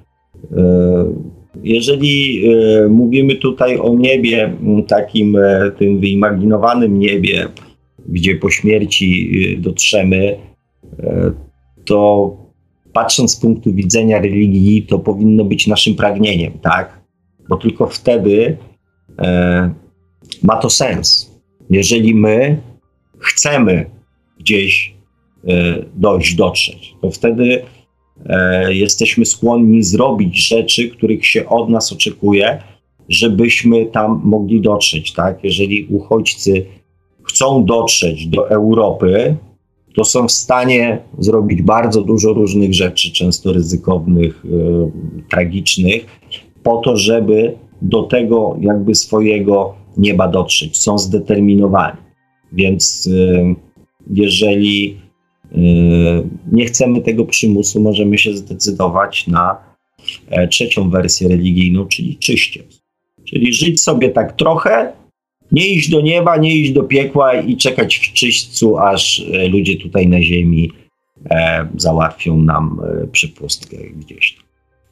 [1.62, 2.44] Jeżeli
[2.89, 4.56] mówimy tutaj o niebie,
[4.89, 7.48] takim e, tym wyimaginowanym niebie,
[8.09, 10.36] gdzie po śmierci e, dotrzemy,
[11.85, 12.31] to
[12.95, 17.01] patrząc z punktu widzenia religii, to powinno być naszym pragnieniem, tak?
[17.49, 18.57] Bo tylko wtedy
[20.43, 21.31] ma to sens.
[21.71, 22.62] Jeżeli my
[23.19, 23.91] chcemy
[24.41, 24.95] gdzieś
[25.95, 27.62] dojść, dotrzeć, to wtedy
[28.27, 32.62] e, jesteśmy skłonni zrobić rzeczy, których się od nas oczekuje,
[33.09, 35.12] żebyśmy tam mogli dotrzeć.
[35.12, 35.45] Tak?
[35.45, 36.66] Jeżeli uchodźcy
[37.23, 39.37] chcą dotrzeć do Europy,
[39.97, 44.91] to są w stanie zrobić bardzo dużo różnych rzeczy, często ryzykownych, e,
[45.31, 46.07] tragicznych,
[46.62, 50.77] po to, żeby do tego jakby swojego nieba dotrzeć.
[50.77, 51.99] Są zdeterminowani.
[52.53, 53.55] Więc e,
[54.11, 55.05] jeżeli
[55.55, 59.57] Yy, nie chcemy tego przymusu, możemy się zdecydować na
[60.29, 62.62] e, trzecią wersję religijną, czyli czyście.
[63.25, 64.93] Czyli żyć sobie tak trochę,
[65.53, 69.77] nie iść do nieba, nie iść do piekła i czekać w czyśćcu, aż e, ludzie
[69.77, 70.71] tutaj na ziemi
[71.31, 72.81] e, załatwią nam
[73.12, 74.37] przypustkę gdzieś.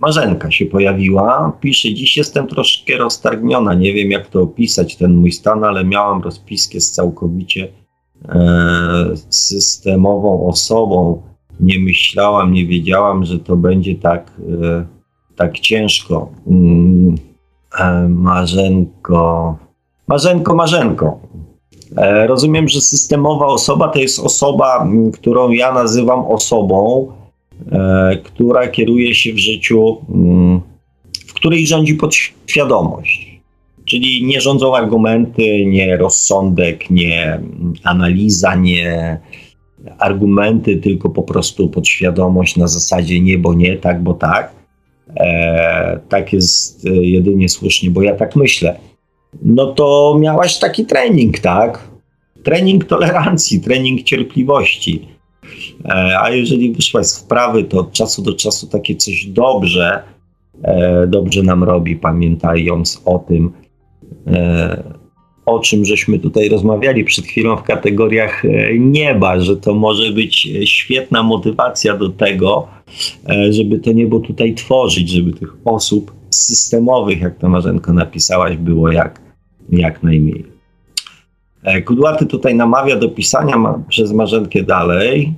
[0.00, 5.32] Marzenka się pojawiła, pisze, dziś jestem troszkę roztargniona, nie wiem jak to opisać, ten mój
[5.32, 7.68] stan, ale miałam rozpiskę z całkowicie
[8.28, 11.22] E, systemową osobą.
[11.60, 14.84] Nie myślałam, nie wiedziałam, że to będzie tak, e,
[15.36, 16.32] tak ciężko.
[16.46, 17.14] Mm,
[17.78, 19.58] e, Marzenko,
[20.08, 21.20] Marzenko, Marzenko.
[22.26, 27.12] Rozumiem, że systemowa osoba to jest osoba, którą ja nazywam osobą,
[28.24, 29.96] która kieruje się w życiu,
[31.26, 33.40] w której rządzi podświadomość.
[33.84, 37.40] Czyli nie rządzą argumenty, nie rozsądek, nie
[37.84, 39.18] analiza, nie
[39.98, 44.52] argumenty, tylko po prostu podświadomość na zasadzie nie, bo nie, tak, bo tak.
[45.16, 48.78] E, tak jest e, jedynie słusznie, bo ja tak myślę.
[49.42, 51.88] No to miałaś taki trening, tak?
[52.42, 55.08] Trening tolerancji, trening cierpliwości.
[55.84, 60.02] E, a jeżeli wyszłaś z wprawy, to od czasu do czasu takie coś dobrze,
[60.62, 63.52] e, dobrze nam robi, pamiętając o tym,
[64.26, 64.82] E,
[65.46, 68.42] o czym żeśmy tutaj rozmawiali przed chwilą w kategoriach
[68.78, 72.68] nieba, że to może być świetna motywacja do tego,
[73.50, 79.20] żeby to niebo tutaj tworzyć, żeby tych osób systemowych, jak to Marzenko napisałaś, było jak,
[79.72, 80.46] jak najmniej.
[81.84, 85.34] Kudłaty tutaj namawia do pisania ma, przez Marzenkę dalej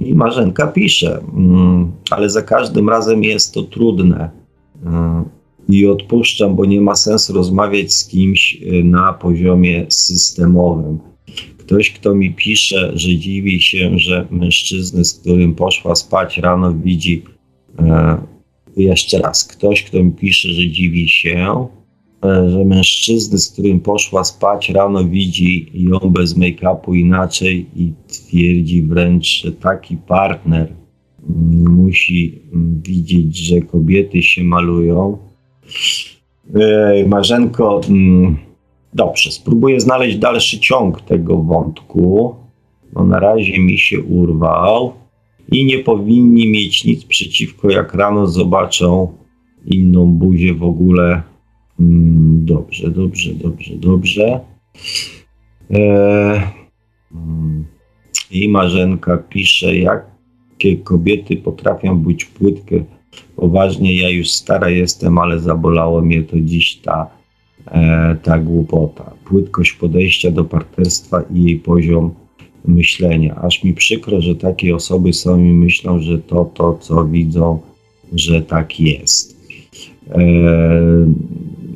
[0.00, 4.30] i Marzenka pisze, mm, ale za każdym razem jest to trudne
[5.68, 10.98] i odpuszczam, bo nie ma sensu rozmawiać z kimś na poziomie systemowym.
[11.58, 17.22] Ktoś, kto mi pisze, że dziwi się, że mężczyzny, z którym poszła spać rano, widzi.
[17.78, 18.18] E,
[18.76, 21.66] jeszcze raz, ktoś, kto mi pisze, że dziwi się, e,
[22.22, 29.42] że mężczyzny, z którym poszła spać rano, widzi ją bez make-upu inaczej i twierdzi wręcz,
[29.42, 30.72] że taki partner
[31.68, 32.42] musi
[32.82, 35.18] widzieć, że kobiety się malują
[37.06, 38.36] Marzenko, mm,
[38.94, 42.34] dobrze, spróbuję znaleźć dalszy ciąg tego wątku,
[42.92, 44.92] bo na razie mi się urwał
[45.52, 49.08] i nie powinni mieć nic przeciwko, jak rano zobaczą
[49.66, 51.22] inną buzię w ogóle.
[51.80, 54.40] Mm, dobrze, dobrze, dobrze, dobrze.
[55.70, 56.52] E,
[57.14, 57.64] mm,
[58.30, 62.84] I Marzenka pisze, jakie kobiety potrafią być płytkie
[63.36, 67.10] poważnie, ja już stara jestem, ale zabolało mnie to dziś ta,
[67.66, 69.12] e, ta głupota.
[69.24, 72.14] Płytkość podejścia do partnerstwa i jej poziom
[72.64, 73.36] myślenia.
[73.36, 77.60] Aż mi przykro, że takie osoby są i myślą, że to, to, co widzą,
[78.12, 79.36] że tak jest.
[80.10, 80.20] E,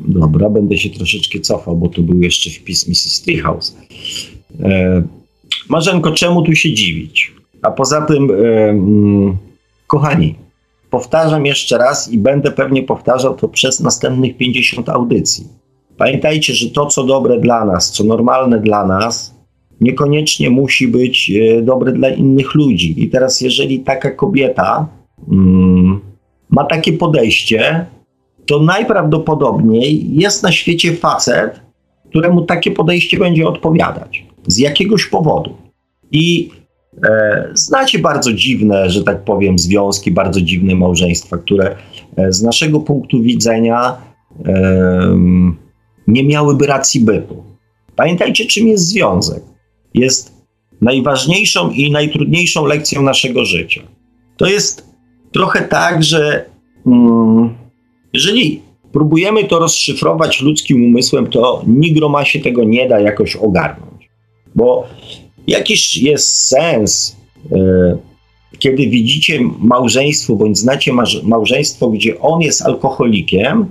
[0.06, 3.22] dobra, będę się troszeczkę cofał, bo to był jeszcze wpis Mrs.
[3.22, 3.76] Treehouse.
[4.62, 5.02] E,
[5.68, 7.32] Marzenko, czemu tu się dziwić?
[7.62, 8.34] A poza tym, e,
[8.68, 9.36] mm,
[9.86, 10.34] kochani,
[10.90, 15.46] powtarzam jeszcze raz i będę pewnie powtarzał to przez następnych 50 audycji.
[15.96, 19.34] Pamiętajcie, że to, co dobre dla nas, co normalne dla nas,
[19.80, 23.04] niekoniecznie musi być e, dobre dla innych ludzi.
[23.04, 24.88] I teraz, jeżeli taka kobieta
[25.32, 26.00] mm,
[26.50, 27.86] ma takie podejście,
[28.46, 31.60] to najprawdopodobniej jest na świecie facet,
[32.08, 35.56] któremu takie podejście będzie odpowiadać z jakiegoś powodu.
[36.12, 36.50] I
[37.08, 41.76] e, znacie bardzo dziwne, że tak powiem, związki, bardzo dziwne małżeństwa, które
[42.16, 43.96] e, z naszego punktu widzenia
[44.46, 45.16] e,
[46.06, 47.44] nie miałyby racji bytu.
[47.96, 49.42] Pamiętajcie, czym jest związek.
[49.94, 50.36] Jest
[50.80, 53.82] najważniejszą i najtrudniejszą lekcją naszego życia.
[54.36, 54.86] To jest
[55.32, 56.44] trochę tak, że
[56.86, 57.54] mm,
[58.12, 58.62] jeżeli
[58.92, 64.10] próbujemy to rozszyfrować ludzkim umysłem, to nigroma się tego nie da jakoś ogarnąć.
[64.54, 64.86] Bo
[65.46, 67.16] jakiś jest sens,
[67.50, 67.98] yy,
[68.58, 70.92] kiedy widzicie małżeństwo, bądź znacie
[71.22, 73.66] małżeństwo, gdzie on jest alkoholikiem,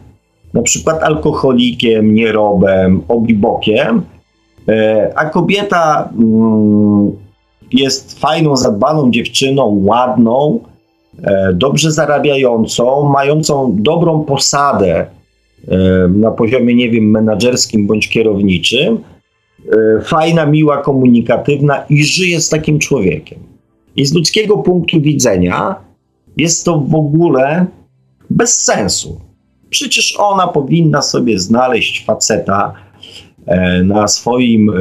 [0.53, 4.01] na przykład alkoholikiem, nierobem, obibokiem,
[4.67, 10.74] yy, a kobieta yy, jest fajną, zadbaną dziewczyną, ładną, E,
[11.53, 15.05] dobrze zarabiającą, mającą dobrą posadę
[15.67, 15.77] e,
[16.07, 22.79] na poziomie, nie wiem, menedżerskim bądź kierowniczym, e, fajna, miła, komunikatywna i żyje z takim
[22.79, 23.39] człowiekiem.
[23.95, 25.75] I z ludzkiego punktu widzenia
[26.37, 27.65] jest to w ogóle
[28.29, 29.21] bez sensu.
[29.69, 32.73] Przecież ona powinna sobie znaleźć faceta
[33.83, 34.71] na swoim,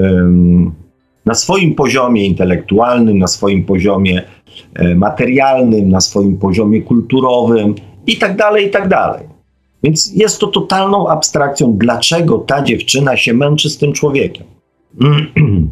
[1.27, 4.23] na swoim poziomie intelektualnym, na swoim poziomie
[4.75, 7.75] E, materialnym, na swoim poziomie kulturowym
[8.07, 9.29] i tak dalej, i tak dalej.
[9.83, 14.47] Więc jest to totalną abstrakcją, dlaczego ta dziewczyna się męczy z tym człowiekiem.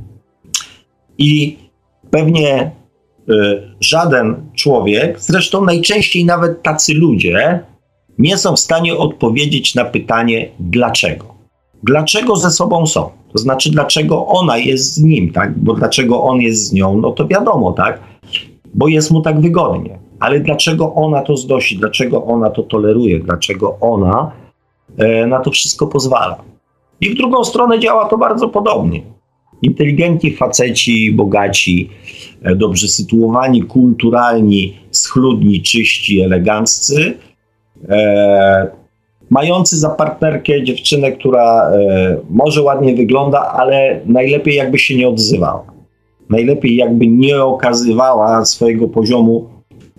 [1.18, 1.58] I
[2.10, 2.70] pewnie
[3.28, 3.32] y,
[3.80, 7.60] żaden człowiek, zresztą najczęściej nawet tacy ludzie,
[8.18, 11.31] nie są w stanie odpowiedzieć na pytanie dlaczego.
[11.82, 13.10] Dlaczego ze sobą są?
[13.32, 15.58] To znaczy, dlaczego ona jest z nim, tak?
[15.58, 18.00] Bo dlaczego on jest z nią, no to wiadomo, tak?
[18.74, 19.98] bo jest mu tak wygodnie.
[20.20, 24.32] Ale dlaczego ona to znosi, dlaczego ona to toleruje, dlaczego ona
[24.98, 26.42] e, na to wszystko pozwala?
[27.00, 29.02] I w drugą stronę działa to bardzo podobnie.
[29.62, 31.90] Inteligentni faceci, bogaci,
[32.42, 37.18] e, dobrze sytuowani, kulturalni, schludni, czyści, eleganccy,
[37.88, 38.81] e,
[39.32, 45.72] mający za partnerkę dziewczynę, która e, może ładnie wygląda, ale najlepiej jakby się nie odzywała
[46.32, 49.48] najlepiej jakby nie okazywała swojego poziomu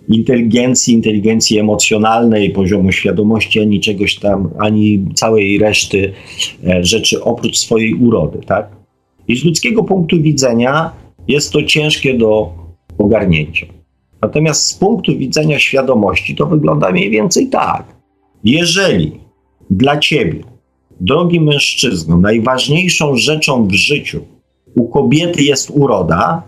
[0.08, 6.12] inteligencji, inteligencji emocjonalnej, poziomu świadomości, ani czegoś tam, ani całej reszty
[6.66, 8.68] e, rzeczy oprócz swojej urody, tak?
[9.28, 10.90] I z ludzkiego punktu widzenia
[11.28, 12.52] jest to ciężkie do
[12.98, 13.66] ogarnięcia.
[14.22, 17.84] Natomiast z punktu widzenia świadomości to wygląda mniej więcej tak.
[18.44, 19.12] Jeżeli
[19.70, 20.44] dla ciebie,
[21.00, 24.24] drogi mężczyzno, najważniejszą rzeczą w życiu
[24.74, 26.42] u kobiety jest uroda,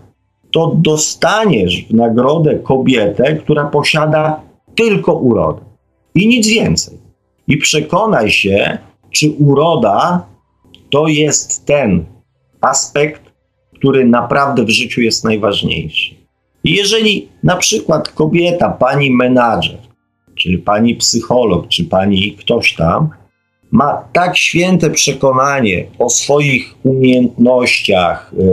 [0.51, 4.41] to dostaniesz w nagrodę kobietę, która posiada
[4.75, 5.61] tylko urodę
[6.15, 6.97] i nic więcej.
[7.47, 8.77] I przekonaj się,
[9.11, 10.25] czy uroda
[10.89, 12.05] to jest ten
[12.61, 13.21] aspekt,
[13.75, 16.15] który naprawdę w życiu jest najważniejszy.
[16.63, 19.79] I jeżeli na przykład kobieta, pani menadżer,
[20.37, 23.09] czy pani psycholog, czy pani ktoś tam,
[23.71, 28.43] ma tak święte przekonanie o swoich umiejętnościach, e,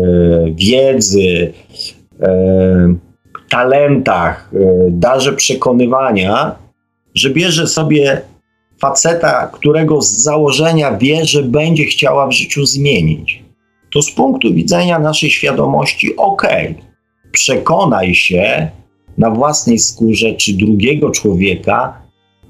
[0.50, 1.52] wiedzy,
[2.20, 2.94] e,
[3.50, 4.58] talentach, e,
[4.90, 6.54] darze przekonywania,
[7.14, 8.22] że bierze sobie
[8.80, 13.42] faceta, którego z założenia wie, że będzie chciała w życiu zmienić.
[13.92, 16.46] To z punktu widzenia naszej świadomości, ok,
[17.32, 18.70] przekonaj się
[19.18, 22.02] na własnej skórze, czy drugiego człowieka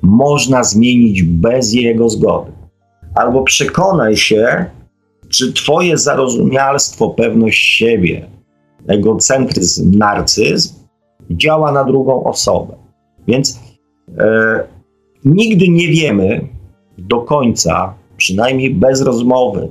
[0.03, 2.53] można zmienić bez jego zgody.
[3.15, 4.67] Albo przekonaj się,
[5.29, 8.27] czy Twoje zarozumialstwo, pewność siebie,
[8.87, 10.75] egocentryzm, narcyzm
[11.31, 12.75] działa na drugą osobę.
[13.29, 13.61] Więc
[14.19, 14.65] e,
[15.25, 16.49] nigdy nie wiemy
[16.99, 19.69] do końca, przynajmniej bez rozmowy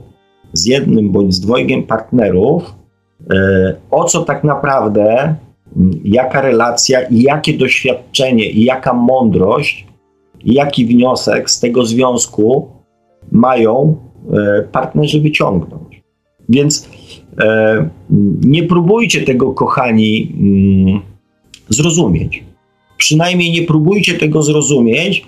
[0.54, 2.76] z jednym bądź z dwojgiem partnerów,
[3.34, 5.36] e, o co tak naprawdę
[6.04, 9.88] jaka relacja i jakie doświadczenie i jaka mądrość
[10.46, 12.68] i jaki wniosek z tego związku
[13.32, 13.96] mają
[14.34, 16.04] e, partnerzy wyciągnąć.
[16.50, 16.90] Więc
[17.40, 17.90] e,
[18.42, 21.02] nie próbujcie tego, kochani, mm,
[21.70, 22.44] zrozumieć.
[22.98, 25.26] Przynajmniej nie próbujcie tego zrozumieć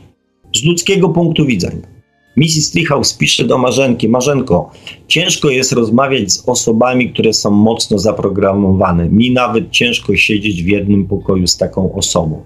[0.55, 1.94] z ludzkiego punktu widzenia.
[2.37, 2.71] Mrs.
[2.71, 4.71] Treehouse pisze do Marzenki, Marzenko,
[5.07, 9.09] ciężko jest rozmawiać z osobami, które są mocno zaprogramowane.
[9.09, 12.43] Mi nawet ciężko siedzieć w jednym pokoju z taką osobą.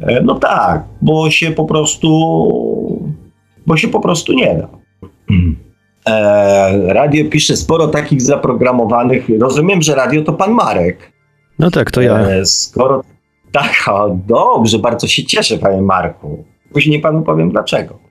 [0.00, 2.08] E, no tak, bo się po prostu,
[3.66, 4.68] bo się po prostu nie da.
[6.06, 9.26] E, radio pisze sporo takich zaprogramowanych.
[9.40, 11.12] Rozumiem, że radio to pan Marek.
[11.58, 12.18] No tak, to ja.
[12.18, 13.02] E, skoro
[13.52, 16.44] tak, o, dobrze, bardzo się cieszę, panie Marku.
[16.72, 18.01] Później panu powiem dlaczego.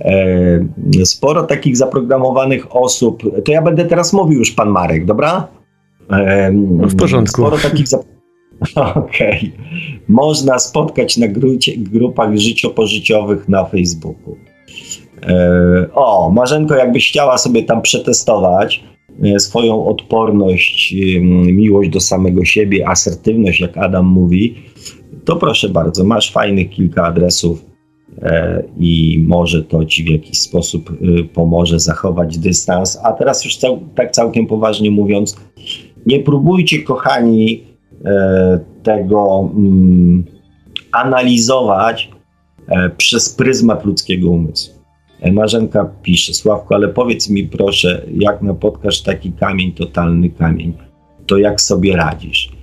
[0.00, 5.48] E, sporo takich zaprogramowanych osób, to ja będę teraz mówił już pan Marek, dobra?
[6.10, 7.42] E, no w porządku.
[7.42, 7.86] Sporo takich
[8.94, 9.38] Okej.
[9.38, 9.52] Okay.
[10.08, 14.36] Można spotkać na grucie, grupach życiopożyciowych na Facebooku.
[15.22, 18.84] E, o, Marzenko, jakbyś chciała sobie tam przetestować
[19.38, 20.94] swoją odporność,
[21.44, 24.54] miłość do samego siebie, asertywność, jak Adam mówi,
[25.24, 27.64] to proszę bardzo, masz fajnych kilka adresów
[28.78, 32.98] i może to ci w jakiś sposób y, pomoże zachować dystans.
[33.02, 35.36] A teraz już cał, tak całkiem poważnie mówiąc,
[36.06, 37.64] nie próbujcie, kochani,
[38.04, 40.24] e, tego mm,
[40.92, 42.10] analizować
[42.68, 44.78] e, przez pryzmat ludzkiego umysłu.
[45.32, 50.72] Marzenka pisze, Sławko, ale powiedz mi proszę, jak napotkasz taki kamień, totalny kamień,
[51.26, 52.57] to jak sobie radzisz?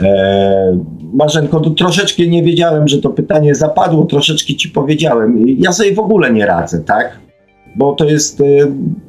[0.00, 0.78] E,
[1.12, 5.44] Marzenko, to troszeczkę nie wiedziałem, że to pytanie zapadło, troszeczkę ci powiedziałem.
[5.48, 7.18] Ja sobie w ogóle nie radzę, tak?
[7.76, 8.44] Bo to jest e,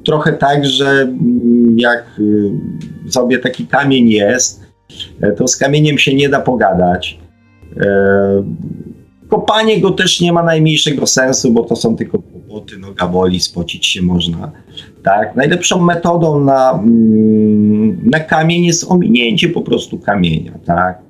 [0.05, 2.05] trochę tak, że mm, jak
[3.07, 4.61] e, sobie taki kamień jest,
[5.21, 7.21] e, to z kamieniem się nie da pogadać.
[9.29, 13.85] Kopanie go też nie ma najmniejszego sensu, bo to są tylko kłopoty, noga boli, spocić
[13.85, 14.51] się można.
[15.03, 15.35] Tak?
[15.35, 20.51] Najlepszą metodą na, mm, na kamień jest ominięcie po prostu kamienia.
[20.65, 21.01] Tak?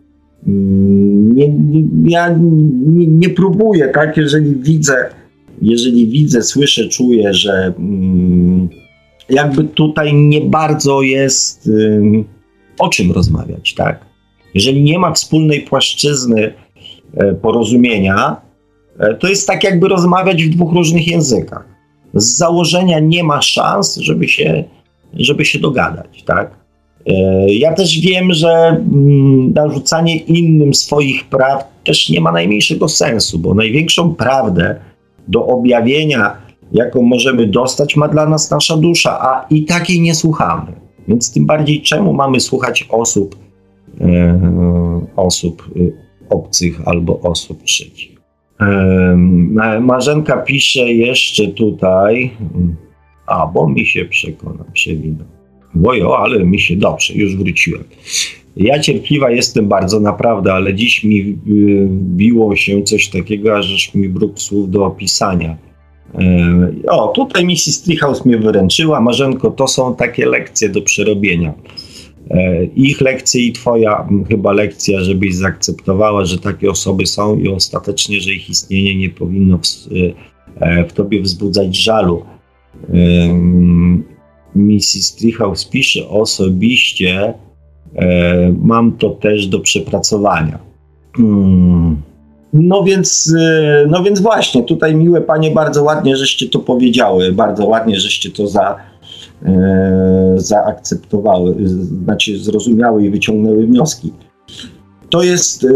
[0.48, 2.30] Mm, nie, nie, ja
[2.88, 4.18] nie, nie próbuję, tak?
[4.18, 4.96] jeżeli widzę,
[5.62, 8.70] jeżeli widzę, słyszę, czuję, że mm,
[9.30, 11.70] jakby tutaj nie bardzo jest
[12.80, 14.06] o czym rozmawiać, tak?
[14.54, 16.54] Jeżeli nie ma wspólnej płaszczyzny
[17.14, 18.42] e, porozumienia,
[19.00, 21.71] e, to jest tak jakby rozmawiać w dwóch różnych językach
[22.14, 24.64] z założenia nie ma szans, żeby się,
[25.14, 26.62] żeby się dogadać, tak?
[27.08, 27.14] E,
[27.54, 33.54] ja też wiem, że mm, narzucanie innym swoich praw też nie ma najmniejszego sensu, bo
[33.54, 34.76] największą prawdę
[35.28, 36.38] do objawienia,
[36.72, 40.72] jaką możemy dostać, ma dla nas nasza dusza, a i takiej nie słuchamy.
[41.08, 43.36] Więc tym bardziej czemu mamy słuchać osób,
[44.02, 44.40] e,
[45.16, 45.80] osób e,
[46.30, 48.21] obcych albo osób trzecich.
[49.82, 52.32] Marzenka pisze jeszcze tutaj,
[53.28, 55.28] a bo mi się przekona, przewinął.
[55.74, 57.84] Bojo, ale mi się dobrze, już wróciłem.
[58.58, 64.10] Ja cierpliwa jestem bardzo, naprawdę, ale dziś mi y, biło się coś takiego, aż mi
[64.10, 65.58] bruk słów do opisania.
[66.88, 67.82] O, tutaj Mrs.
[67.84, 69.02] Treehouse mnie wyręczyła.
[69.02, 71.54] Marzenko, to są takie lekcje do przerobienia.
[72.34, 78.22] E, ich lekcje i twoja chyba lekcja, żebyś zaakceptowała, że takie osoby są i ostatecznie,
[78.22, 79.64] że ich istnienie nie powinno w,
[80.60, 82.26] e, w tobie wzbudzać żalu.
[84.56, 85.16] Mrs.
[85.16, 87.34] Treehouse pisze osobiście,
[87.96, 90.60] e, mam to też do przepracowania.
[91.16, 92.02] Hmm.
[92.54, 93.34] No więc,
[93.88, 98.48] no więc właśnie, tutaj miłe panie, bardzo ładnie żeście to powiedziały, bardzo ładnie żeście to
[98.48, 98.76] za,
[100.36, 101.56] zaakceptowały,
[102.04, 104.14] znaczy zrozumiały i wyciągnęły wnioski.
[105.10, 105.68] To jest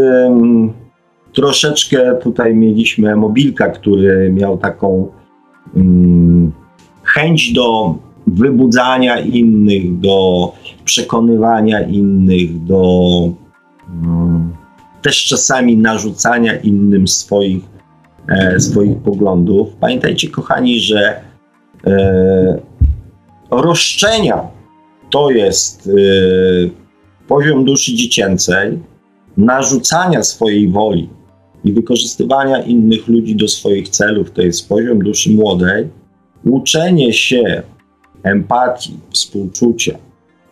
[1.34, 5.08] troszeczkę, tutaj mieliśmy Mobilka, który miał taką
[7.02, 7.94] chęć do
[8.26, 10.52] wybudzania innych, do
[10.84, 12.92] przekonywania innych, do
[15.02, 17.64] też czasami narzucania innym swoich,
[18.28, 19.68] e, swoich poglądów.
[19.80, 21.20] Pamiętajcie, kochani, że
[21.86, 22.58] e,
[23.50, 24.48] roszczenia
[25.10, 26.70] to jest y,
[27.28, 28.78] poziom duszy dziecięcej,
[29.36, 31.08] narzucania swojej woli
[31.64, 35.88] i wykorzystywania innych ludzi do swoich celów to jest poziom duszy młodej,
[36.44, 37.62] uczenie się
[38.22, 39.98] empatii, współczucia,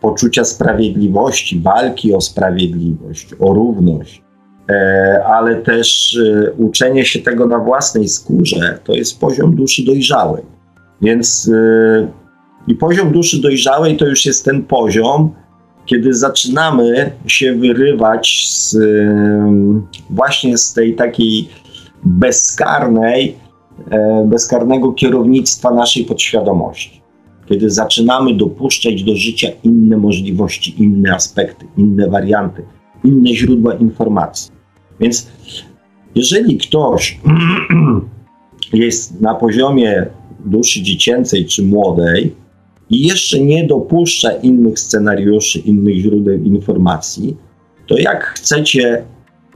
[0.01, 4.23] poczucia sprawiedliwości, walki o sprawiedliwość, o równość,
[4.71, 10.43] e, ale też e, uczenie się tego na własnej skórze to jest poziom duszy dojrzałej.
[11.03, 12.24] Więc e,
[12.69, 15.31] i poziom duszy dojrzałej to już jest ten poziom,
[15.87, 18.77] kiedy zaczynamy się wyrywać z,
[20.11, 21.49] właśnie z tej takiej
[22.05, 23.37] bezkarnej,
[23.91, 27.01] e, bezkarnego kierownictwa naszej podświadomości.
[27.47, 32.63] Kiedy zaczynamy dopuszczać do życia inne możliwości, inne aspekty, inne warianty,
[33.05, 34.53] inne źródła informacji.
[35.01, 35.29] Więc
[36.15, 37.21] jeżeli ktoś
[38.73, 40.07] jest na poziomie
[40.45, 42.44] duszy dziecięcej czy młodej
[42.95, 47.37] i jeszcze nie dopuszcza innych scenariuszy, innych źródeł informacji,
[47.87, 49.05] to jak chcecie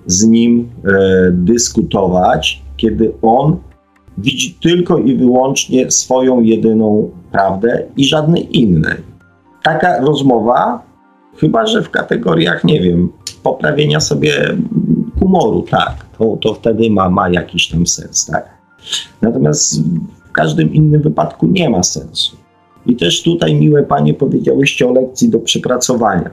[0.06, 0.98] z nim e,
[1.32, 3.56] dyskutować, kiedy on
[4.18, 8.96] widzi tylko i wyłącznie swoją jedyną prawdę i żadnej innej.
[9.62, 10.82] Taka rozmowa,
[11.36, 13.12] chyba że w kategoriach, nie wiem,
[13.42, 14.32] poprawienia sobie
[15.18, 18.58] humoru, tak, to, to wtedy ma, ma jakiś tam sens, tak.
[19.22, 19.82] Natomiast
[20.28, 22.47] w każdym innym wypadku nie ma sensu.
[22.88, 26.30] I też tutaj, miłe panie, powiedziałyście o lekcji do przepracowania.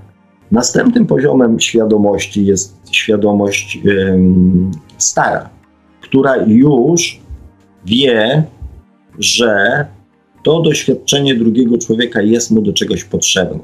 [0.52, 3.80] Następnym poziomem świadomości jest świadomość
[4.98, 5.50] stara,
[6.02, 7.20] która już
[7.86, 8.44] wie,
[9.20, 9.86] że
[10.44, 13.60] to doświadczenie drugiego człowieka jest mu do czegoś potrzebne.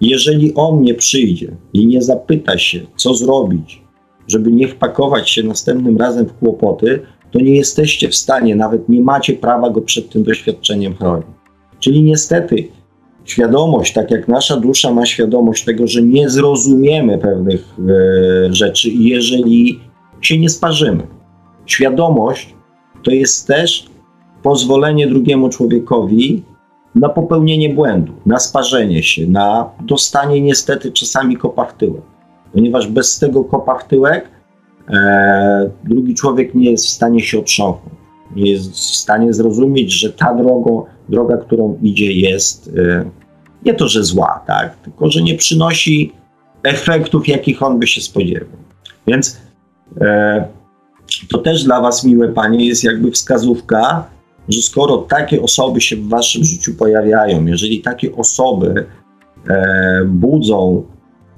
[0.00, 3.82] Jeżeli on nie przyjdzie i nie zapyta się, co zrobić,
[4.28, 7.00] żeby nie wpakować się następnym razem w kłopoty,
[7.30, 11.26] to nie jesteście w stanie, nawet nie macie prawa go przed tym doświadczeniem chronić.
[11.80, 12.68] Czyli niestety
[13.24, 19.80] świadomość, tak jak nasza dusza ma świadomość tego, że nie zrozumiemy pewnych e, rzeczy, jeżeli
[20.20, 21.06] się nie sparzymy.
[21.66, 22.54] Świadomość
[23.02, 23.86] to jest też
[24.42, 26.42] pozwolenie drugiemu człowiekowi
[26.94, 32.02] na popełnienie błędu, na sparzenie się, na dostanie niestety czasami kopa w tyłek.
[32.52, 34.30] Ponieważ bez tego kopa w tyłek
[34.90, 37.97] e, drugi człowiek nie jest w stanie się otrząsnąć.
[38.36, 43.04] Nie jest w stanie zrozumieć, że ta droga, droga którą idzie, jest e,
[43.64, 46.12] nie to, że zła, tak, tylko że nie przynosi
[46.62, 48.58] efektów, jakich on by się spodziewał.
[49.06, 49.40] Więc
[50.00, 50.48] e,
[51.28, 54.04] to też dla Was, miłe Panie, jest jakby wskazówka,
[54.48, 58.86] że skoro takie osoby się w Waszym życiu pojawiają, jeżeli takie osoby
[59.48, 60.82] e, budzą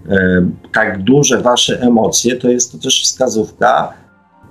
[0.08, 3.92] e, tak duże Wasze emocje, to jest to też wskazówka,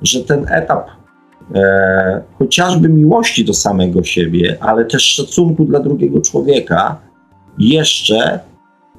[0.01, 0.98] że ten etap
[1.55, 7.09] e, chociażby miłości do samego siebie, ale też szacunku dla drugiego człowieka,
[7.59, 8.39] jeszcze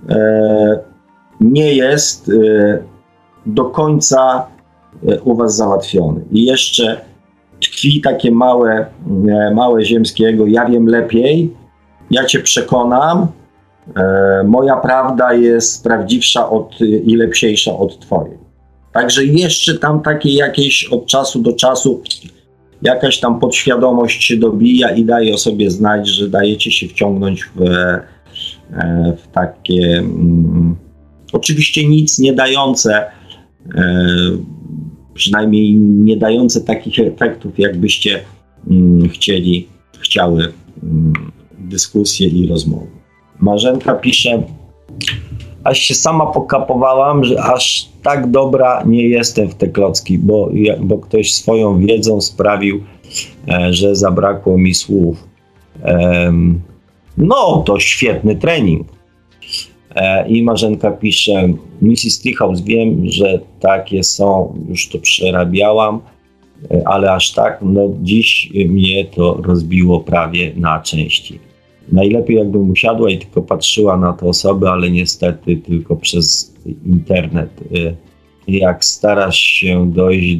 [0.08, 0.78] e,
[1.40, 2.32] nie jest e,
[3.46, 4.46] do końca
[5.08, 6.20] e, u Was załatwiony.
[6.32, 7.00] I jeszcze
[7.60, 8.86] tkwi takie małe,
[9.54, 11.56] małe ziemskiego, ja wiem lepiej,
[12.10, 13.26] ja Cię przekonam,
[14.44, 18.38] moja prawda jest prawdziwsza od, i lepsiejsza od Twojej.
[18.92, 22.02] Także jeszcze tam takie jakieś od czasu do czasu
[22.82, 27.60] jakaś tam podświadomość się dobija i daje o sobie znać, że dajecie się wciągnąć w,
[28.72, 30.76] E, w takie mm,
[31.32, 33.04] oczywiście nic nie dające,
[33.74, 34.06] e,
[35.14, 38.20] przynajmniej nie dające takich efektów, jakbyście
[38.70, 40.52] mm, chcieli, chciały
[40.82, 41.12] mm,
[41.58, 42.86] dyskusje i rozmowy.
[43.40, 44.42] Marzenka pisze,
[45.64, 50.50] aż się sama pokapowałam, że aż tak dobra nie jestem w te klocki, bo,
[50.80, 52.80] bo ktoś swoją wiedzą sprawił,
[53.48, 55.30] e, że zabrakło mi słów.
[57.18, 58.88] No, to świetny trening.
[59.94, 61.48] E, I Marzenka pisze,
[61.82, 62.22] Mrs.
[62.22, 66.00] Treehouse, wiem, że takie są, już to przerabiałam,
[66.70, 71.49] e, ale aż tak, no dziś mnie to rozbiło prawie na części.
[71.92, 76.54] Najlepiej jakbym usiadła i tylko patrzyła na te osoby, ale niestety tylko przez
[76.86, 77.50] internet.
[77.76, 77.94] E,
[78.48, 80.38] jak starasz się dojść,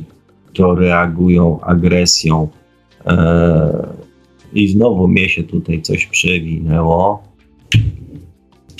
[0.55, 2.49] to reagują agresją
[4.53, 7.23] i znowu mnie się tutaj coś przewinęło.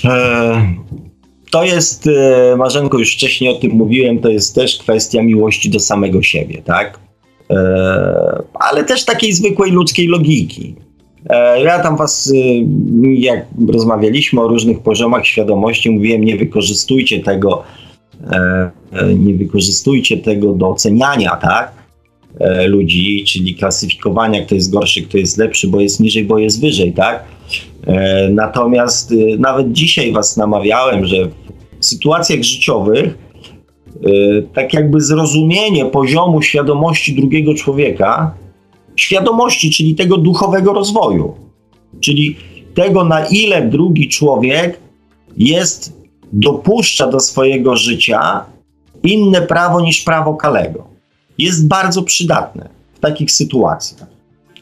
[0.05, 0.75] E,
[1.51, 2.09] to jest,
[2.57, 6.99] Marzenko, już wcześniej o tym mówiłem, to jest też kwestia miłości do samego siebie, tak?
[8.53, 10.75] Ale też takiej zwykłej ludzkiej logiki.
[11.29, 17.63] E, ja tam was, e, jak rozmawialiśmy o różnych poziomach świadomości, mówiłem, nie wykorzystujcie tego,
[18.31, 18.71] e,
[19.15, 21.81] nie wykorzystujcie tego do oceniania, tak?
[22.39, 26.61] E, ludzi, czyli klasyfikowania, kto jest gorszy, kto jest lepszy, bo jest niżej, bo jest
[26.61, 27.23] wyżej, tak?
[27.87, 31.29] E, natomiast e, nawet dzisiaj Was namawiałem, że
[31.79, 33.31] w sytuacjach życiowych
[34.53, 38.33] tak jakby zrozumienie poziomu świadomości drugiego człowieka,
[38.95, 41.35] świadomości, czyli tego duchowego rozwoju,
[41.99, 42.35] czyli
[42.73, 44.79] tego, na ile drugi człowiek
[45.37, 46.01] jest,
[46.33, 48.45] dopuszcza do swojego życia
[49.03, 50.87] inne prawo niż prawo Kalego
[51.37, 54.07] jest bardzo przydatne w takich sytuacjach.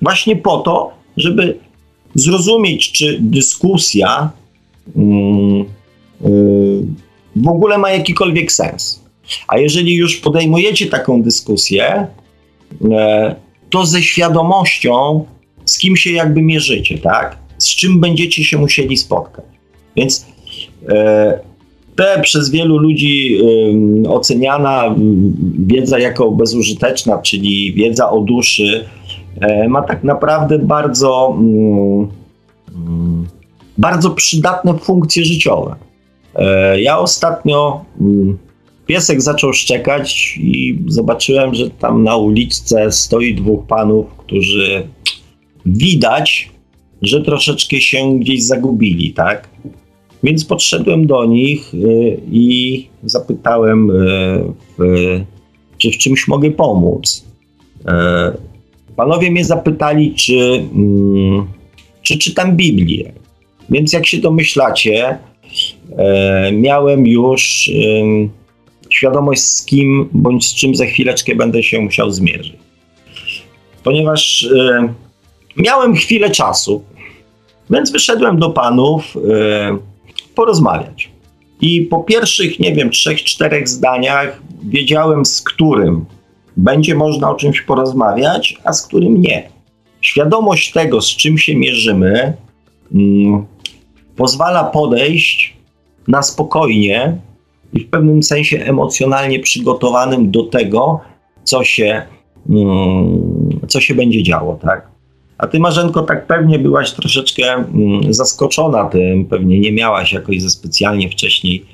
[0.01, 1.57] Właśnie po to, żeby
[2.15, 4.31] zrozumieć, czy dyskusja
[4.95, 5.03] yy,
[6.21, 6.83] yy,
[7.35, 9.03] w ogóle ma jakikolwiek sens.
[9.47, 12.07] A jeżeli już podejmujecie taką dyskusję,
[12.91, 13.35] e,
[13.69, 15.25] to ze świadomością,
[15.65, 17.37] z kim się jakby mierzycie, tak?
[17.57, 19.45] Z czym będziecie się musieli spotkać.
[19.95, 20.25] Więc
[20.89, 21.39] e,
[21.95, 23.39] te przez wielu ludzi
[24.07, 24.95] oceniana
[25.59, 28.85] wiedza jako bezużyteczna, czyli wiedza o duszy,
[29.41, 32.07] e, ma tak naprawdę bardzo, mm,
[32.75, 33.27] mm,
[33.77, 35.75] bardzo przydatne funkcje życiowe.
[36.35, 38.37] E, ja ostatnio mm,
[38.89, 44.87] piesek zaczął szczekać i zobaczyłem, że tam na uliczce stoi dwóch panów, którzy
[45.65, 46.49] widać,
[47.01, 49.49] że troszeczkę się gdzieś zagubili, tak?
[50.23, 55.25] Więc podszedłem do nich y, i zapytałem, y,
[55.77, 57.25] czy w czymś mogę pomóc.
[57.87, 58.33] E,
[58.95, 61.45] panowie mnie zapytali, czy, mm,
[62.01, 63.11] czy czytam Biblię.
[63.69, 65.17] Więc jak się domyślacie,
[66.51, 67.71] miałem już
[68.89, 72.55] świadomość z kim bądź z czym za chwileczkę będę się musiał zmierzyć.
[73.83, 74.93] Ponieważ e,
[75.57, 76.83] miałem chwilę czasu,
[77.69, 79.17] więc wyszedłem do panów
[80.35, 81.09] porozmawiać.
[81.61, 86.05] I po pierwszych, nie wiem, trzech, czterech zdaniach wiedziałem, z którym
[86.57, 89.49] będzie można o czymś porozmawiać, a z którym nie.
[90.01, 92.33] Świadomość tego, z czym się mierzymy,
[92.93, 93.45] mm,
[94.15, 95.57] pozwala podejść
[96.07, 97.17] na spokojnie
[97.73, 100.99] i w pewnym sensie emocjonalnie przygotowanym do tego,
[101.43, 102.01] co się,
[102.49, 104.89] mm, co się będzie działo, tak?
[105.37, 110.49] A ty, Marzenko, tak pewnie byłaś troszeczkę mm, zaskoczona tym, pewnie nie miałaś jakoś ze
[110.49, 111.65] specjalnie wcześniej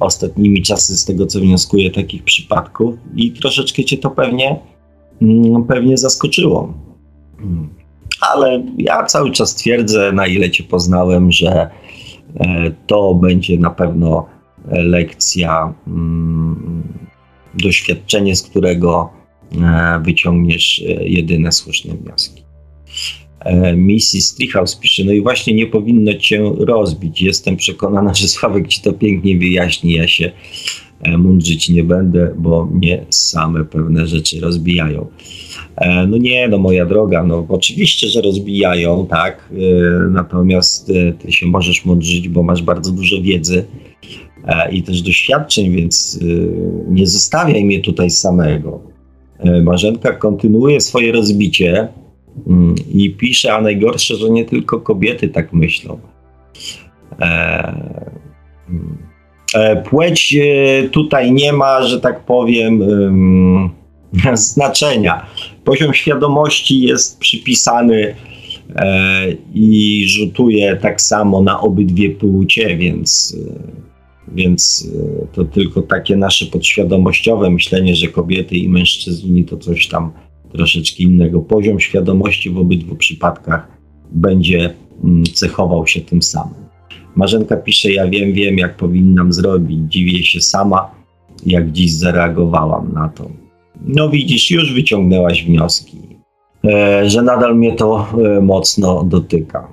[0.00, 4.60] ostatnimi czasy, z tego co wnioskuję, takich przypadków i troszeczkę cię to pewnie,
[5.22, 6.74] mm, pewnie zaskoczyło.
[8.20, 11.70] Ale ja cały czas twierdzę, na ile cię poznałem, że
[12.40, 14.26] e, to będzie na pewno
[14.70, 15.74] lekcja,
[17.54, 19.10] doświadczenie, z którego
[19.52, 22.42] e, wyciągniesz e, jedyne słuszne wnioski.
[23.40, 24.34] E, Mrs.
[24.34, 27.22] Treehouse pisze, no i właśnie nie powinno cię rozbić.
[27.22, 29.92] Jestem przekonana, że Sławek ci to pięknie wyjaśni.
[29.92, 30.30] Ja się
[31.18, 35.06] mądrzyć nie będę, bo mnie same pewne rzeczy rozbijają.
[36.08, 39.52] No nie, no moja droga, no oczywiście, że rozbijają, tak,
[40.10, 43.64] natomiast ty się możesz mądrzyć, bo masz bardzo dużo wiedzy
[44.72, 46.20] i też doświadczeń, więc
[46.88, 48.80] nie zostawiaj mnie tutaj samego.
[49.62, 51.88] Marzenka kontynuuje swoje rozbicie,
[52.46, 55.98] Mm, I pisze, a najgorsze, że nie tylko kobiety tak myślą.
[57.20, 57.74] E,
[58.68, 58.98] mm,
[59.54, 62.82] e, płeć e, tutaj nie ma, że tak powiem,
[64.34, 65.26] znaczenia.
[65.64, 68.14] Poziom świadomości jest przypisany
[69.54, 73.36] i rzutuje tak samo na obydwie płcie, więc,
[74.34, 74.90] więc
[75.32, 80.10] to tylko takie nasze podświadomościowe myślenie, że kobiety i mężczyźni to coś tam
[80.52, 81.40] troszeczkę innego.
[81.40, 83.68] Poziom świadomości w obydwu przypadkach
[84.12, 84.74] będzie
[85.04, 86.60] mm, cechował się tym samym.
[87.16, 89.78] Marzenka pisze: Ja wiem, wiem, jak powinnam zrobić.
[89.88, 90.90] Dziwię się sama,
[91.46, 93.30] jak dziś zareagowałam na to.
[93.86, 95.98] No widzisz, już wyciągnęłaś wnioski,
[96.64, 99.68] e, że nadal mnie to e, mocno dotyka.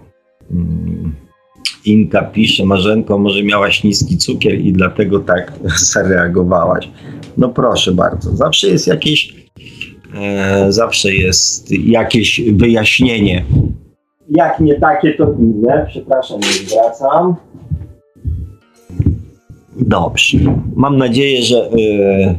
[1.88, 5.54] Inka pisze, Marzenko, może miałaś niski cukier i dlatego tak
[5.94, 6.90] zareagowałaś.
[7.38, 9.48] No proszę bardzo, zawsze jest jakieś
[10.16, 13.46] E, zawsze jest jakieś wyjaśnienie.
[14.30, 15.86] Jak nie takie, to inne.
[15.90, 17.36] Przepraszam, nie zwracam.
[19.80, 20.38] Dobrze.
[20.76, 22.36] Mam nadzieję, że y,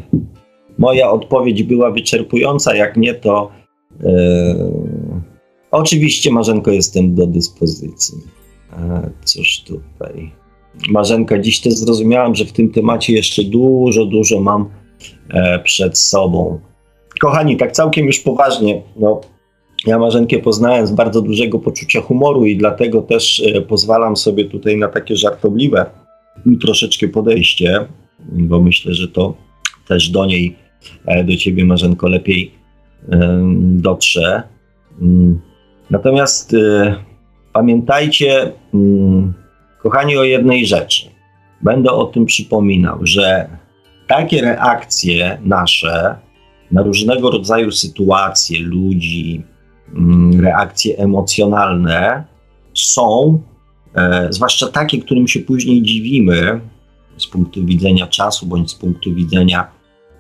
[0.79, 2.75] moja odpowiedź była wyczerpująca.
[2.75, 3.51] Jak nie, to
[4.01, 4.07] y,
[5.70, 8.19] oczywiście, Marzenko, jestem do dyspozycji.
[8.73, 10.32] E, cóż tutaj.
[10.90, 14.69] Marzenka, dziś też zrozumiałam, że w tym temacie jeszcze dużo, dużo mam
[15.31, 16.61] e, przed sobą.
[17.20, 19.20] Kochani, tak całkiem już poważnie, no,
[19.86, 24.77] ja Marzenkę poznałem z bardzo dużego poczucia humoru i dlatego też e, pozwalam sobie tutaj
[24.77, 25.86] na takie żartobliwe
[26.61, 27.86] troszeczkę podejście,
[28.19, 29.35] bo myślę, że to
[29.89, 30.57] też do niej,
[31.24, 32.51] do ciebie Marzenko lepiej
[33.59, 34.43] dotrze.
[35.03, 35.40] Mm.
[35.90, 36.57] Natomiast
[37.53, 39.35] pamiętajcie, mm,
[39.83, 41.07] kochani, o jednej rzeczy.
[41.62, 43.49] Będę o tym przypominał, że
[44.07, 46.16] takie reakcje nasze
[46.70, 49.43] na różnego rodzaju sytuacje ludzi,
[49.95, 52.25] mm, reakcje emocjonalne
[52.75, 53.41] są,
[53.95, 56.61] e, zwłaszcza takie, którym się później dziwimy
[57.16, 59.70] z punktu widzenia czasu bądź z punktu widzenia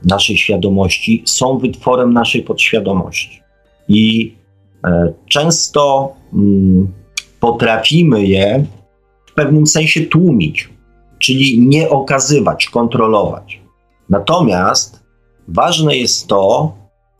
[0.04, 3.42] naszej świadomości, są wytworem naszej podświadomości.
[3.88, 4.34] I
[4.84, 6.92] e, często mm,
[7.40, 8.64] potrafimy je
[9.26, 10.68] w pewnym sensie tłumić
[11.18, 13.60] czyli nie okazywać, kontrolować.
[14.10, 15.02] Natomiast
[15.48, 16.72] ważne jest to,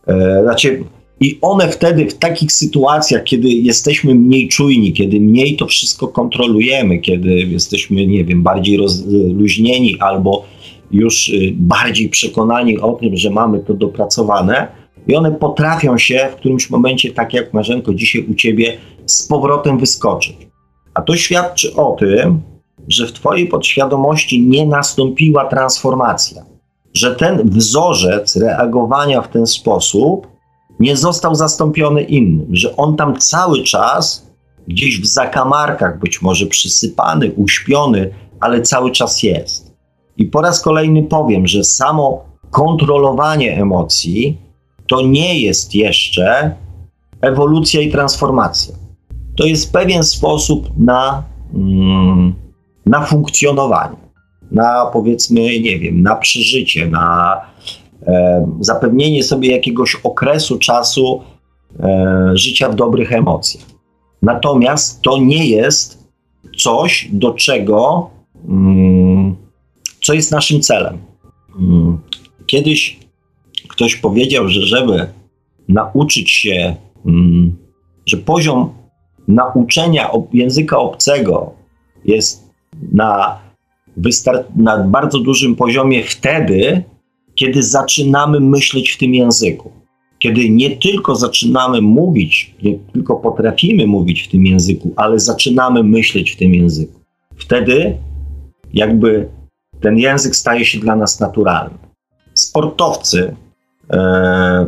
[0.07, 0.85] e, znaczy,
[1.21, 6.99] i one wtedy w takich sytuacjach, kiedy jesteśmy mniej czujni, kiedy mniej to wszystko kontrolujemy,
[6.99, 10.45] kiedy jesteśmy, nie wiem, bardziej rozluźnieni albo
[10.91, 14.69] już y, bardziej przekonani o tym, że mamy to dopracowane,
[15.09, 18.77] i one potrafią się w którymś momencie, tak jak Marzenko dzisiaj u ciebie,
[19.09, 20.49] z powrotem wyskoczyć.
[20.95, 22.43] A to świadczy o tym,
[22.89, 26.45] że w Twojej podświadomości nie nastąpiła transformacja,
[26.95, 30.27] że ten wzorzec reagowania w ten sposób
[30.81, 34.29] nie został zastąpiony innym, że on tam cały czas
[34.69, 38.11] gdzieś w zakamarkach, być może przysypany, uśpiony,
[38.41, 39.73] ale cały czas jest.
[40.17, 44.39] I po raz kolejny powiem, że samo kontrolowanie emocji
[44.87, 46.55] to nie jest jeszcze
[47.21, 48.75] ewolucja i transformacja.
[49.39, 51.23] To jest pewien sposób na,
[51.55, 52.35] mm,
[52.87, 53.97] na funkcjonowanie,
[54.51, 57.37] na powiedzmy, nie wiem, na przeżycie, na
[58.07, 61.23] e, zapewnienie sobie jakiegoś okresu czasu
[61.81, 63.65] e, życia w dobrych emocjach.
[64.23, 66.09] Natomiast to nie jest
[66.57, 68.11] coś, do czego,
[68.49, 69.37] mm,
[70.03, 70.99] co jest naszym celem.
[71.59, 71.99] Mm.
[72.47, 72.99] Kiedyś
[73.69, 75.07] ktoś powiedział, że żeby
[75.69, 77.57] nauczyć się, mm,
[78.07, 78.79] że poziom
[79.29, 81.53] nauczenia języka obcego
[82.05, 82.51] jest
[82.93, 83.39] na,
[84.57, 86.83] na bardzo dużym poziomie wtedy,
[87.35, 89.73] kiedy zaczynamy myśleć w tym języku.
[90.19, 96.31] Kiedy nie tylko zaczynamy mówić, nie tylko potrafimy mówić w tym języku, ale zaczynamy myśleć
[96.31, 97.01] w tym języku.
[97.37, 97.97] Wtedy
[98.73, 99.29] jakby
[99.81, 101.79] ten język staje się dla nas naturalny.
[102.35, 103.37] Sportowcy
[103.91, 104.67] e,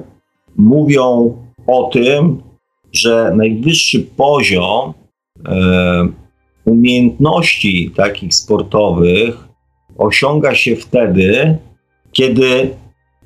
[0.56, 2.42] mówią o tym,
[2.92, 4.92] że najwyższy poziom
[5.48, 6.08] e,
[6.64, 9.48] umiejętności takich sportowych
[9.98, 11.58] osiąga się wtedy,
[12.12, 12.70] kiedy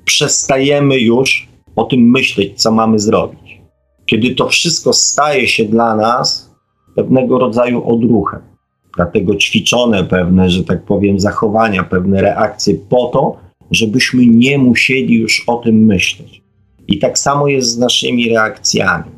[0.05, 3.61] przestajemy już o tym myśleć, co mamy zrobić.
[4.05, 6.55] Kiedy to wszystko staje się dla nas
[6.95, 8.41] pewnego rodzaju odruchem.
[8.95, 13.37] Dlatego ćwiczone pewne, że tak powiem, zachowania, pewne reakcje po to,
[13.71, 16.41] żebyśmy nie musieli już o tym myśleć.
[16.87, 19.11] I tak samo jest z naszymi reakcjami.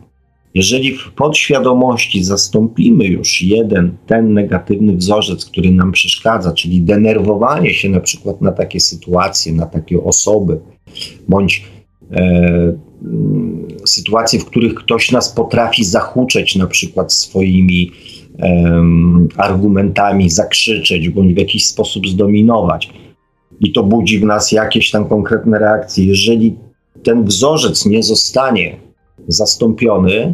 [0.53, 7.89] Jeżeli w podświadomości zastąpimy już jeden, ten negatywny wzorzec, który nam przeszkadza, czyli denerwowanie się
[7.89, 10.59] na przykład na takie sytuacje, na takie osoby,
[11.27, 11.65] bądź
[12.11, 17.91] e, mm, sytuacje, w których ktoś nas potrafi zahuczeć na przykład swoimi
[18.39, 18.81] e,
[19.37, 22.89] argumentami, zakrzyczeć, bądź w jakiś sposób zdominować,
[23.59, 26.05] i to budzi w nas jakieś tam konkretne reakcje.
[26.05, 26.55] Jeżeli
[27.03, 28.86] ten wzorzec nie zostanie
[29.27, 30.33] zastąpiony,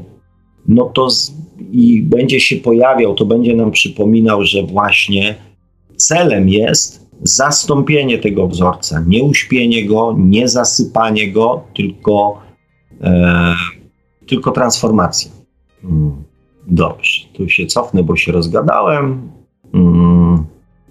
[0.68, 1.34] no to z,
[1.72, 5.36] i będzie się pojawiał, to będzie nam przypominał, że właśnie
[5.96, 12.42] celem jest zastąpienie tego wzorca, nie uśpienie go, nie zasypanie go, tylko,
[13.02, 13.54] e,
[14.28, 15.32] tylko transformacja.
[15.82, 16.24] Hmm.
[16.68, 19.32] Dobrze, tu się cofnę, bo się rozgadałem.
[19.72, 20.46] Hmm.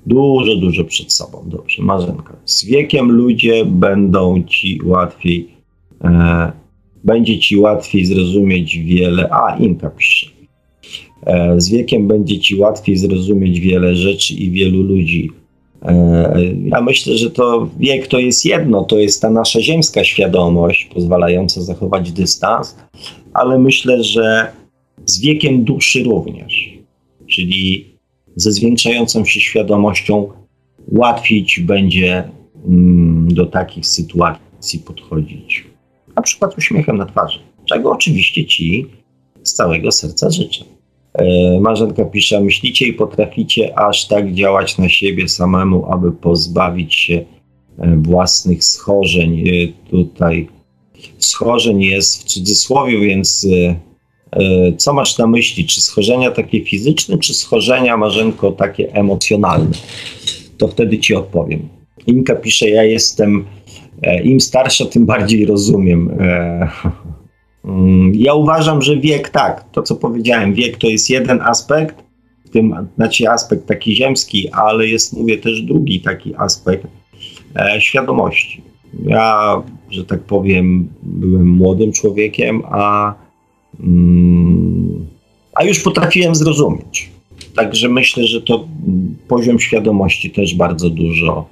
[0.06, 1.42] Dużo, dużo przed sobą.
[1.46, 2.36] Dobrze, Marzenka.
[2.44, 5.48] Z wiekiem ludzie będą ci łatwiej,
[6.04, 6.52] e,
[7.04, 9.28] będzie ci łatwiej zrozumieć wiele.
[9.30, 10.26] A, Inka pisze.
[11.26, 15.30] E, z wiekiem będzie ci łatwiej zrozumieć wiele rzeczy i wielu ludzi.
[15.82, 20.84] E, ja myślę, że to wiek to jest jedno, to jest ta nasza ziemska świadomość
[20.94, 22.76] pozwalająca zachować dystans,
[23.32, 24.52] ale myślę, że
[25.06, 26.72] z wiekiem duszy również.
[27.26, 27.92] Czyli
[28.36, 30.28] ze zwiększającą się świadomością
[30.88, 32.24] łatwiej ci będzie
[32.68, 35.71] mm, do takich sytuacji podchodzić.
[36.16, 38.86] Na przykład uśmiechem na twarzy, czego oczywiście ci
[39.42, 40.64] z całego serca życzę.
[41.14, 47.24] E, Marzenka pisze, myślicie i potraficie aż tak działać na siebie samemu, aby pozbawić się
[47.78, 49.48] e, własnych schorzeń.
[49.48, 50.48] E, tutaj
[51.18, 53.46] schorzeń jest w cudzysłowie, więc
[54.76, 55.66] co masz na myśli?
[55.66, 59.70] Czy schorzenia takie fizyczne, czy schorzenia, Marzenko, takie emocjonalne?
[60.58, 61.68] To wtedy ci odpowiem.
[62.06, 63.44] Inka pisze, ja jestem,
[64.24, 66.10] im starsza, tym bardziej rozumiem.
[66.20, 66.68] E,
[67.64, 72.04] mm, ja uważam, że wiek, tak, to co powiedziałem, wiek to jest jeden aspekt,
[72.44, 76.86] w tym znaczy aspekt taki ziemski, ale jest, mówię, też drugi taki aspekt
[77.78, 78.62] świadomości.
[79.04, 83.14] Ja, że tak powiem, byłem młodym człowiekiem, a
[83.80, 85.06] Mm,
[85.54, 87.10] a już potrafiłem zrozumieć.
[87.54, 88.68] Także myślę, że to
[89.28, 91.46] poziom świadomości też bardzo dużo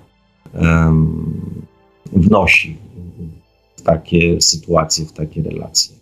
[0.55, 1.35] um,
[2.13, 2.77] wnosi
[3.77, 5.97] w takie sytuacje, w takie relacje.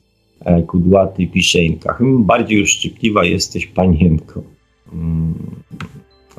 [0.44, 1.94] E, kudłaty pisze Inka.
[1.94, 4.42] Hmm, bardziej już szczypliwa jesteś panienko.
[4.90, 5.34] Hmm.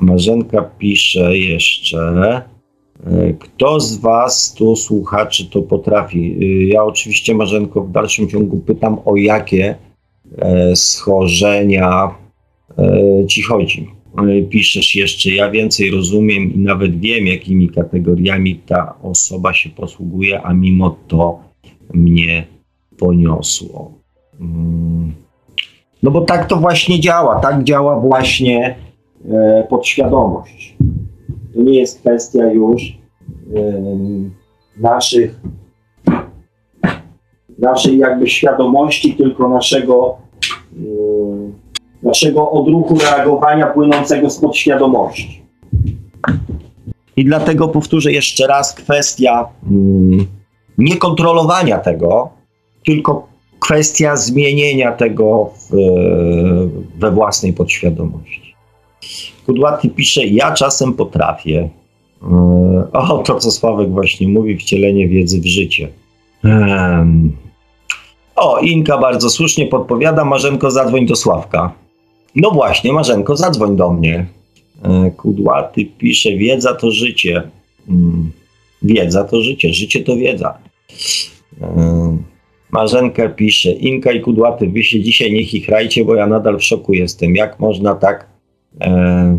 [0.00, 1.98] Marzenka pisze jeszcze.
[3.06, 6.36] E, kto z Was, tu słuchaczy, to potrafi?
[6.40, 9.74] E, ja oczywiście, Marzenko, w dalszym ciągu pytam, o jakie
[10.74, 12.14] schorzenia
[13.28, 13.88] Ci chodzi.
[14.50, 20.54] Piszesz jeszcze, ja więcej rozumiem i nawet wiem, jakimi kategoriami ta osoba się posługuje, a
[20.54, 21.40] mimo to
[21.94, 22.46] mnie
[22.98, 23.92] poniosło.
[24.40, 25.12] Mm.
[26.02, 28.76] No bo tak to właśnie działa, tak działa właśnie
[29.68, 30.76] podświadomość
[31.54, 32.98] to nie jest kwestia już
[34.76, 35.40] naszych,
[37.58, 40.18] naszej jakby świadomości, tylko naszego,
[42.02, 45.42] naszego odruchu reagowania płynącego z podświadomości.
[47.16, 49.48] I dlatego powtórzę jeszcze raz kwestia
[50.78, 52.30] nie kontrolowania tego,
[52.84, 53.28] tylko
[53.60, 55.76] kwestia zmienienia tego w,
[56.98, 58.54] we własnej podświadomości.
[59.46, 61.68] Kudłaty pisze, ja czasem potrafię.
[62.22, 65.88] E, o, to co Sławek właśnie mówi, wcielenie wiedzy w życie.
[68.36, 71.72] O, Inka bardzo słusznie podpowiada, Marzenko zadzwoń do Sławka.
[72.36, 74.26] No właśnie, Marzenko, zadzwoń do mnie.
[74.82, 77.42] E, Kudłaty pisze, wiedza to życie.
[77.88, 78.32] Mm,
[78.82, 80.58] wiedza to życie, życie to wiedza.
[81.62, 82.16] E,
[82.70, 86.92] Marzenka pisze, Inka i Kudłaty, wy się dzisiaj nie chichrajcie, bo ja nadal w szoku
[86.92, 87.36] jestem.
[87.36, 88.30] Jak można tak
[88.80, 89.38] E,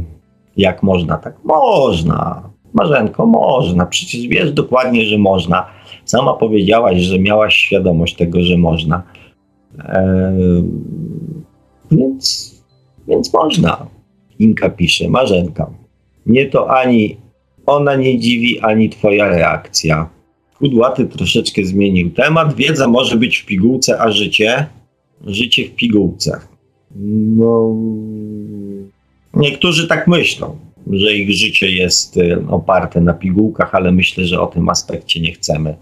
[0.58, 2.50] jak można, tak można.
[2.74, 3.86] Marzenko, można.
[3.86, 5.66] Przecież wiesz dokładnie, że można.
[6.06, 9.04] Sama powiedziałaś, że miałaś świadomość tego, że można.
[11.92, 12.56] Więc,
[13.08, 13.88] więc można.
[14.40, 15.72] Inka pisze, Marzenka.
[16.26, 17.18] Nie to ani
[17.66, 20.10] ona nie dziwi, ani twoja reakcja.
[20.60, 22.56] Kudłaty troszeczkę zmienił temat.
[22.56, 24.66] Wiedza może być w pigułce, a życie?
[25.26, 26.40] Życie w pigułce.
[27.38, 27.76] No,
[29.34, 30.58] Niektórzy tak myślą,
[30.92, 35.32] że ich życie jest y, oparte na pigułkach, ale myślę, że o tym aspekcie nie
[35.34, 35.76] chcemy,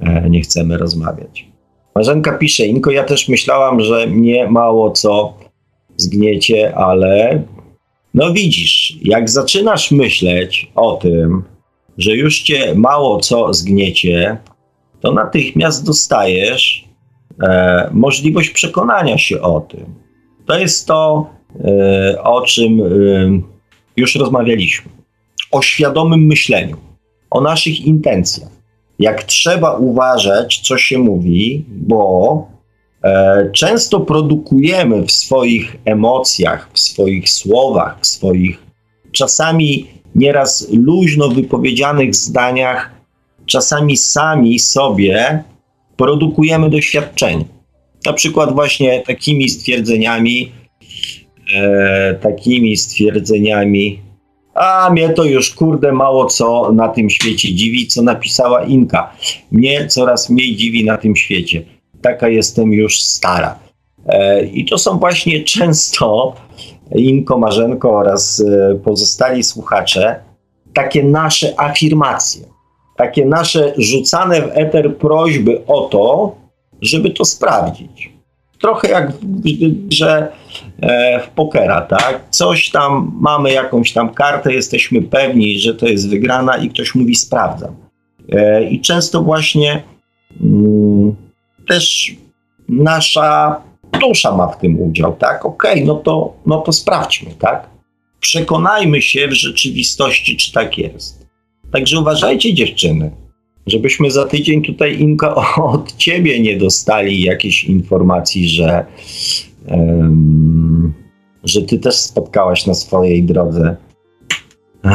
[0.00, 1.46] e, nie chcemy rozmawiać.
[1.94, 5.34] Marzenka pisze, Inko, ja też myślałam, że mnie mało co
[5.96, 7.42] zgniecie, ale
[8.14, 11.42] no widzisz, jak zaczynasz myśleć o tym,
[11.98, 14.36] że już cię mało co zgniecie,
[15.00, 16.84] to natychmiast dostajesz
[17.42, 19.94] e, możliwość przekonania się o tym.
[20.46, 22.86] To jest to, E, o czym e,
[23.96, 24.90] już rozmawialiśmy.
[25.50, 26.76] O świadomym myśleniu,
[27.30, 28.50] o naszych intencjach.
[28.98, 32.53] Jak trzeba uważać, co się mówi, bo
[33.52, 38.62] często produkujemy w swoich emocjach, w swoich słowach, w swoich
[39.12, 42.90] czasami nieraz luźno wypowiedzianych zdaniach,
[43.46, 45.44] czasami sami sobie
[45.96, 47.44] produkujemy doświadczenie.
[48.06, 50.52] Na przykład właśnie takimi stwierdzeniami,
[51.54, 54.00] e, takimi stwierdzeniami.
[54.54, 59.16] A mnie to już kurde mało co na tym świecie dziwi, co napisała Inka.
[59.52, 61.73] Mnie coraz mniej dziwi na tym świecie.
[62.04, 63.58] Taka jestem już stara.
[64.06, 66.34] E, I to są właśnie często
[66.94, 70.16] Inko, Marzenko oraz e, pozostali słuchacze
[70.74, 72.44] takie nasze afirmacje,
[72.96, 76.34] takie nasze rzucane w eter prośby o to,
[76.80, 78.14] żeby to sprawdzić
[78.60, 79.12] trochę jak
[79.88, 80.32] że
[80.82, 82.20] e, w pokera, tak?
[82.30, 87.14] Coś tam, mamy jakąś tam kartę, jesteśmy pewni, że to jest wygrana i ktoś mówi
[87.14, 87.74] sprawdzam.
[88.70, 89.82] I często właśnie
[90.42, 91.14] mm,
[91.68, 92.14] też
[92.68, 93.62] nasza
[94.00, 95.46] dusza ma w tym udział, tak?
[95.46, 97.70] Okej, okay, no, to, no to sprawdźmy, tak?
[98.20, 101.26] Przekonajmy się w rzeczywistości, czy tak jest.
[101.72, 103.10] Także uważajcie dziewczyny
[103.66, 105.34] żebyśmy za tydzień tutaj Inka
[105.74, 108.84] od ciebie nie dostali jakiejś informacji, że,
[109.68, 110.94] um,
[111.44, 113.76] że ty też spotkałaś na swojej drodze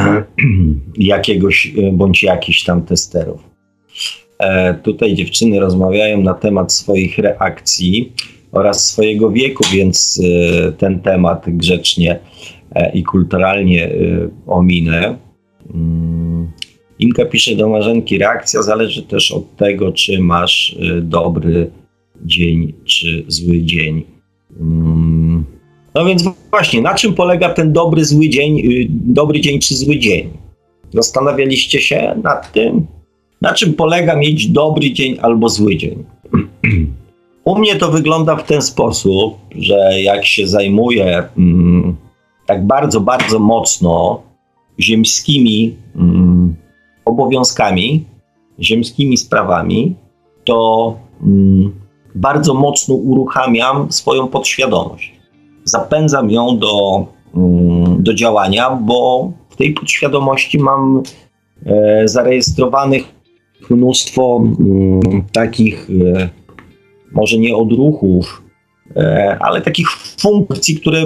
[0.98, 3.48] jakiegoś bądź jakichś tam testerów.
[4.40, 8.14] E, tutaj dziewczyny rozmawiają na temat swoich reakcji
[8.52, 12.20] oraz swojego wieku, więc e, ten temat grzecznie
[12.76, 13.90] e, i kulturalnie
[14.48, 15.18] ominę.
[15.74, 16.52] Mm.
[16.99, 21.72] Inka pisze do Marzenki, reakcja zależy też od tego, czy masz dobry
[22.26, 24.03] dzień, czy zły dzień.
[24.60, 25.45] Mm.
[25.95, 29.99] No więc właśnie, na czym polega ten dobry, zły dzień, y, dobry dzień czy zły
[29.99, 30.30] dzień?
[30.94, 32.88] Zastanawialiście się nad tym?
[33.41, 36.03] Na czym polega mieć dobry dzień albo zły dzień?
[37.45, 41.95] U mnie to wygląda w ten sposób, że jak się zajmuję mm,
[42.45, 44.22] tak bardzo, bardzo mocno
[44.80, 46.56] ziemskimi mm,
[47.06, 48.06] obowiązkami,
[48.60, 49.95] ziemskimi sprawami,
[50.45, 51.74] to mm,
[52.16, 55.14] bardzo mocno uruchamiam swoją podświadomość.
[55.64, 57.06] Zapędzam ją do,
[57.36, 61.03] mm, do działania, bo w tej podświadomości mam
[61.66, 63.19] e, zarejestrowanych
[63.69, 66.30] mnóstwo mm, takich, e,
[67.11, 68.44] może nie odruchów,
[68.95, 69.90] e, ale takich
[70.22, 71.06] funkcji, które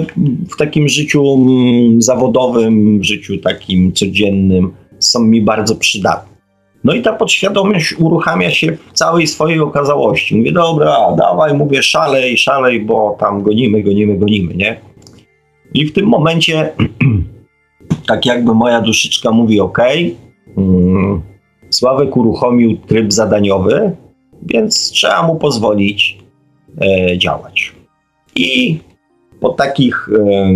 [0.50, 6.34] w takim życiu mm, zawodowym, życiu takim codziennym są mi bardzo przydatne.
[6.84, 10.36] No i ta podświadomość uruchamia się w całej swojej okazałości.
[10.36, 14.80] Mówię, dobra, dawaj, mówię, szalej, szalej, bo tam gonimy, gonimy, gonimy, nie?
[15.74, 16.72] I w tym momencie,
[18.08, 19.78] tak jakby moja duszyczka mówi, ok,
[21.74, 23.96] Sławek uruchomił tryb zadaniowy,
[24.42, 26.18] więc trzeba mu pozwolić
[26.80, 27.72] e, działać.
[28.36, 28.78] I
[29.40, 30.52] po takich e,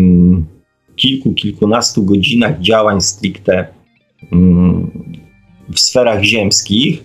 [0.97, 3.67] kilku, kilkunastu godzinach działań stricte
[4.33, 4.91] mm,
[5.75, 7.05] w sferach ziemskich,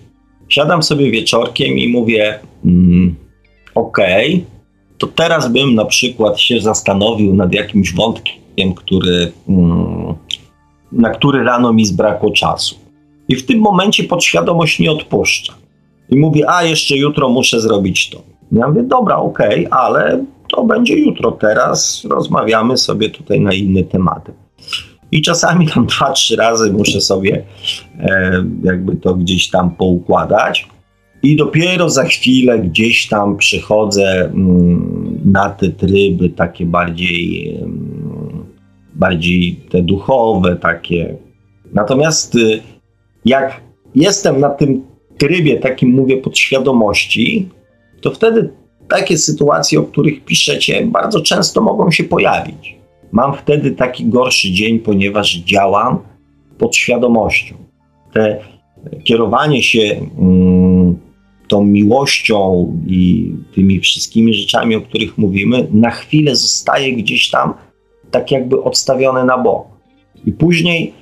[0.49, 3.15] siadam sobie wieczorkiem i mówię, mm,
[3.75, 3.97] ok,
[4.97, 10.15] to teraz bym na przykład się zastanowił nad jakimś wątkiem, który, mm,
[10.91, 12.82] na który rano mi zbrakło czasu.
[13.27, 15.53] I w tym momencie podświadomość nie odpuszcza.
[16.09, 18.21] I mówię, a jeszcze jutro muszę zrobić to.
[18.51, 21.31] Ja mówię, dobra, okej, okay, ale to będzie jutro.
[21.31, 24.33] Teraz rozmawiamy sobie tutaj na inne tematy.
[25.11, 27.43] I czasami tam dwa, trzy razy muszę sobie
[27.99, 30.67] e, jakby to gdzieś tam poukładać.
[31.23, 38.45] I dopiero za chwilę gdzieś tam przychodzę mm, na te tryby takie bardziej, mm,
[38.95, 41.15] bardziej te duchowe, takie.
[41.73, 42.61] Natomiast y,
[43.25, 43.61] jak
[43.95, 44.85] jestem na tym
[45.17, 47.49] trybie, takim mówię, podświadomości,
[48.01, 48.49] to wtedy
[48.87, 52.75] takie sytuacje, o których piszecie, bardzo często mogą się pojawić.
[53.11, 55.99] Mam wtedy taki gorszy dzień, ponieważ działam
[56.57, 57.55] pod świadomością.
[58.13, 58.39] Te
[59.03, 60.99] kierowanie się mm,
[61.47, 67.53] tą miłością i tymi wszystkimi rzeczami, o których mówimy, na chwilę zostaje gdzieś tam
[68.11, 69.67] tak jakby odstawione na bok.
[70.25, 70.93] I później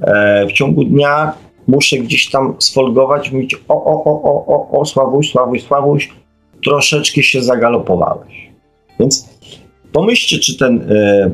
[0.00, 1.32] e, w ciągu dnia
[1.66, 6.12] muszę gdzieś tam sfolgować, mówić o, o, o, o, o, o, Sławuś, Sławuś, Sławuś,
[6.64, 8.50] troszeczkę się zagalopowałeś.
[9.00, 9.28] Więc
[9.92, 11.30] pomyślcie, czy ten e,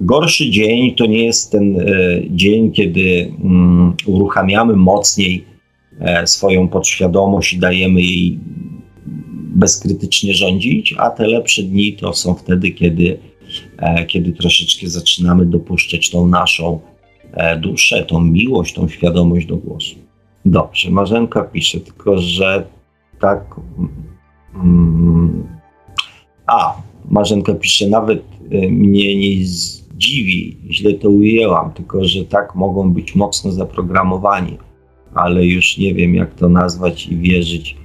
[0.00, 1.84] gorszy dzień to nie jest ten e,
[2.30, 5.44] dzień, kiedy mm, uruchamiamy mocniej
[6.00, 8.38] e, swoją podświadomość i dajemy jej
[9.54, 13.18] bezkrytycznie rządzić, a te lepsze dni to są wtedy, kiedy,
[13.78, 16.80] e, kiedy troszeczkę zaczynamy dopuszczać tą naszą
[17.60, 19.96] duszę, tą miłość, tą świadomość do głosu.
[20.44, 22.64] Dobrze, Marzenka pisze, tylko że
[23.20, 23.56] tak.
[24.54, 25.46] Mm,
[26.46, 26.74] a,
[27.10, 33.14] Marzenka pisze, nawet e, mnie nie zdziwi, źle to ujęłam, tylko że tak mogą być
[33.14, 34.58] mocno zaprogramowani,
[35.14, 37.76] ale już nie wiem, jak to nazwać i wierzyć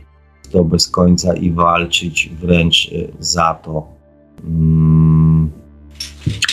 [0.44, 3.88] w to bez końca i walczyć wręcz e, za to.
[4.44, 5.52] Mm.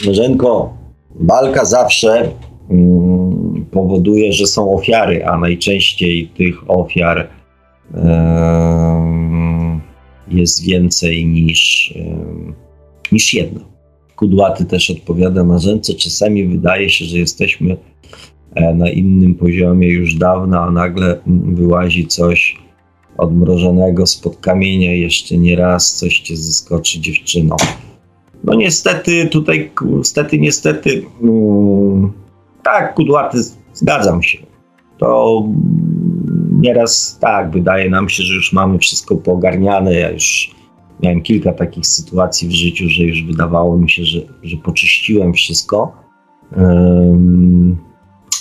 [0.06, 0.74] Marzenko,
[1.14, 2.30] walka zawsze
[3.70, 7.28] powoduje, że są ofiary, a najczęściej tych ofiar
[10.28, 11.94] jest więcej niż,
[13.12, 13.60] niż jedna.
[14.16, 15.94] Kudłaty też odpowiada Marzence.
[15.94, 17.76] Czasami wydaje się, że jesteśmy
[18.54, 22.58] e, na innym poziomie już dawno, a nagle wyłazi coś
[23.18, 24.92] odmrożonego spod kamienia.
[24.92, 27.56] Jeszcze nie raz coś cię zaskoczy dziewczyną.
[28.44, 31.02] No niestety, tutaj, niestety, niestety.
[31.22, 32.12] Mm,
[32.64, 33.38] tak, kudłaty,
[33.72, 34.38] zgadzam się.
[34.98, 35.42] To
[36.60, 39.94] nieraz tak, wydaje nam się, że już mamy wszystko poogarniane.
[39.94, 40.54] Ja już
[41.02, 45.92] miałem kilka takich sytuacji w życiu, że już wydawało mi się, że, że poczyściłem wszystko.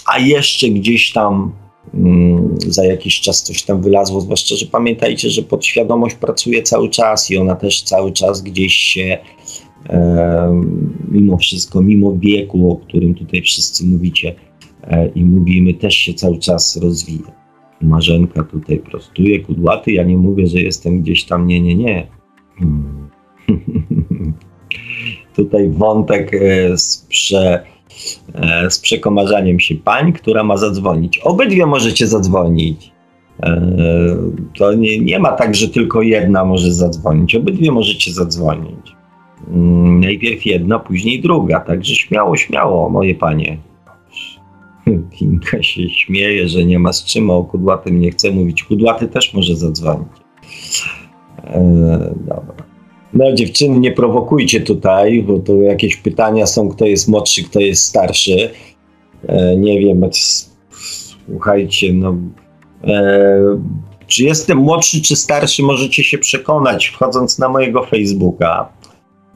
[0.05, 1.51] A jeszcze gdzieś tam
[1.93, 7.31] um, za jakiś czas coś tam wylazło, zwłaszcza, że pamiętajcie, że podświadomość pracuje cały czas
[7.31, 9.17] i ona też cały czas gdzieś się
[11.11, 14.35] mimo wszystko, mimo wieku, o którym tutaj wszyscy mówicie
[14.83, 17.43] e, i mówimy, też się cały czas rozwija.
[17.81, 22.07] Marzenka tutaj prostuje, kudłaty, ja nie mówię, że jestem gdzieś tam, nie, nie, nie.
[22.55, 23.09] Hmm.
[25.35, 27.63] tutaj wątek e, z, prze,
[28.33, 31.19] e, z przekomarzaniem się pań, która ma zadzwonić.
[31.19, 32.93] Obydwie możecie zadzwonić.
[34.57, 37.35] To nie, nie ma tak, że tylko jedna może zadzwonić.
[37.35, 38.82] Obydwie możecie zadzwonić.
[39.47, 43.57] Mm, najpierw jedna, później druga, także śmiało, śmiało, moje panie.
[45.17, 48.63] Kinka się śmieje, że nie ma z czym, o kudłatym nie chce mówić.
[48.63, 50.07] Kudłaty też może zadzwonić.
[51.43, 52.65] E, dobra.
[53.13, 57.85] No dziewczyny, nie prowokujcie tutaj, bo tu jakieś pytania są, kto jest młodszy, kto jest
[57.85, 58.49] starszy.
[59.27, 60.01] E, nie wiem,
[61.27, 62.15] słuchajcie, no...
[62.83, 63.39] E,
[64.07, 68.69] czy jestem młodszy, czy starszy, możecie się przekonać, wchodząc na mojego Facebooka.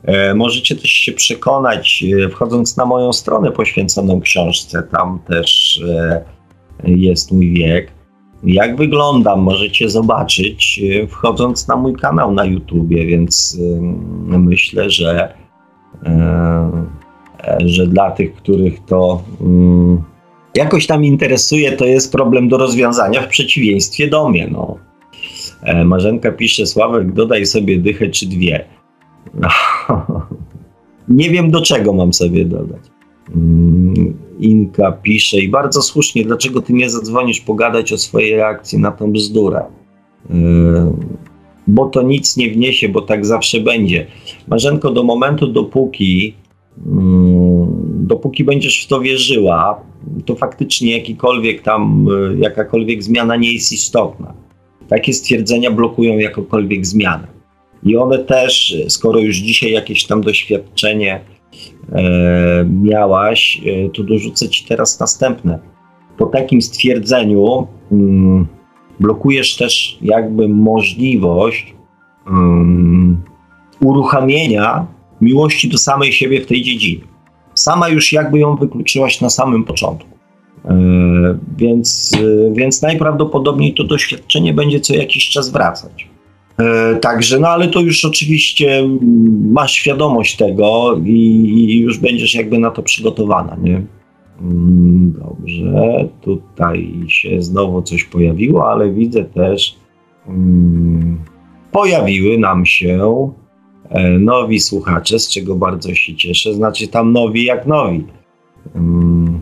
[0.07, 6.23] E, możecie też się przekonać, e, wchodząc na moją stronę poświęconą książce, tam też e,
[6.83, 7.91] jest mój wiek.
[8.43, 13.59] Jak wyglądam, możecie zobaczyć, wchodząc na mój kanał na YouTubie, więc
[14.27, 15.33] myślę, że,
[17.59, 20.03] że dla tych, których to mm,
[20.55, 24.47] jakoś tam interesuje, to jest problem do rozwiązania w przeciwieństwie do mnie.
[24.51, 24.77] No.
[25.85, 28.76] Marzenka pisze, Sławek, dodaj sobie dychę czy dwie.
[31.07, 32.81] Nie wiem do czego mam sobie dodać.
[33.35, 38.91] Mm, Inka pisze i bardzo słusznie, dlaczego ty nie zadzwonisz pogadać o swojej reakcji na
[38.91, 39.63] tą bzdurę?
[40.29, 40.35] Yy,
[41.67, 44.07] bo to nic nie wniesie, bo tak zawsze będzie.
[44.47, 46.33] Marzenko, do momentu, dopóki
[46.87, 47.67] mm,
[48.07, 49.81] dopóki będziesz w to wierzyła,
[50.25, 54.33] to faktycznie jakikolwiek tam, yy, jakakolwiek zmiana nie jest istotna.
[54.87, 57.36] Takie stwierdzenia blokują jakąkolwiek zmianę.
[57.83, 61.21] I one też, skoro już dzisiaj jakieś tam doświadczenie
[61.91, 65.59] e, miałaś, e, to dorzucę ci teraz następne.
[66.17, 68.47] Po takim stwierdzeniu mm,
[68.99, 71.75] blokujesz też jakby możliwość
[72.27, 73.21] um,
[73.81, 74.87] uruchamienia
[75.21, 77.01] miłości do samej siebie w tej dziedzinie.
[77.53, 80.17] Sama już jakby ją wykluczyłaś na samym początku.
[80.65, 80.75] E,
[81.57, 86.07] więc, e, więc najprawdopodobniej to doświadczenie będzie co jakiś czas wracać.
[86.59, 88.87] E, także, no ale to już oczywiście
[89.51, 93.81] masz świadomość tego i, i już będziesz jakby na to przygotowana, nie?
[94.41, 99.75] Mm, dobrze, tutaj się znowu coś pojawiło, ale widzę też,
[100.27, 101.17] um,
[101.71, 103.29] pojawiły nam się
[103.89, 106.53] e, nowi słuchacze, z czego bardzo się cieszę.
[106.53, 108.03] Znaczy tam nowi jak nowi.
[108.75, 109.41] Um,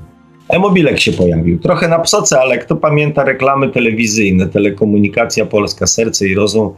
[0.50, 1.60] E-mobilek się pojawił.
[1.60, 6.74] Trochę na psoce, ale kto pamięta reklamy telewizyjne, telekomunikacja polska, serce i rozum.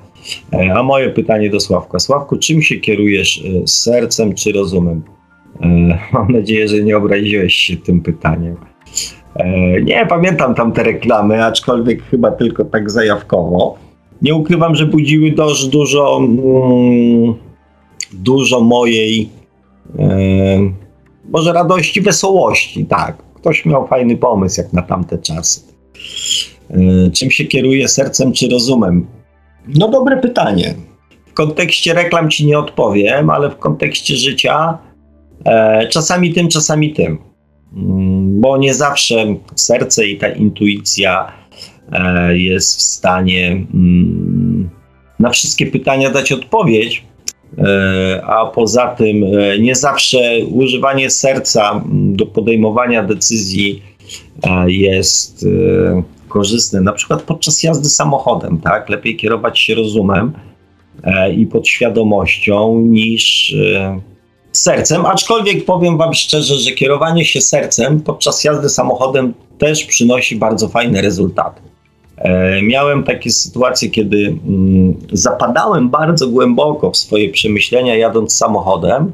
[0.53, 1.99] E, a moje pytanie do Sławka.
[1.99, 5.01] Sławku, czym się kierujesz, e, sercem czy rozumem?
[5.61, 5.67] E,
[6.13, 8.55] mam nadzieję, że nie obraziłeś się tym pytaniem.
[9.83, 13.77] Nie, pamiętam tam te reklamy, aczkolwiek chyba tylko tak zajawkowo.
[14.21, 17.33] Nie ukrywam, że budziły dość dużo, mm,
[18.13, 19.29] dużo mojej,
[21.29, 25.61] może radości, wesołości, tak ktoś miał fajny pomysł jak na tamte czasy.
[26.69, 29.07] E, czym się kieruje sercem czy rozumem?
[29.67, 30.73] No dobre pytanie.
[31.25, 34.77] W kontekście reklam ci nie odpowiem, ale w kontekście życia
[35.45, 37.17] e, czasami tym, czasami tym.
[37.75, 41.31] Mm, bo nie zawsze serce i ta intuicja
[41.91, 44.69] e, jest w stanie mm,
[45.19, 47.05] na wszystkie pytania dać odpowiedź,
[48.23, 53.81] a poza tym e, nie zawsze używanie serca do podejmowania decyzji
[54.43, 55.45] e, jest
[56.27, 56.81] korzystne.
[56.81, 58.89] Na przykład podczas jazdy samochodem, tak?
[58.89, 60.33] Lepiej kierować się rozumem
[61.37, 63.55] i podświadomością niż
[64.51, 70.67] sercem, aczkolwiek powiem Wam szczerze, że kierowanie się sercem podczas jazdy samochodem też przynosi bardzo
[70.67, 71.61] fajne rezultaty.
[72.17, 79.11] E, miałem takie sytuacje, kiedy mm, zapadałem bardzo głęboko w swoje przemyślenia jadąc samochodem,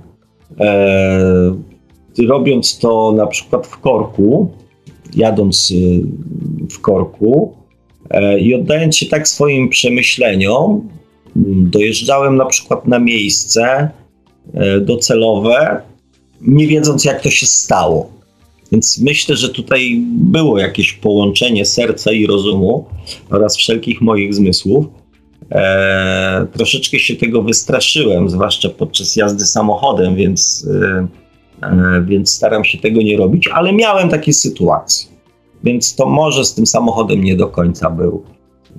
[0.59, 1.55] e,
[2.27, 4.51] robiąc to na przykład w korku,
[5.15, 6.01] jadąc y,
[6.71, 7.55] w korku
[8.09, 10.89] e, i oddając się tak swoim przemyśleniom,
[11.35, 13.89] mm, dojeżdżałem na przykład na miejsce
[14.81, 15.81] docelowe,
[16.41, 18.09] nie wiedząc jak to się stało.
[18.73, 22.85] Więc myślę, że tutaj było jakieś połączenie serca i rozumu
[23.29, 24.85] oraz wszelkich moich zmysłów.
[25.51, 31.07] E, troszeczkę się tego wystraszyłem, zwłaszcza podczas jazdy samochodem, więc, e,
[31.67, 35.09] e, więc staram się tego nie robić, ale miałem takie sytuacje.
[35.63, 38.23] Więc to może z tym samochodem nie do końca był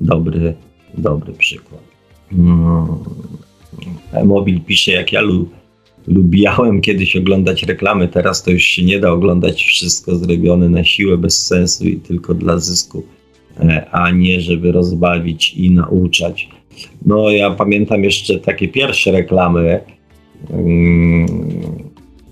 [0.00, 0.54] dobry,
[0.98, 1.80] dobry przykład.
[2.30, 2.86] Hmm.
[4.24, 5.63] Mobil pisze, jak ja lubię
[6.06, 9.64] lubiałem kiedyś oglądać reklamy, teraz to już się nie da oglądać.
[9.64, 13.02] Wszystko zrobione na siłę, bez sensu i tylko dla zysku,
[13.60, 16.48] e, a nie żeby rozbawić i nauczać.
[17.06, 19.80] No ja pamiętam jeszcze takie pierwsze reklamy,
[20.50, 21.26] mm,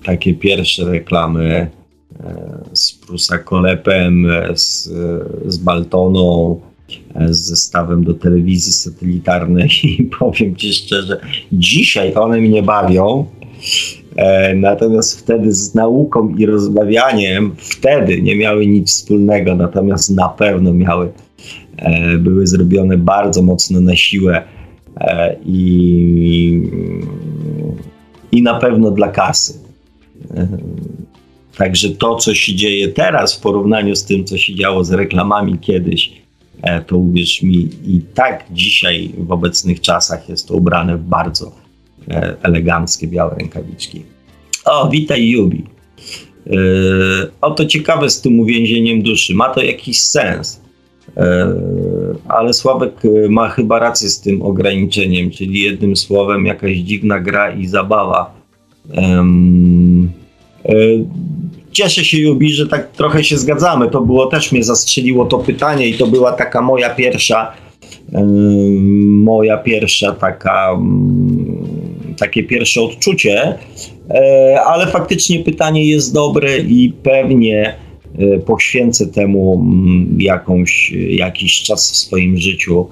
[0.05, 1.71] takie pierwsze reklamy
[2.21, 4.91] e, z Prusakolepem, z,
[5.47, 6.61] z Baltoną,
[7.15, 9.69] e, z zestawem do telewizji satelitarnej.
[9.99, 11.21] I powiem Ci szczerze,
[11.53, 13.42] dzisiaj one mnie bawią, E,
[14.55, 21.13] natomiast wtedy z nauką i rozmawianiem wtedy nie miały nic wspólnego, natomiast na pewno miały,
[21.77, 24.43] e, były zrobione bardzo mocno na siłę
[25.01, 26.71] e, i,
[28.33, 29.59] i na pewno dla kasy.
[31.57, 35.59] Także to, co się dzieje teraz w porównaniu z tym, co się działo z reklamami
[35.59, 36.23] kiedyś,
[36.87, 41.62] to uwierz mi, i tak dzisiaj w obecnych czasach jest to ubrane w bardzo e,
[42.43, 44.03] eleganckie, białe rękawiczki.
[44.65, 45.65] O, witaj Jubi.
[46.47, 46.53] E,
[47.41, 49.35] oto ciekawe z tym uwięzieniem duszy.
[49.35, 50.61] Ma to jakiś sens.
[51.17, 51.55] E,
[52.29, 52.93] ale Sławek
[53.29, 58.43] ma chyba rację z tym ograniczeniem, czyli jednym słowem jakaś dziwna gra i zabawa.
[61.73, 63.91] Cieszę się, Jubi, że tak trochę się zgadzamy.
[63.91, 67.53] To było też mnie zastrzeliło to pytanie i to była taka moja pierwsza
[69.09, 70.79] moja pierwsza taka
[72.23, 73.59] takie pierwsze odczucie,
[74.11, 77.75] e, ale faktycznie pytanie jest dobre i pewnie
[78.19, 79.67] e, poświęcę temu
[80.19, 82.87] jakąś, jakiś czas w swoim życiu,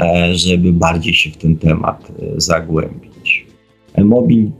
[0.00, 3.46] e, żeby bardziej się w ten temat zagłębić.
[3.98, 4.50] Mobil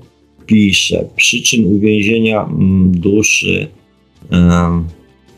[0.47, 2.49] pisze, przyczyn uwięzienia
[2.87, 3.69] duszy,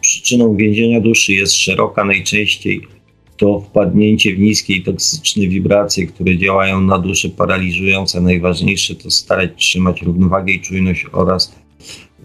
[0.00, 2.80] przyczyną więzienia duszy jest szeroka, najczęściej
[3.42, 8.20] to wpadnięcie w niskie i toksyczne wibracje, które działają na duszę paraliżujące.
[8.20, 11.54] Najważniejsze to starać trzymać równowagę i czujność oraz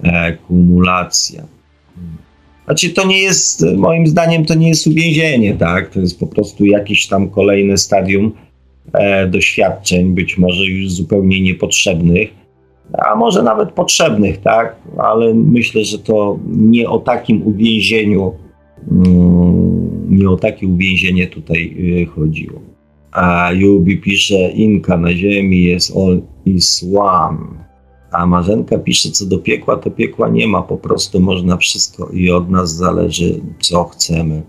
[0.04, 1.44] e, kumulacja.
[2.66, 5.90] Znaczy to nie jest, moim zdaniem to nie jest uwięzienie, tak?
[5.90, 8.32] To jest po prostu jakieś tam kolejne stadium
[8.94, 12.30] e, doświadczeń, być może już zupełnie niepotrzebnych,
[12.94, 14.76] a może nawet potrzebnych, tak?
[14.98, 18.34] Ale myślę, że to nie o takim uwięzieniu
[20.10, 22.62] nie o takie uwięzienie tutaj y, chodziło.
[23.12, 27.38] A Jubi pisze, Inka na ziemi jest all is one.
[28.12, 32.32] A Marzenka pisze, co do piekła, to piekła nie ma, po prostu można wszystko i
[32.32, 34.42] od nas zależy, co chcemy.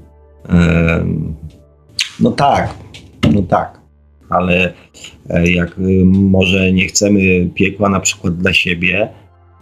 [2.21, 2.75] No tak,
[3.35, 3.81] no tak,
[4.29, 4.73] ale
[5.31, 9.09] e, jak y, może nie chcemy piekła na przykład dla siebie,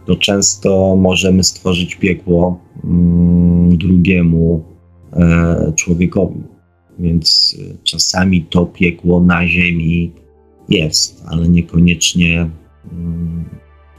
[0.07, 4.77] to często możemy stworzyć piekło mm, drugiemu
[5.17, 6.43] E, człowiekowi.
[6.99, 10.13] Więc e, czasami to piekło na ziemi
[10.69, 12.51] jest, ale niekoniecznie
[12.93, 13.45] mm,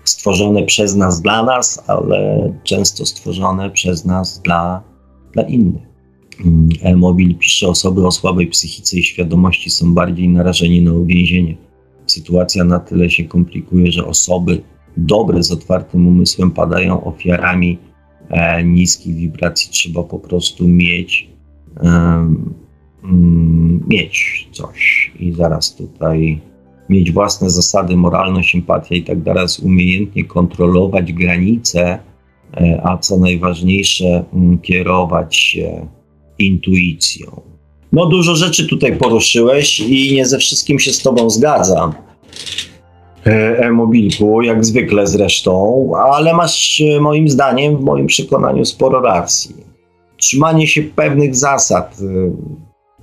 [0.04, 4.84] stworzone przez nas dla nas, ale często stworzone przez nas dla,
[5.34, 5.88] dla innych.
[6.46, 11.58] Mm, E-Mobil pisze, osoby o słabej psychice i świadomości są bardziej narażeni na uwięzienie.
[12.08, 14.62] Sytuacja na tyle się komplikuje, że osoby
[14.98, 17.78] dobre z otwartym umysłem padają ofiarami
[18.30, 21.30] e, niskich wibracji trzeba po prostu mieć,
[21.84, 22.36] e,
[23.88, 26.42] mieć coś i zaraz tutaj
[26.90, 32.00] mieć własne zasady, moralność, empatia i tak dalej, umiejętnie kontrolować granice,
[32.58, 35.88] e, a co najważniejsze, m, kierować się
[36.40, 37.42] intuicją.
[37.92, 41.94] No, dużo rzeczy tutaj poruszyłeś i nie ze wszystkim się z Tobą zgadzam.
[43.28, 49.56] E, e-mobilku, jak zwykle zresztą, ale masz e, moim zdaniem, w moim przekonaniu sporo racji.
[50.18, 52.32] Trzymanie się pewnych zasad, e,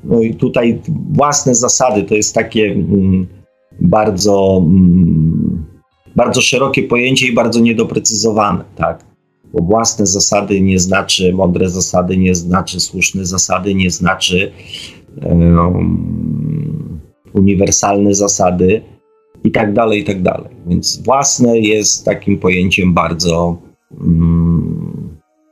[0.05, 0.80] no i tutaj
[1.12, 3.26] własne zasady to jest takie mm,
[3.80, 5.64] bardzo, mm,
[6.16, 9.05] bardzo szerokie pojęcie i bardzo niedoprecyzowane, tak?
[9.52, 14.52] Bo własne zasady nie znaczy, mądre zasady nie znaczy, słuszne zasady nie znaczy,
[15.22, 17.01] um,
[17.34, 18.93] uniwersalne zasady
[19.44, 20.50] i tak dalej, i tak dalej.
[20.66, 23.56] Więc własne jest takim pojęciem bardzo
[24.00, 25.08] mm,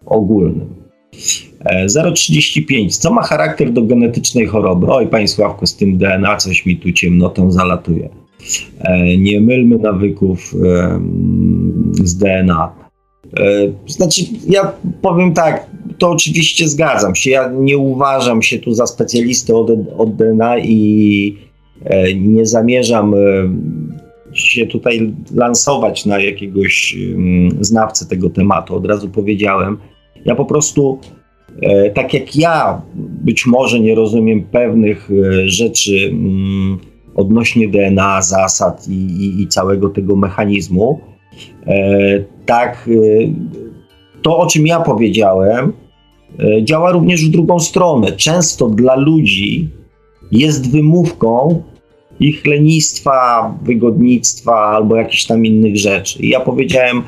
[0.06, 0.82] ogólnym.
[1.86, 2.86] 0,35.
[2.86, 4.86] E, Co ma charakter do genetycznej choroby?
[4.86, 8.08] Oj, Panie Sławku, z tym DNA coś mi tu ciemnotą zalatuje.
[8.80, 11.00] E, nie mylmy nawyków e,
[12.04, 12.82] z DNA.
[13.86, 15.66] Znaczy, ja powiem tak,
[15.98, 17.30] to oczywiście zgadzam się.
[17.30, 21.51] Ja nie uważam się tu za specjalistę od, od DNA i E,
[22.14, 23.18] nie zamierzam e,
[24.32, 28.76] się tutaj lansować na jakiegoś mm, znawcę tego tematu.
[28.76, 29.78] Od razu powiedziałem,
[30.24, 30.98] ja po prostu,
[31.62, 35.10] e, tak jak ja być może nie rozumiem pewnych
[35.44, 36.78] rzeczy mm,
[37.14, 41.00] odnośnie DNA, zasad i, i, i całego tego mechanizmu,
[42.46, 42.90] tak
[44.22, 45.72] to, o czym ja powiedziałem,
[46.62, 48.12] działa również w drugą stronę.
[48.12, 49.70] Często dla ludzi
[50.32, 51.62] jest wymówką
[52.22, 56.22] ich lenistwa, wygodnictwa albo jakichś tam innych rzeczy.
[56.22, 57.02] I ja powiedziałem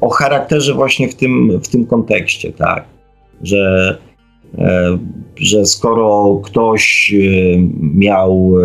[0.00, 2.84] o charakterze właśnie w tym, w tym kontekście, tak,
[3.42, 3.98] że,
[4.58, 4.98] e,
[5.36, 7.18] że skoro ktoś e,
[7.80, 8.64] miał, e,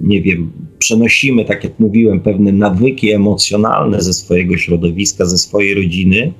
[0.00, 6.32] nie wiem, przenosimy, tak jak mówiłem, pewne nawyki emocjonalne ze swojego środowiska, ze swojej rodziny,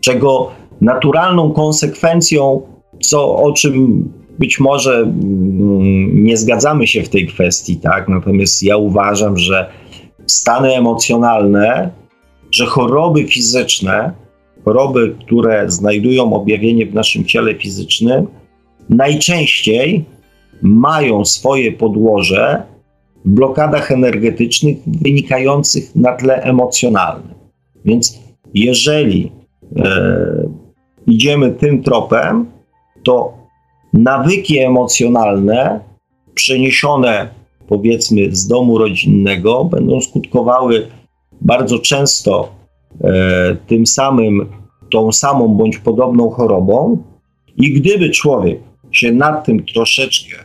[0.00, 0.50] czego
[0.80, 2.62] naturalną konsekwencją,
[3.00, 4.08] co, o czym
[4.38, 8.08] być może mm, nie zgadzamy się w tej kwestii, tak?
[8.08, 9.70] Natomiast ja uważam, że
[10.26, 11.90] stany emocjonalne,
[12.50, 14.12] że choroby fizyczne,
[14.64, 18.26] choroby, które znajdują objawienie w naszym ciele fizycznym,
[18.88, 20.04] najczęściej
[20.62, 22.62] mają swoje podłoże
[23.24, 27.34] blokadach energetycznych wynikających na tle emocjonalnym.
[27.84, 28.20] Więc
[28.54, 29.32] jeżeli
[29.76, 30.48] e,
[31.06, 32.46] idziemy tym tropem,
[33.02, 33.43] to
[33.94, 35.80] nawyki emocjonalne
[36.34, 37.28] przeniesione
[37.68, 40.86] powiedzmy z domu rodzinnego będą skutkowały
[41.40, 42.48] bardzo często
[43.04, 44.46] e, tym samym,
[44.90, 46.98] tą samą bądź podobną chorobą.
[47.56, 48.60] I gdyby człowiek
[48.92, 50.36] się nad tym troszeczkę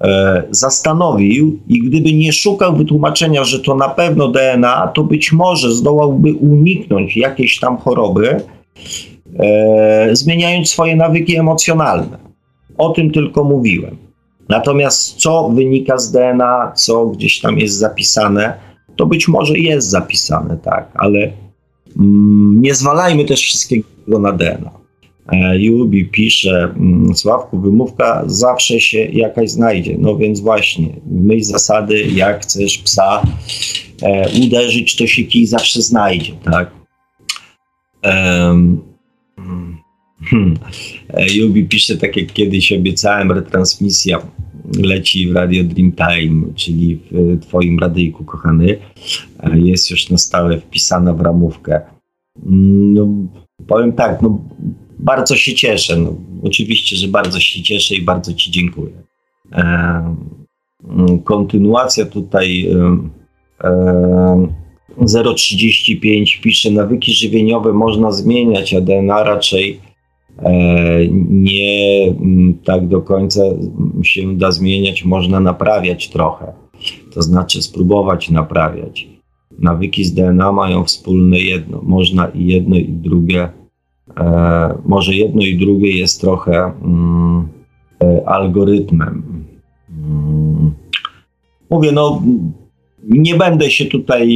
[0.00, 5.72] e, zastanowił i gdyby nie szukał wytłumaczenia, że to na pewno DNA, to być może
[5.72, 8.36] zdołałby uniknąć jakiejś tam choroby,
[9.38, 12.25] e, zmieniając swoje nawyki emocjonalne.
[12.78, 13.96] O tym tylko mówiłem.
[14.48, 18.54] Natomiast co wynika z DNA, co gdzieś tam jest zapisane,
[18.96, 21.32] to być może jest zapisane, tak, ale
[21.96, 24.70] mm, nie zwalajmy też wszystkiego na DNA.
[25.32, 29.96] E, Jubi pisze, mm, Sławku, wymówka zawsze się jakaś znajdzie.
[29.98, 33.22] No więc właśnie, myśl zasady, jak chcesz psa
[34.02, 36.70] e, uderzyć, to się kij zawsze znajdzie, tak?
[38.04, 38.80] Um,
[40.24, 40.54] Hmm.
[41.34, 44.18] Jubi pisze, tak jak kiedyś obiecałem, retransmisja
[44.82, 48.78] leci w Radio Dreamtime, czyli w Twoim radyjku, kochany.
[49.40, 51.80] E, jest już na stałe wpisana w ramówkę.
[52.46, 53.08] Mm, no,
[53.66, 54.40] powiem tak, no,
[54.98, 55.96] bardzo się cieszę.
[55.96, 58.92] No, oczywiście, że bardzo się cieszę i bardzo Ci dziękuję.
[59.52, 59.62] E,
[60.88, 62.68] mm, kontynuacja tutaj.
[63.64, 64.66] E, e,
[65.36, 69.85] 035 pisze, nawyki żywieniowe można zmieniać, a DNA raczej E,
[71.28, 73.42] nie mm, tak do końca
[74.02, 76.52] się da zmieniać, można naprawiać trochę.
[77.14, 79.08] To znaczy spróbować naprawiać.
[79.58, 81.80] Nawyki z DNA mają wspólne jedno.
[81.82, 83.48] Można i jedno, i drugie.
[84.16, 87.48] E, może jedno i drugie jest trochę mm,
[88.02, 89.22] e, algorytmem.
[89.90, 90.72] Mm.
[91.70, 92.22] Mówię, no
[93.08, 94.28] nie będę się tutaj,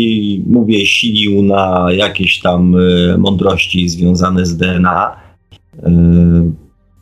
[0.46, 2.76] mówię, silił na jakieś tam
[3.18, 5.29] mądrości związane z DNA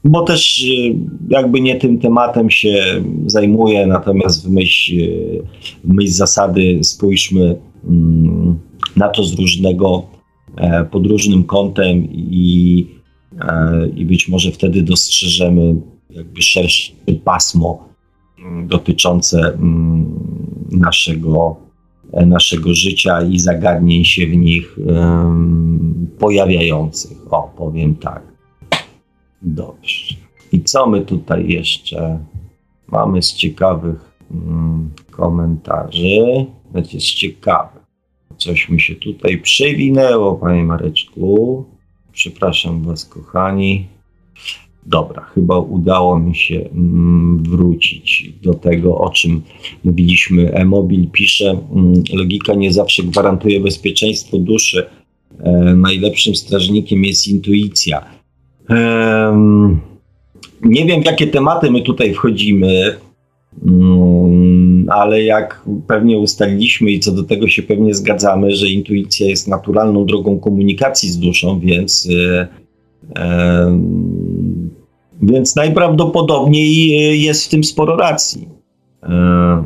[0.04, 0.94] bo też yy,
[1.28, 5.42] jakby nie tym tematem się zajmuję, natomiast w myśl, yy,
[5.84, 7.56] w myśl zasady spójrzmy
[7.88, 8.58] mm,
[8.96, 10.02] na to z różnego,
[10.56, 12.86] e, pod różnym kątem i,
[13.40, 16.92] e, i być może wtedy dostrzeżemy jakby szersze
[17.24, 17.88] pasmo
[18.38, 20.06] mm, dotyczące mm,
[20.70, 21.56] naszego,
[22.12, 24.78] e, naszego życia i zagadnień się w nich
[26.18, 27.32] pojawiających.
[27.32, 28.27] O, powiem tak.
[29.42, 30.14] Dobrze.
[30.52, 32.18] I co my tutaj jeszcze
[32.88, 36.46] mamy z ciekawych mm, komentarzy?
[36.72, 37.82] Będzie z ciekawych.
[38.36, 41.64] Coś mi się tutaj przewinęło, panie Mareczku.
[42.12, 43.86] Przepraszam was, kochani.
[44.86, 49.42] Dobra, chyba udało mi się mm, wrócić do tego, o czym
[49.84, 50.52] mówiliśmy.
[50.52, 54.86] E-mobil pisze, mm, logika nie zawsze gwarantuje bezpieczeństwo duszy.
[55.38, 58.17] E, najlepszym strażnikiem jest intuicja
[60.62, 62.96] nie wiem, w jakie tematy my tutaj wchodzimy,
[63.66, 69.48] mm, ale jak pewnie ustaliliśmy i co do tego się pewnie zgadzamy, że intuicja jest
[69.48, 72.08] naturalną drogą komunikacji z duszą, więc,
[73.16, 73.78] e,
[75.22, 78.48] więc najprawdopodobniej jest w tym sporo racji.
[79.02, 79.64] E,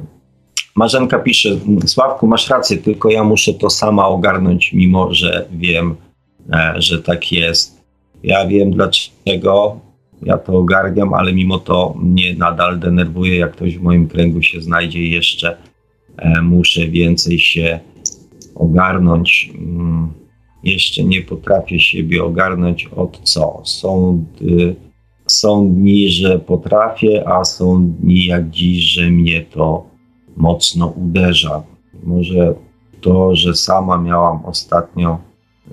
[0.77, 1.49] Marzenka pisze,
[1.87, 5.95] Sławku, masz rację, tylko ja muszę to sama ogarnąć, mimo że wiem,
[6.53, 7.82] e, że tak jest.
[8.23, 9.81] Ja wiem dlaczego,
[10.23, 14.61] ja to ogarniam, ale mimo to mnie nadal denerwuje, jak ktoś w moim kręgu się
[14.61, 15.57] znajdzie jeszcze
[16.17, 17.81] e, muszę więcej się
[18.55, 19.51] ogarnąć.
[19.55, 20.13] Mm,
[20.65, 23.63] jeszcze nie potrafię siebie ogarnąć od co.
[23.65, 24.77] Są, y,
[25.27, 29.87] są dni, że potrafię, a są dni jak dziś, że mnie to
[30.37, 31.63] mocno uderza.
[32.03, 32.55] Może
[33.01, 35.19] to, że sama miałam ostatnio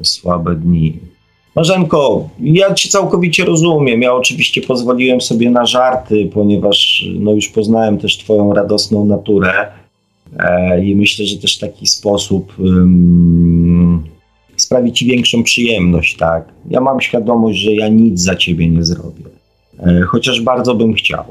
[0.01, 0.99] słabe dni.
[1.59, 4.01] Marzenko, ja Cię całkowicie rozumiem.
[4.01, 9.67] Ja oczywiście pozwoliłem sobie na żarty, ponieważ no, już poznałem też Twoją radosną naturę
[10.39, 12.53] e, i myślę, że też taki sposób
[14.57, 16.45] sprawi Ci większą przyjemność, tak?
[16.69, 19.25] Ja mam świadomość, że ja nic za Ciebie nie zrobię,
[19.79, 21.23] e, chociaż bardzo bym chciał.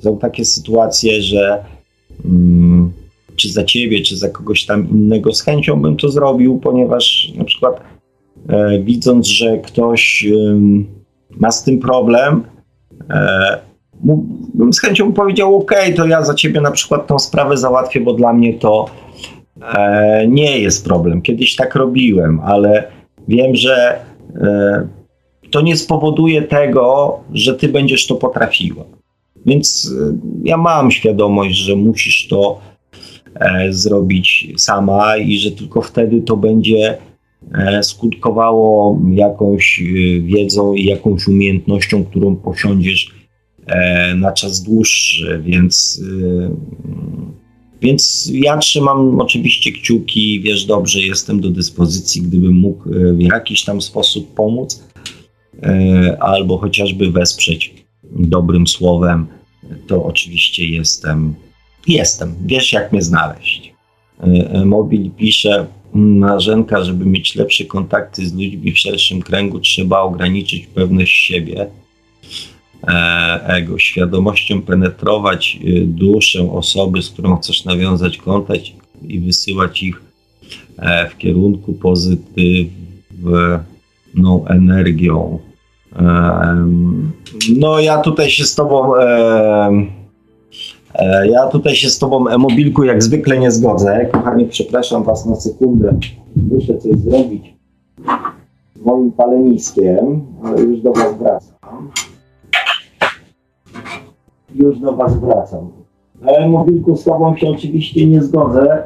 [0.00, 1.64] Są takie sytuacje, że
[3.36, 7.44] czy za Ciebie, czy za kogoś tam innego z chęcią bym to zrobił, ponieważ na
[7.44, 7.93] przykład
[8.84, 10.26] widząc, że ktoś
[11.30, 12.44] ma z tym problem,
[13.10, 13.58] e,
[14.54, 18.12] bym z chęcią powiedział: OK, to ja za ciebie na przykład tą sprawę załatwię, bo
[18.12, 18.86] dla mnie to
[19.62, 21.22] e, nie jest problem.
[21.22, 22.84] Kiedyś tak robiłem, ale
[23.28, 23.98] wiem, że
[25.50, 28.84] to nie spowoduje tego, że ty będziesz to potrafiła.
[29.46, 29.94] Więc
[30.42, 32.60] ja mam świadomość, że musisz to
[33.34, 37.13] e, zrobić sama i że tylko wtedy to będzie e,
[37.82, 43.14] skutkowało jakąś e, wiedzą i jakąś umiejętnością, którą posiądziesz
[43.66, 46.50] e, na czas dłuższy, więc, e,
[47.82, 53.82] więc ja trzymam oczywiście kciuki, wiesz dobrze, jestem do dyspozycji, gdybym mógł w jakiś tam
[53.82, 54.84] sposób pomóc
[56.20, 57.74] albo chociażby wesprzeć
[58.12, 59.26] dobrym słowem,
[59.86, 61.34] to oczywiście jestem,
[61.88, 63.74] jestem, wiesz jak mnie znaleźć.
[64.20, 70.00] E, e, Mobil pisze, Marzenka, żeby mieć lepsze kontakty z ludźmi w szerszym kręgu, trzeba
[70.00, 71.66] ograniczyć pewność siebie,
[72.88, 78.64] e, ego, świadomością penetrować duszę osoby, z którą chcesz nawiązać kontakt
[79.08, 80.02] i wysyłać ich
[81.10, 82.68] w kierunku pozytywną
[84.46, 85.38] energią.
[87.56, 89.86] No ja tutaj się z tobą e,
[91.30, 94.06] ja tutaj się z tobą e-mobilku jak zwykle nie zgodzę.
[94.12, 95.94] Kochani, przepraszam was na sekundę.
[96.36, 97.54] Muszę coś zrobić
[98.74, 101.90] z moim paleniskiem, ale już do was wracam.
[104.54, 105.68] Już do was wracam.
[106.26, 108.82] E-mobilku z tobą się oczywiście nie zgodzę.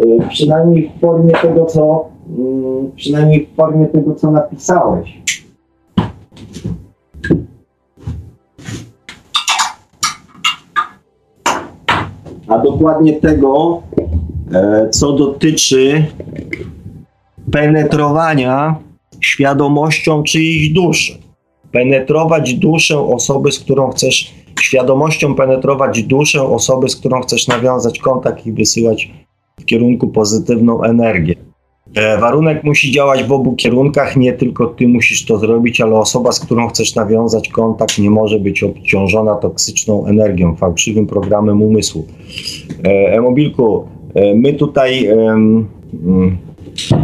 [0.00, 5.22] E, przynajmniej w formie tego, co mm, przynajmniej w formie tego, co napisałeś.
[12.48, 13.82] A dokładnie tego,
[14.54, 16.04] e, co dotyczy
[17.52, 18.76] penetrowania
[19.20, 21.12] świadomością czyjejś duszy.
[21.72, 28.46] Penetrować duszę osoby, z którą chcesz, świadomością penetrować duszę osoby, z którą chcesz nawiązać kontakt
[28.46, 29.10] i wysyłać
[29.60, 31.34] w kierunku pozytywną energię.
[31.94, 36.32] E, warunek musi działać w obu kierunkach, nie tylko ty musisz to zrobić, ale osoba,
[36.32, 42.06] z którą chcesz nawiązać kontakt, nie może być obciążona toksyczną energią, fałszywym programem umysłu.
[42.84, 45.66] E, e-mobilku, e, my tutaj mm,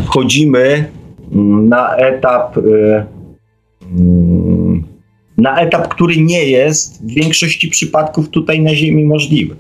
[0.07, 0.85] wchodzimy
[1.33, 2.59] mm, na etap,
[3.99, 4.85] mm,
[5.39, 9.57] na etap, który nie jest w większości przypadków tutaj na Ziemi możliwy.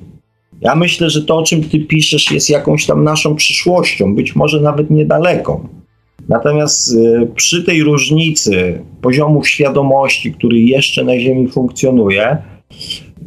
[0.62, 4.60] Ja myślę, że to, o czym ty piszesz, jest jakąś tam naszą przyszłością, być może
[4.60, 5.68] nawet niedaleką.
[6.28, 12.36] Natomiast y, przy tej różnicy poziomu świadomości, który jeszcze na Ziemi funkcjonuje,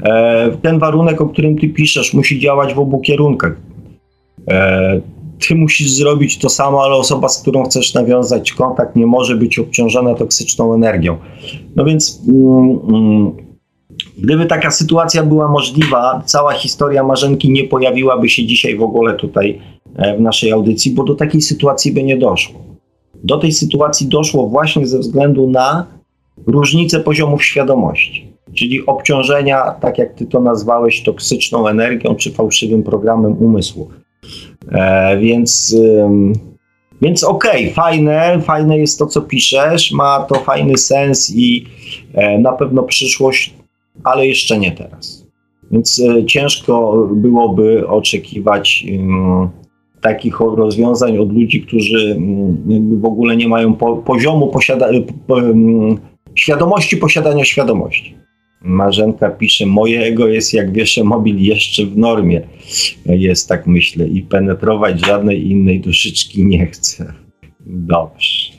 [0.03, 3.55] e, ten warunek, o którym ty piszesz, musi działać w obu kierunkach.
[4.47, 5.01] E,
[5.47, 9.59] ty musisz zrobić to samo, ale osoba, z którą chcesz nawiązać kontakt, nie może być
[9.59, 11.17] obciążona toksyczną energią.
[11.75, 12.21] No więc.
[12.27, 13.44] Mm, mm,
[14.17, 19.61] Gdyby taka sytuacja była możliwa, cała historia Marzenki nie pojawiłaby się dzisiaj w ogóle tutaj
[19.95, 22.59] e, w naszej audycji, bo do takiej sytuacji by nie doszło.
[23.23, 25.85] Do tej sytuacji doszło właśnie ze względu na
[26.47, 33.37] różnicę poziomów świadomości, czyli obciążenia, tak jak ty to nazwałeś, toksyczną energią czy fałszywym programem
[33.37, 33.89] umysłu.
[34.71, 35.75] E, więc.
[37.01, 41.65] Więc okej, okay, fajne, fajne jest to, co piszesz, ma to fajny sens i
[42.13, 43.53] e, na pewno przyszłość
[44.03, 45.25] ale jeszcze nie teraz.
[45.71, 48.85] Więc e, ciężko byłoby oczekiwać
[50.01, 52.19] takich rozwiązań od ludzi, którzy
[53.01, 53.73] w ogóle nie mają
[54.05, 54.89] poziomu posiada,
[56.35, 58.15] świadomości posiadania świadomości.
[58.61, 62.41] Marzenka pisze, moje ego jest jak wieszę mobil jeszcze w normie.
[63.05, 67.13] Jest tak myślę i penetrować żadnej innej duszyczki nie chcę.
[67.65, 68.54] Dobrze.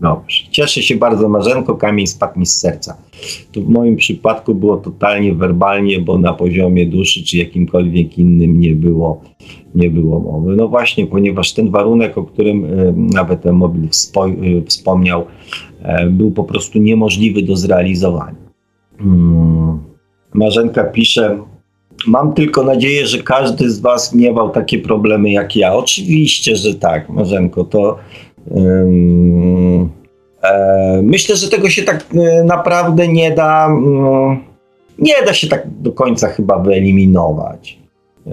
[0.00, 0.44] Dobrze.
[0.50, 1.76] Cieszę się bardzo, Marzenko.
[1.76, 2.96] Kamień spadł mi z serca.
[3.52, 8.74] To w moim przypadku było totalnie werbalnie, bo na poziomie duszy czy jakimkolwiek innym nie
[8.74, 9.20] było,
[9.74, 10.56] nie było mowy.
[10.56, 13.88] No właśnie, ponieważ ten warunek, o którym e, nawet ten mobil e,
[14.66, 15.24] wspomniał,
[15.82, 18.48] e, był po prostu niemożliwy do zrealizowania.
[18.98, 19.78] Hmm.
[20.34, 21.38] Marzenka pisze,
[22.06, 25.74] Mam tylko nadzieję, że każdy z Was miewał takie problemy jak ja.
[25.74, 27.64] Oczywiście, że tak, Marzenko.
[27.64, 27.98] To
[31.02, 34.38] myślę, że tego się tak e, naprawdę nie da, mm,
[34.98, 37.78] nie da się tak do końca chyba wyeliminować.
[38.26, 38.30] E,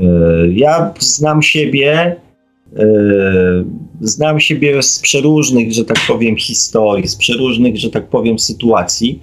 [0.51, 2.15] ja znam siebie,
[4.01, 9.19] znam siebie z przeróżnych, że tak powiem, historii, z przeróżnych, że tak powiem, sytuacji,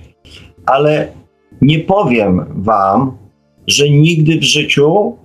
[0.67, 1.13] ale
[1.61, 3.13] nie powiem Wam,
[3.67, 5.17] że nigdy w życiu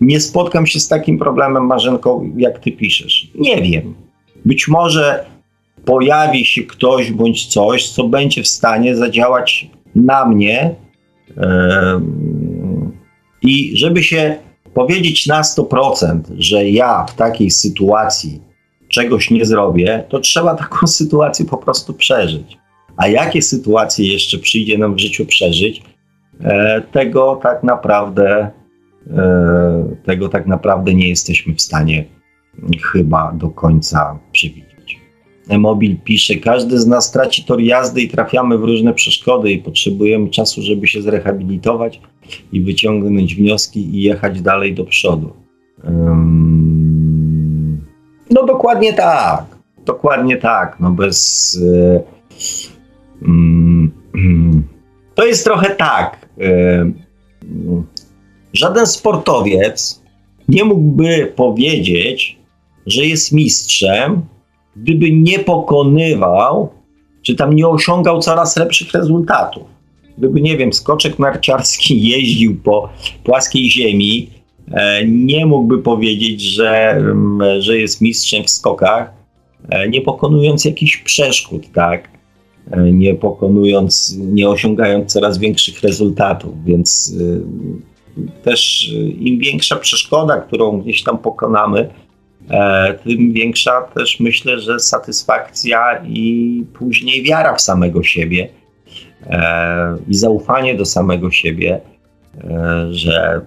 [0.00, 3.30] nie spotkam się z takim problemem, Marzenką, jak Ty piszesz.
[3.34, 3.94] Nie wiem.
[4.44, 5.24] Być może
[5.84, 10.74] pojawi się ktoś bądź coś, co będzie w stanie zadziałać na mnie
[13.42, 14.36] i żeby się
[14.74, 18.40] powiedzieć na 100%, że ja w takiej sytuacji
[18.88, 22.58] czegoś nie zrobię, to trzeba taką sytuację po prostu przeżyć.
[22.96, 25.82] A jakie sytuacje jeszcze przyjdzie nam w życiu przeżyć,
[26.40, 28.50] e, tego tak naprawdę
[30.04, 32.04] tego tak naprawdę nie jesteśmy w stanie
[32.92, 35.00] chyba do końca przewidzieć.
[35.58, 40.30] Mobil pisze, każdy z nas traci tor jazdy i trafiamy w różne przeszkody i potrzebujemy
[40.30, 42.00] czasu, żeby się zrehabilitować
[42.52, 45.32] i wyciągnąć wnioski i jechać dalej do przodu.
[48.30, 49.44] no dokładnie tak.
[49.86, 50.76] Dokładnie tak.
[50.80, 51.60] No bez...
[53.22, 53.92] um,
[55.14, 56.28] to jest trochę tak.
[58.52, 60.04] żaden sportowiec
[60.48, 62.38] nie mógłby powiedzieć,
[62.86, 64.22] że jest mistrzem,
[64.76, 66.68] gdyby nie pokonywał,
[67.22, 69.62] czy tam nie osiągał coraz lepszych rezultatów.
[70.18, 72.88] Gdyby, nie wiem, skoczek narciarski jeździł po
[73.24, 74.30] płaskiej ziemi,
[74.72, 79.12] e, nie mógłby powiedzieć, że, mm, że jest mistrzem w skokach,
[79.70, 82.08] e, nie pokonując jakichś przeszkód, tak?
[82.70, 87.14] E, nie pokonując, nie osiągając coraz większych rezultatów, więc
[88.42, 91.88] też im większa przeszkoda, którą gdzieś tam pokonamy,
[93.04, 98.48] tym większa też myślę, że satysfakcja i później wiara w samego siebie
[99.26, 101.80] e, i zaufanie do samego siebie,
[102.44, 103.40] e, że,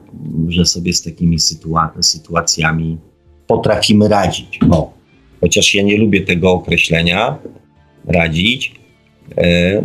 [0.48, 2.98] że sobie z takimi sytua- sytuacjami
[3.48, 4.60] potrafimy radzić.
[4.72, 4.94] O,
[5.42, 7.38] chociaż ja nie lubię tego określenia
[8.08, 8.76] radzić,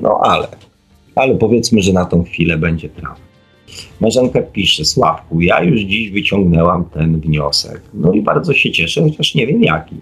[0.02, 0.48] no ale,
[1.14, 3.31] ale powiedzmy, że na tą chwilę będzie prawda.
[4.00, 7.80] Marzenka pisze, Sławku, ja już dziś wyciągnęłam ten wniosek.
[7.94, 9.96] No i bardzo się cieszę, chociaż nie wiem jaki.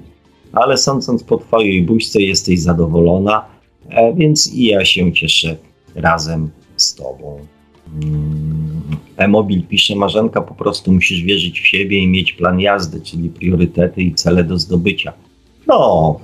[0.53, 3.45] Ale sądząc po Twojej buźce jesteś zadowolona,
[3.89, 5.57] e, więc i ja się cieszę
[5.95, 7.39] razem z Tobą.
[8.03, 8.81] Mm,
[9.17, 14.03] E-Mobil pisze, Marzenka, po prostu musisz wierzyć w siebie i mieć plan jazdy, czyli priorytety
[14.03, 15.13] i cele do zdobycia.
[15.67, 16.21] No,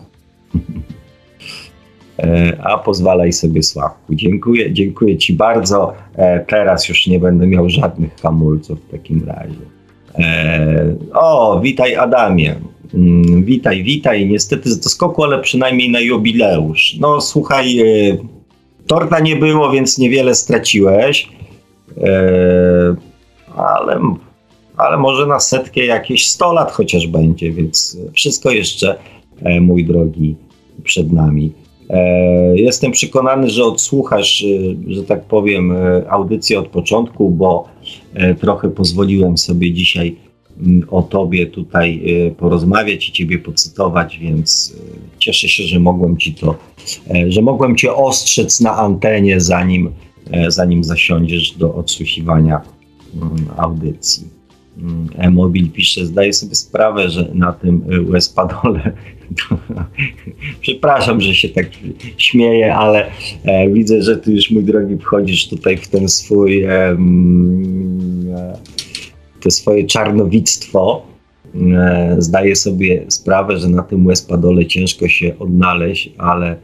[2.63, 4.15] a pozwalaj sobie Sławku.
[4.15, 5.95] Dziękuję, dziękuję Ci bardzo.
[6.15, 9.61] E, teraz już nie będę miał żadnych hamulców w takim razie.
[10.19, 12.57] E, o, witaj Adamie.
[12.95, 14.29] Mm, witaj, witaj.
[14.29, 16.97] Niestety z doskoku, ale przynajmniej na jubileusz.
[17.01, 17.79] No słuchaj,
[18.87, 21.29] torta nie było, więc niewiele straciłeś.
[23.57, 24.01] Ale,
[24.77, 28.99] ale może na setkę jakieś 100 lat chociaż będzie, więc wszystko jeszcze,
[29.61, 30.37] mój drogi,
[30.85, 31.53] przed nami.
[31.91, 37.69] E, jestem przekonany, że odsłuchasz, e, że tak powiem, e, audycję od początku, bo
[38.41, 40.17] trochę pozwoliłem sobie dzisiaj
[40.61, 42.03] mm, o Tobie tutaj
[42.39, 44.77] porozmawiać i Ciebie pocytować, więc
[45.19, 46.55] cieszę się, że mogłem Ci to,
[47.29, 49.91] że mogłem Cię ostrzec na antenie, zanim,
[50.49, 52.61] zanim zasiądziesz do odsłuchiwania
[53.15, 54.36] mm, audycji.
[55.19, 58.93] E-Mobil pisze, zdaję sobie sprawę, że na tym US Padole
[60.61, 61.67] Przepraszam, że się tak
[62.19, 63.07] śmieję, ale
[63.45, 66.97] e, widzę, że ty już, mój drogi, wchodzisz tutaj w ten swój, e,
[69.47, 71.07] e, swoje czarnowictwo.
[71.75, 76.57] E, zdaję sobie sprawę, że na tym łespadole ciężko się odnaleźć, ale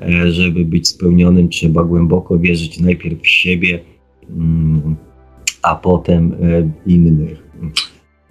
[0.00, 3.80] e, żeby być spełnionym, trzeba głęboko wierzyć najpierw w siebie,
[4.30, 4.96] mm,
[5.62, 7.49] a potem e, innych.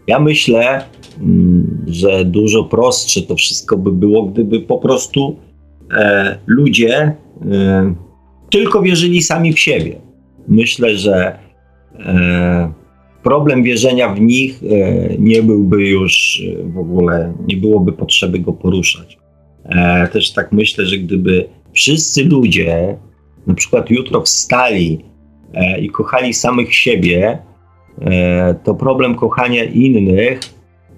[0.10, 0.84] Ja myślę,
[1.22, 5.36] mm, że dużo prostsze to wszystko by było, gdyby po prostu
[5.94, 7.16] e, ludzie
[7.52, 7.94] e,
[8.50, 9.96] tylko wierzyli sami w siebie.
[10.48, 11.40] Myślę, że
[12.00, 12.74] e,
[13.24, 19.18] problem wierzenia w nich e, nie byłby już w ogóle, nie byłoby potrzeby go poruszać.
[19.66, 22.98] E, też tak myślę, że gdyby wszyscy ludzie
[23.48, 25.00] na przykład jutro wstali
[25.54, 27.49] e, i kochali samych siebie, E,
[28.64, 30.40] to problem kochania innych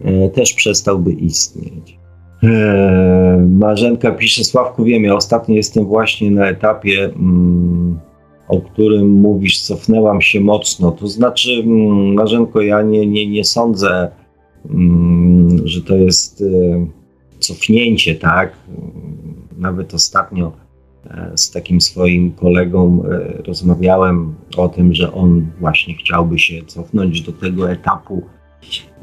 [0.03, 1.97] e, też przestałby istnieć.
[2.43, 7.99] E, Marzenka pisze, Sławku wiem, ja ostatnio jestem właśnie na etapie, mm,
[8.47, 10.91] o którym mówisz, cofnęłam się mocno.
[10.91, 14.11] To znaczy, mm, Marzenko, ja nie, nie, nie sądzę,
[14.69, 16.43] mm, że to jest
[17.39, 18.53] cofnięcie, tak?
[19.57, 20.70] Nawet ostatnio E,
[21.35, 27.31] z takim swoim kolegą e, rozmawiałem o tym, że on właśnie chciałby się cofnąć do
[27.31, 28.23] tego etapu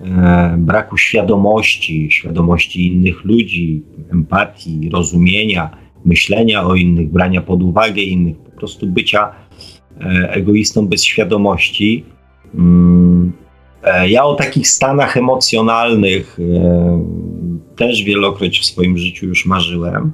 [0.04, 5.70] e, braku świadomości, świadomości innych ludzi, empatii, rozumienia,
[6.04, 9.32] myślenia o innych, brania pod uwagę innych, po prostu bycia
[10.28, 12.04] egoistą bez świadomości.
[12.54, 13.32] Mm,
[14.06, 16.38] ja o takich stanach emocjonalnych
[17.76, 20.12] też wielokroć w swoim życiu już marzyłem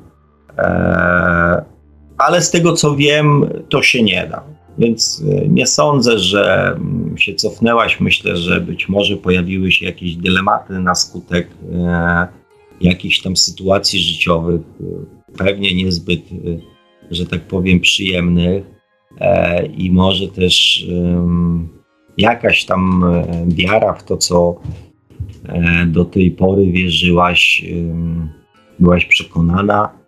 [2.26, 4.44] ale z tego co wiem, to się nie da.
[4.78, 8.00] Więc e, nie sądzę, że mm, się cofnęłaś.
[8.00, 12.26] Myślę, że być może pojawiły się jakieś dylematy na skutek e,
[12.80, 14.84] jakichś tam sytuacji życiowych, e,
[15.38, 16.34] pewnie niezbyt, e,
[17.10, 18.64] że tak powiem, przyjemnych.
[19.20, 20.86] E, I może też
[22.18, 24.60] jakaś tam e, wiara w to, co
[25.48, 27.64] e, do tej pory wierzyłaś,
[28.78, 30.03] byłaś przekonana,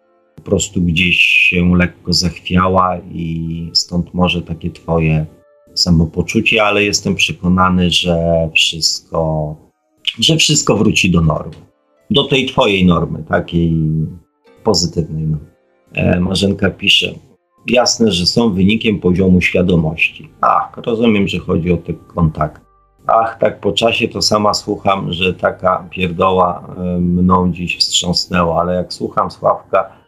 [0.47, 5.27] prostu gdzieś się lekko zachwiała i stąd może takie twoje
[5.75, 9.55] samopoczucie, ale jestem przekonany, że wszystko,
[10.21, 11.55] że wszystko wróci do normy.
[12.11, 13.73] Do tej twojej normy, takiej
[14.65, 15.47] pozytywnej normy.
[15.95, 17.13] E, Marzenka pisze,
[17.67, 20.29] jasne, że są wynikiem poziomu świadomości.
[20.41, 22.67] Ach, rozumiem, że chodzi o te kontakty.
[23.07, 28.75] Ach, tak po czasie to sama słucham, że taka pierdoła e, mną dziś wstrząsnęła, ale
[28.75, 30.06] jak słucham Sławka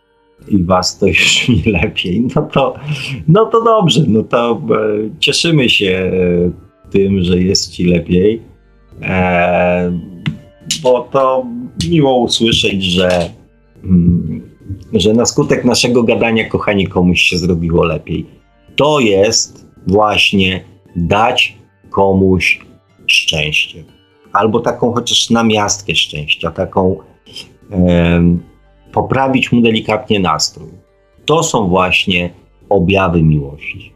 [0.48, 2.24] i was, to już mi lepiej.
[2.36, 2.74] No to,
[3.28, 8.42] no to dobrze, no to e, cieszymy się e, tym, że jest ci lepiej,
[9.02, 9.98] e,
[10.82, 11.46] bo to
[11.90, 13.30] miło usłyszeć, że
[13.84, 14.48] mm,
[14.92, 18.26] że na skutek naszego gadania, kochani, komuś się zrobiło lepiej.
[18.76, 20.64] To jest właśnie
[20.96, 21.56] dać
[21.90, 22.60] komuś
[23.06, 23.84] szczęście.
[24.32, 26.96] Albo taką chociaż namiastkę szczęścia, taką
[28.92, 30.68] poprawić mu delikatnie nastrój.
[31.24, 32.30] To są właśnie
[32.68, 33.92] objawy miłości.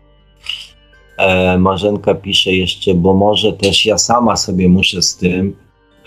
[1.18, 5.56] E, Marzenka pisze jeszcze, bo może też ja sama sobie muszę z tym.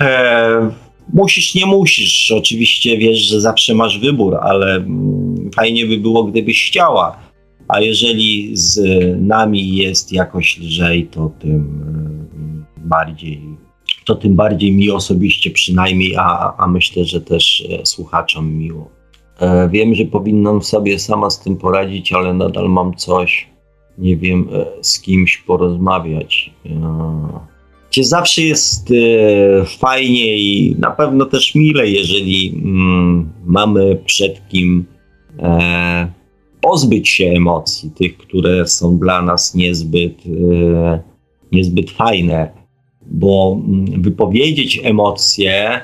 [0.01, 0.69] E,
[1.13, 2.31] Musisz, nie musisz.
[2.31, 7.17] Oczywiście wiesz, że zawsze masz wybór, ale mm, fajnie by było, gdybyś chciała.
[7.67, 8.79] A jeżeli z
[9.21, 13.41] nami jest jakoś lżej, to tym mm, bardziej,
[14.05, 18.89] to tym bardziej mi osobiście przynajmniej, a, a myślę, że też e, słuchaczom miło.
[19.39, 23.47] E, wiem, że powinnam sobie sama z tym poradzić, ale nadal mam coś,
[23.97, 26.53] nie wiem, e, z kimś porozmawiać.
[27.91, 28.93] Gdzie zawsze jest
[29.79, 34.85] fajnie i na pewno też mile, jeżeli mm, mamy przed kim
[36.61, 40.23] pozbyć się emocji, tych, które są dla nas niezbyt,
[41.51, 42.64] niezbyt fajne,
[43.05, 45.81] bo mm, wypowiedzieć emocje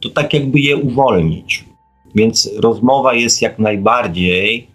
[0.00, 1.64] to tak jakby je uwolnić.
[2.14, 4.68] Więc rozmowa jest jak najbardziej,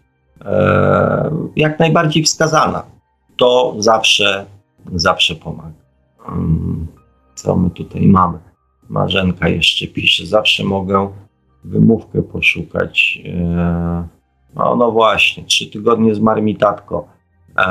[0.46, 2.84] e, jak najbardziej wskazana.
[3.38, 4.46] To zawsze,
[4.96, 5.84] zawsze pomaga.
[7.36, 8.40] Co my tutaj mamy?
[8.90, 11.10] Marzenka jeszcze pisze, zawsze mogę
[11.64, 13.20] wymówkę poszukać.
[13.26, 14.08] E,
[14.56, 17.08] no, no właśnie, trzy tygodnie z marmitatko.
[17.58, 17.68] E,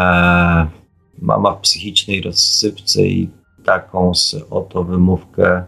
[1.19, 3.29] mama w psychicznej rozsypce i
[3.65, 4.13] taką
[4.51, 5.65] oto wymówkę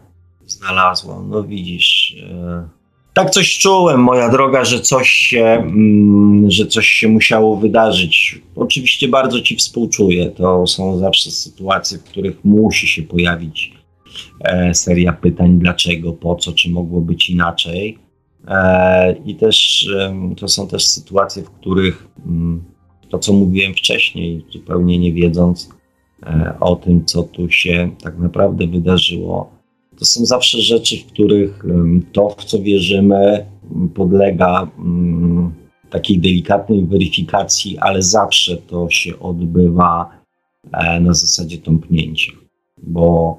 [0.47, 1.23] znalazła.
[1.29, 2.69] No widzisz, e,
[3.15, 8.41] tak coś czułem, moja droga, że coś się, mm, że coś się musiało wydarzyć.
[8.57, 10.31] Oczywiście bardzo Ci współczuję.
[10.31, 13.73] To są zawsze sytuacje, w których musi się pojawić
[14.41, 17.99] e, seria pytań, dlaczego, po co, czy mogło być inaczej.
[18.49, 19.89] E, I też
[20.37, 22.65] to są też sytuacje, w których mm,
[23.11, 25.74] to, co mówiłem wcześniej, zupełnie nie wiedząc
[26.61, 29.51] o tym, co tu się tak naprawdę wydarzyło,
[29.99, 31.65] to są zawsze rzeczy, w których
[32.13, 33.47] to, w co wierzymy,
[33.95, 34.69] podlega
[35.95, 40.11] takiej delikatnej weryfikacji, ale zawsze to się odbywa
[40.73, 42.33] e, na zasadzie tąpnięcia,
[42.83, 43.39] bo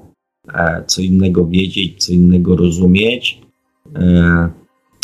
[0.54, 3.40] e, co innego wiedzieć, co innego rozumieć,
[3.96, 4.48] e,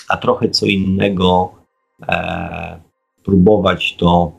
[0.09, 1.53] a trochę co innego
[3.25, 4.33] próbować to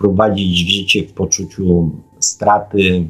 [0.00, 3.08] prowadzić w życie w poczuciu straty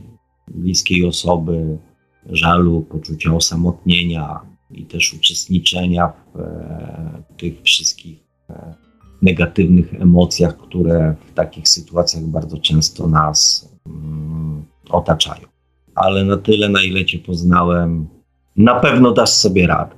[0.48, 1.78] bliskiej osoby,
[2.26, 8.18] żalu, poczucia osamotnienia i też uczestniczenia w e, tych wszystkich
[8.50, 8.74] e,
[9.22, 15.46] negatywnych emocjach, które w takich sytuacjach bardzo często nas mm, otaczają.
[15.94, 18.08] Ale na tyle, na ile Cię poznałem,
[18.56, 19.96] na pewno dasz sobie radę.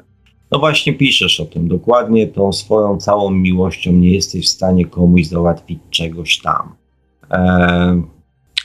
[0.51, 5.27] No właśnie piszesz o tym dokładnie, tą swoją całą miłością nie jesteś w stanie komuś
[5.27, 6.82] załatwić czegoś tam.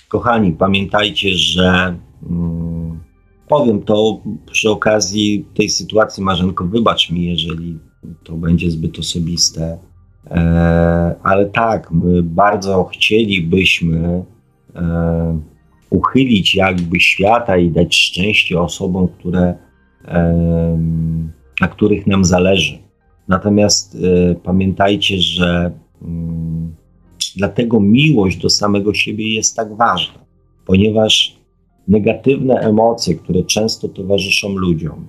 [0.07, 1.95] Kochani, pamiętajcie, że
[2.29, 2.99] mm,
[3.47, 4.21] powiem to
[4.51, 7.79] przy okazji tej sytuacji, Marzenko, wybacz mi, jeżeli
[8.23, 9.77] to będzie zbyt osobiste,
[10.31, 14.23] e, ale tak, my bardzo chcielibyśmy
[14.75, 15.39] e,
[15.89, 19.55] uchylić jakby świata i dać szczęście osobom, które,
[21.61, 22.77] na których nam zależy.
[23.27, 25.71] Natomiast e, pamiętajcie, że
[26.01, 26.75] mm,
[27.38, 30.19] dlatego miłość do samego siebie jest tak ważna,
[30.66, 31.38] ponieważ
[31.88, 35.06] negatywne emocje, które często towarzyszą ludziom,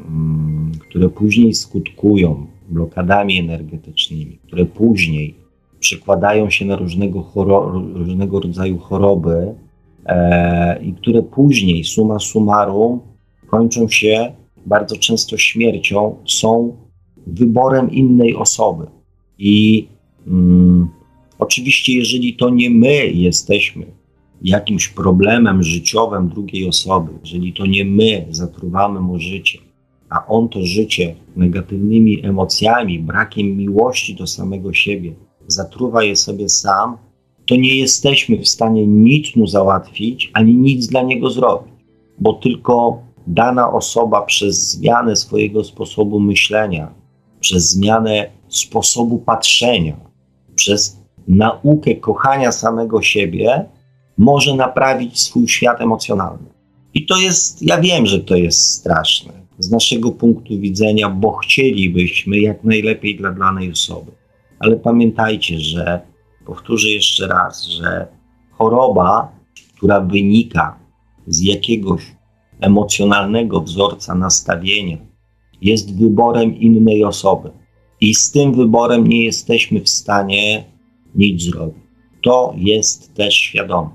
[0.00, 5.34] mm, które później skutkują blokadami energetycznymi, które później
[5.80, 7.24] przekładają się na różnego,
[7.94, 9.54] różnego rodzaju choroby
[10.06, 13.00] e, i które później, suma summarum,
[13.46, 14.32] kończą się
[14.66, 16.76] bardzo często śmiercią, są
[17.26, 18.86] wyborem innej osoby.
[19.38, 19.88] I
[20.26, 20.88] mm,
[21.42, 23.86] oczywiście, jeżeli to nie my jesteśmy
[24.42, 29.58] jakimś problemem życiowym drugiej osoby, jeżeli to nie my zatruwamy mu życie,
[30.10, 35.14] a on to życie negatywnymi emocjami, brakiem miłości do samego siebie,
[35.46, 36.96] zatruwa je sobie sam,
[37.46, 41.72] to nie jesteśmy w stanie nic mu załatwić, ani nic dla niego zrobić,
[42.18, 46.94] bo tylko dana osoba przez zmianę swojego sposobu myślenia,
[47.40, 49.96] przez zmianę sposobu patrzenia,
[50.54, 53.64] przez naukę kochania samego siebie,
[54.18, 56.46] może naprawić swój świat emocjonalny.
[56.94, 62.38] I to jest, ja wiem, że to jest straszne z naszego punktu widzenia, bo chcielibyśmy
[62.38, 64.12] jak najlepiej dla danej osoby.
[64.58, 66.00] Ale pamiętajcie, że
[66.46, 68.06] powtórzę jeszcze raz, że
[68.50, 69.32] choroba,
[69.76, 70.78] która wynika
[71.26, 72.02] z jakiegoś
[72.60, 74.96] emocjonalnego wzorca nastawienia,
[75.60, 77.50] jest wyborem innej osoby.
[78.00, 80.64] I z tym wyborem nie jesteśmy w stanie
[81.14, 81.82] nic zrobić.
[82.22, 83.88] To jest też świadome.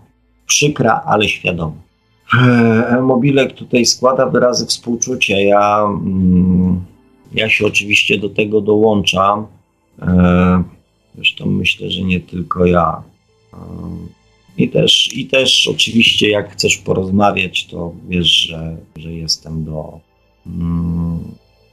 [0.46, 1.76] Przykra, ale świadome.
[2.34, 5.40] Eee, Mobilek tutaj składa wyrazy współczucia.
[5.40, 6.86] Ja, mm,
[7.34, 9.48] ja się oczywiście do tego dołączam.
[10.02, 10.64] Eee,
[11.16, 13.02] zresztą myślę, że nie tylko ja.
[13.54, 14.18] Eee,
[14.58, 20.00] I też, I też oczywiście, jak chcesz porozmawiać, to wiesz, że, że jestem do.
[20.48, 21.20] Mm,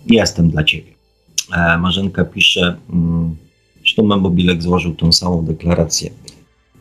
[0.07, 0.95] jestem dla ciebie.
[1.79, 3.37] Marzenka pisze, mm,
[3.85, 6.11] zresztą Mobilek złożył tą samą deklarację.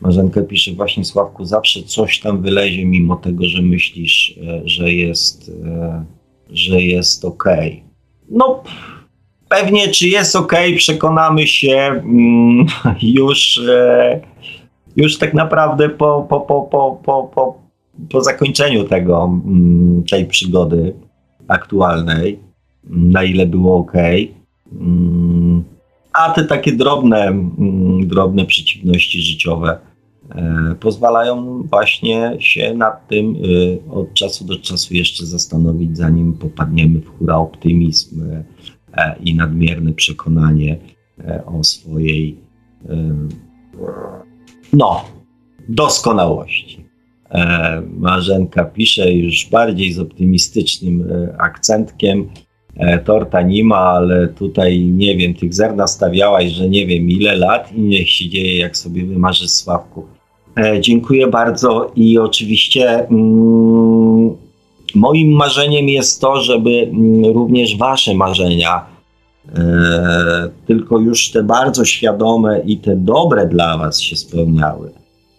[0.00, 5.52] Marzenka pisze właśnie Sławku, zawsze coś tam wylezie, mimo tego, że myślisz, e, że jest,
[5.64, 6.04] e,
[6.50, 7.44] że jest ok.
[8.30, 8.62] No,
[9.48, 12.66] pewnie czy jest ok, przekonamy się mm,
[13.18, 14.20] już, e,
[14.96, 17.58] już tak naprawdę po, po, po, po, po, po,
[18.10, 20.94] po zakończeniu tego, mm, tej przygody
[21.48, 22.38] aktualnej,
[22.84, 23.92] na ile było ok.
[26.18, 27.32] Mm, a te takie drobne,
[28.06, 29.78] drobne przeciwności życiowe
[30.30, 37.00] E, pozwalają właśnie się nad tym e, od czasu do czasu jeszcze zastanowić, zanim popadniemy
[37.00, 38.44] w hura optymizm e,
[39.20, 40.78] i nadmierne przekonanie
[41.46, 42.38] o swojej
[44.72, 45.04] no,
[45.68, 46.84] doskonałości.
[47.96, 52.28] Marzenka pisze już bardziej z optymistycznym akcentkiem.
[53.04, 57.72] Torta nie ma, ale tutaj nie wiem, tych zer nastawiałaś, że nie wiem ile lat
[57.72, 60.06] i niech się dzieje, jak sobie wymarzysz Sławku.
[60.56, 64.36] E, dziękuję bardzo i oczywiście mm,
[64.94, 68.86] moim marzeniem jest to, żeby mm, również Wasze marzenia,
[69.54, 74.90] e, tylko już te bardzo świadome i te dobre dla Was się spełniały.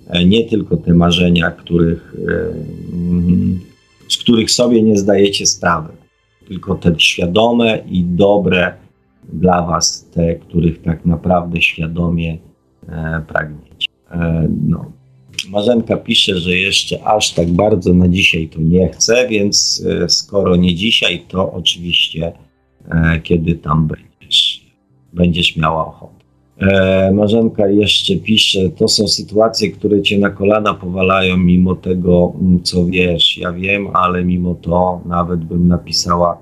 [0.08, 2.16] E, nie tylko te marzenia, których,
[2.94, 3.60] mm,
[4.10, 5.90] z których sobie nie zdajecie sprawy,
[6.48, 8.74] tylko te świadome i dobre
[9.34, 12.38] dla Was, te, których tak naprawdę świadomie
[13.28, 13.88] pragniecie.
[14.68, 14.92] No.
[15.50, 20.56] Marzenka pisze, że jeszcze aż tak bardzo na dzisiaj to nie chce, więc e, skoro
[20.56, 22.32] nie dzisiaj, to oczywiście
[22.90, 24.66] e, kiedy tam będziesz,
[25.14, 26.15] będziesz miała ochotę.
[26.58, 32.86] E, Marzenka jeszcze pisze, to są sytuacje, które cię na kolana powalają, mimo tego, co
[32.86, 33.38] wiesz.
[33.38, 36.38] Ja wiem, ale mimo to nawet bym napisała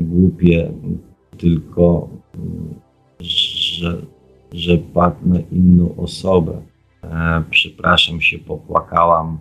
[0.00, 0.72] głupie,
[1.38, 2.08] tylko
[3.20, 3.96] że,
[4.52, 6.62] że padnę inną osobę.
[7.04, 9.38] E, przepraszam się, popłakałam.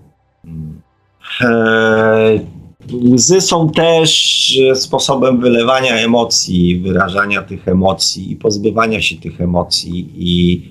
[3.14, 10.10] Łzy są też sposobem wylewania emocji, wyrażania tych emocji i pozbywania się tych emocji.
[10.16, 10.62] I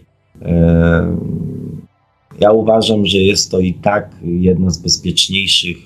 [0.42, 1.16] e,
[2.40, 5.76] ja uważam, że jest to i tak jedna z bezpieczniejszych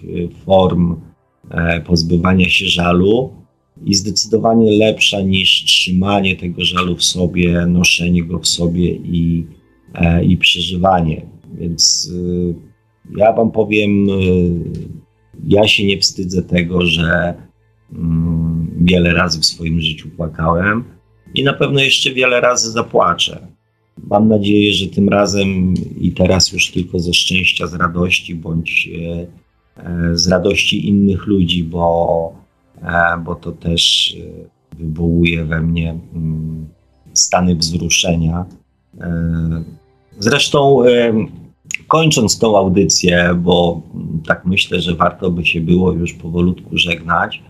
[0.44, 0.96] form
[1.86, 3.30] pozbywania się żalu
[3.84, 9.46] i zdecydowanie lepsza niż trzymanie tego żalu w sobie, noszenie go w sobie i
[9.94, 11.26] E, i przeżywanie.
[11.54, 12.54] Więc y,
[13.16, 14.06] ja Wam powiem,
[15.44, 17.34] ja się nie wstydzę tego, że
[17.92, 20.84] mm, wiele razy w swoim życiu płakałem
[21.34, 23.46] i na pewno jeszcze wiele razy zapłaczę.
[23.98, 29.26] Mam nadzieję, że tym razem i teraz już tylko ze szczęścia, z radości, bądź e,
[29.82, 32.34] e, z radości innych ludzi, bo,
[33.24, 34.16] bo to też
[34.78, 36.68] wywołuje we mnie mm,
[37.14, 38.46] stany wzruszenia
[40.18, 40.76] Zresztą
[41.88, 43.82] kończąc tą audycję, bo
[44.26, 47.42] tak myślę, że warto by się było już powolutku żegnać,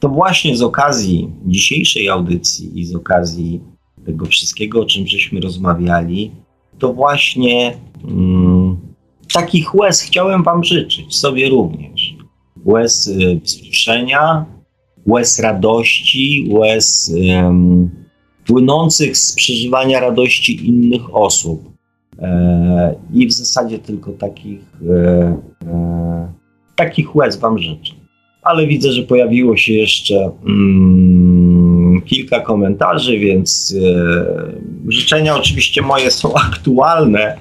[0.00, 3.60] to właśnie z okazji dzisiejszej audycji i z okazji
[4.06, 6.30] tego wszystkiego, o czym żeśmy rozmawiali,
[6.78, 8.76] to właśnie um,
[9.32, 12.16] takich łez chciałem Wam życzyć, sobie również.
[12.64, 13.10] Łez
[13.42, 14.46] wzruszenia,
[15.06, 17.90] łez radości, łez um,
[18.48, 21.72] płynących z przeżywania radości innych osób.
[23.14, 24.60] I w zasadzie tylko takich,
[26.76, 27.92] takich łez Wam życzę.
[28.42, 33.76] Ale widzę, że pojawiło się jeszcze mm, kilka komentarzy, więc
[34.88, 37.38] życzenia oczywiście moje są aktualne,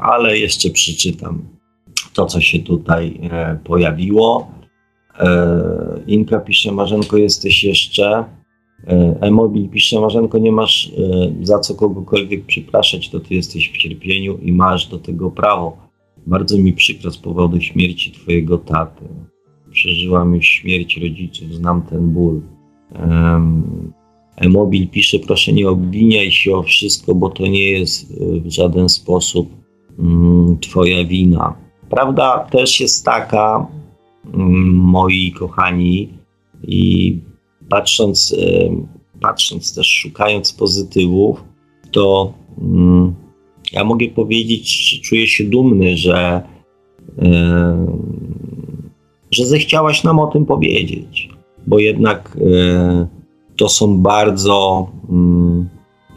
[0.00, 1.42] ale jeszcze przeczytam
[2.12, 3.20] to, co się tutaj
[3.64, 4.50] pojawiło.
[6.06, 8.24] Inka pisze, Marzenko, jesteś jeszcze.
[9.20, 14.38] E-mobil pisze, Marzenko, nie masz e, za co kogokolwiek przepraszać, to ty jesteś w cierpieniu
[14.38, 15.76] i masz do tego prawo.
[16.26, 19.04] Bardzo mi przykro z powodu śmierci twojego taty.
[19.70, 22.40] Przeżyłam już śmierć rodziców, znam ten ból.
[24.36, 28.88] E-mobil pisze, proszę nie obwiniaj się o wszystko, bo to nie jest e, w żaden
[28.88, 29.50] sposób
[29.98, 31.54] mm, twoja wina.
[31.90, 33.66] Prawda też jest taka,
[34.34, 36.08] mm, moi kochani,
[36.68, 37.18] i
[37.74, 38.36] patrząc,
[39.20, 41.44] patrząc też, szukając pozytywów,
[41.90, 43.14] to mm,
[43.72, 46.42] ja mogę powiedzieć, czuję się dumny, że,
[49.30, 51.28] że zechciałaś nam o tym powiedzieć,
[51.66, 53.06] bo jednak e,
[53.56, 55.68] to są bardzo, mm,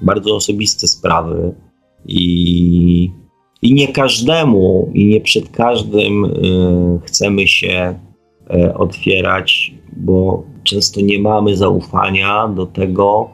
[0.02, 1.54] bardzo osobiste sprawy
[2.08, 3.12] i,
[3.62, 6.30] i nie każdemu i nie przed każdym e,
[7.04, 8.00] chcemy się
[8.50, 13.30] e, otwierać, bo często nie mamy zaufania do tego,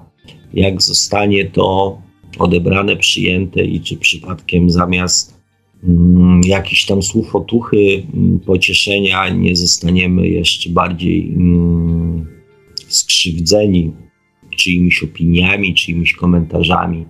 [0.53, 1.97] jak zostanie to
[2.39, 5.41] odebrane, przyjęte i czy przypadkiem zamiast
[5.83, 12.27] mm, jakichś tam słów otuchy, mm, pocieszenia nie zostaniemy jeszcze bardziej mm,
[12.87, 13.91] skrzywdzeni
[14.57, 17.05] czyimiś opiniami, czyimiś komentarzami.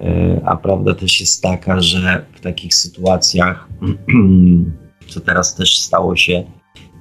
[0.00, 3.68] E, a prawda też jest taka, że w takich sytuacjach,
[5.10, 6.44] co teraz też stało się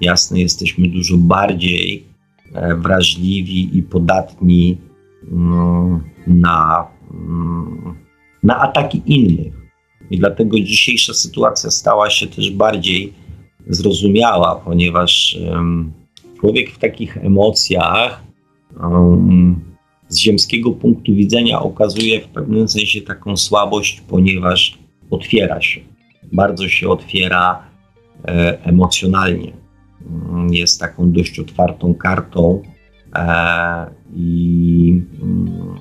[0.01, 2.08] jasne, jesteśmy dużo bardziej
[2.77, 4.77] wrażliwi i podatni
[5.31, 7.95] mm, na, mm,
[8.43, 9.53] na ataki innych.
[10.11, 13.13] I dlatego dzisiejsza sytuacja stała się też bardziej
[13.67, 15.39] zrozumiała, ponieważ
[16.39, 18.23] człowiek w takich emocjach
[20.07, 24.77] z ziemskiego punktu widzenia okazuje w pewnym sensie taką słabość, ponieważ
[25.09, 25.81] otwiera się,
[26.31, 27.63] bardzo się otwiera
[28.27, 29.51] e, emocjonalnie.
[30.07, 32.61] Mm, jest taką dość otwartą kartą
[33.15, 35.79] e, i, mm,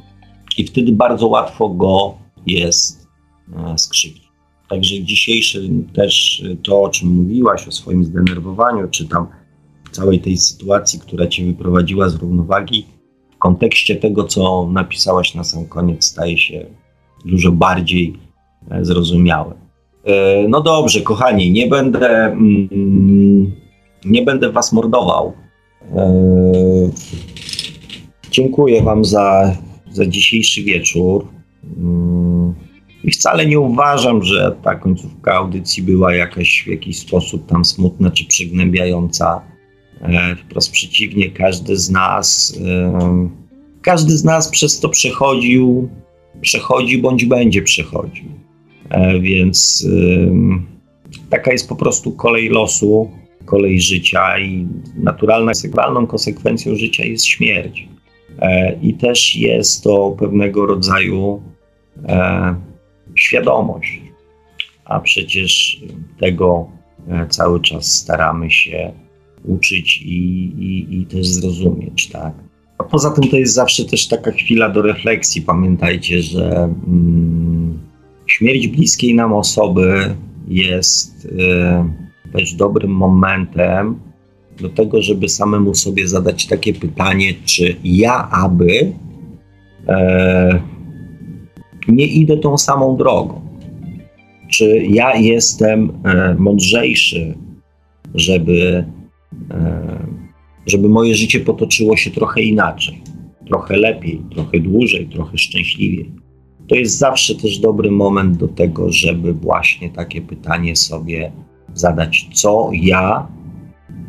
[0.58, 2.14] i wtedy bardzo łatwo go
[2.47, 3.08] jest
[3.56, 4.28] e, skrzywdzić.
[4.68, 9.26] Także dzisiejszy też to, o czym mówiłaś, o swoim zdenerwowaniu, czy tam
[9.90, 12.86] całej tej sytuacji, która cię wyprowadziła z równowagi,
[13.34, 16.66] w kontekście tego, co napisałaś na sam koniec, staje się
[17.24, 18.18] dużo bardziej
[18.70, 19.55] e, zrozumiałe.
[20.48, 22.08] No dobrze, kochani, nie będę.
[22.08, 23.52] Mm,
[24.05, 25.33] nie będę was mordował.
[25.97, 26.91] Eee,
[28.31, 29.57] dziękuję wam za,
[29.93, 31.27] za dzisiejszy wieczór.
[31.77, 32.55] Mm,
[33.05, 38.10] I wcale nie uważam, że ta końcówka audycji była jakaś w jakiś sposób tam smutna
[38.10, 39.43] czy przygnębiająca.
[40.02, 43.28] Eee, wprost przeciwnie, każdy z nas, eee,
[43.83, 45.89] każdy z nas przez to przechodził,
[46.41, 48.25] przechodzi bądź będzie przechodził.
[49.20, 49.86] Więc
[51.31, 53.10] taka jest po prostu kolej losu
[53.44, 57.89] kolej życia i naturalną, naturalną konsekwencją życia jest śmierć.
[58.39, 61.42] E, I też jest to pewnego rodzaju
[62.08, 62.55] e,
[63.15, 64.00] świadomość,
[64.84, 65.81] a przecież
[66.20, 66.68] tego
[67.08, 68.92] e, cały czas staramy się
[69.44, 70.17] uczyć i,
[70.58, 72.34] i, i też zrozumieć, tak.
[72.78, 75.42] A poza tym to jest zawsze też taka chwila do refleksji.
[75.42, 77.78] Pamiętajcie, że mm,
[78.26, 80.15] śmierć bliskiej nam osoby
[80.49, 81.25] jest.
[81.25, 84.00] Y, też dobrym momentem
[84.60, 88.92] do tego, żeby samemu sobie zadać takie pytanie, czy ja aby
[89.89, 90.62] e,
[91.89, 93.40] nie idę tą samą drogą.
[94.48, 97.34] Czy ja jestem e, mądrzejszy,
[98.15, 98.84] żeby,
[99.50, 100.07] e,
[100.66, 103.02] żeby moje życie potoczyło się trochę inaczej,
[103.47, 106.12] trochę lepiej, trochę dłużej, trochę szczęśliwiej.
[106.68, 111.32] To jest zawsze też dobry moment do tego, żeby właśnie takie pytanie sobie
[111.74, 113.26] zadać, co ja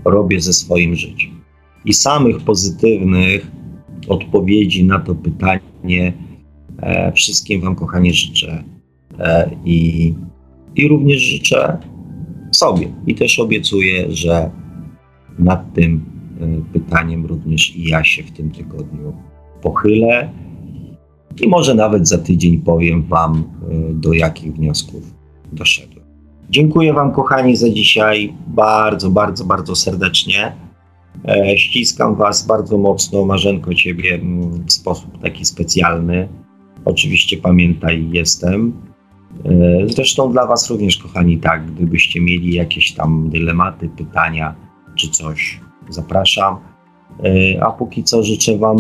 [0.06, 1.32] robię ze swoim życiem.
[1.86, 3.52] I samych pozytywnych
[4.08, 6.14] odpowiedzi na to pytanie
[6.82, 8.64] e, wszystkim Wam, kochani, życzę.
[9.20, 10.14] E, i,
[10.76, 11.78] I również życzę
[12.52, 12.88] sobie.
[13.08, 14.52] I też obiecuję, że
[15.40, 16.06] nad tym
[16.42, 19.14] e, pytaniem również i ja się w tym tygodniu
[19.62, 20.30] pochylę.
[21.42, 25.14] I może nawet za tydzień powiem Wam, e, do jakich wniosków
[25.54, 25.99] doszedłem.
[26.50, 30.56] Dziękuję Wam, kochani, za dzisiaj bardzo, bardzo, bardzo serdecznie.
[31.28, 36.30] E, ściskam Was bardzo mocno, Marzenko, Ciebie mm, w sposób taki specjalny.
[36.86, 38.74] Oczywiście pamiętaj, jestem.
[39.46, 39.50] E,
[39.88, 44.56] zresztą dla Was również, kochani, tak, gdybyście mieli jakieś tam dylematy, pytania
[44.96, 46.58] czy coś, zapraszam.
[47.24, 48.78] E, a póki co życzę Wam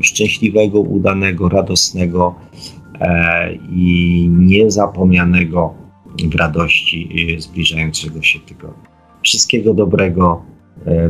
[0.00, 2.34] szczęśliwego, udanego, radosnego
[3.72, 5.81] i niezapomnianego
[6.30, 7.08] w radości
[7.38, 8.92] zbliżającego się tygodnia.
[9.22, 10.42] Wszystkiego dobrego,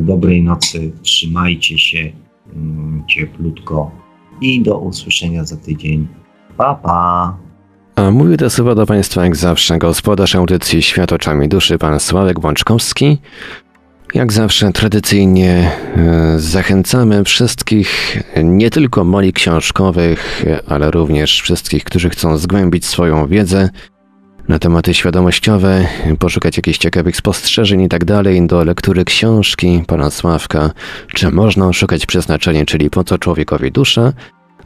[0.01, 2.13] dobrej nocy, trzymajcie się
[2.57, 3.91] mm, cieplutko
[4.41, 6.07] i do usłyszenia za tydzień.
[6.57, 7.37] Pa, pa!
[7.97, 12.41] A mówił to słowa do Państwa jak zawsze gospodarz audycji Świat oczami duszy, pan Sławek
[12.41, 13.19] Bączkowski.
[14.15, 22.37] Jak zawsze tradycyjnie e, zachęcamy wszystkich, nie tylko moli książkowych, ale również wszystkich, którzy chcą
[22.37, 23.71] zgłębić swoją wiedzę
[24.49, 25.87] na tematy świadomościowe,
[26.19, 30.71] poszukać jakichś ciekawych spostrzeżeń i tak dalej, do lektury książki pana Sławka,
[31.15, 34.13] czy można szukać przeznaczenia, czyli po co człowiekowi dusza,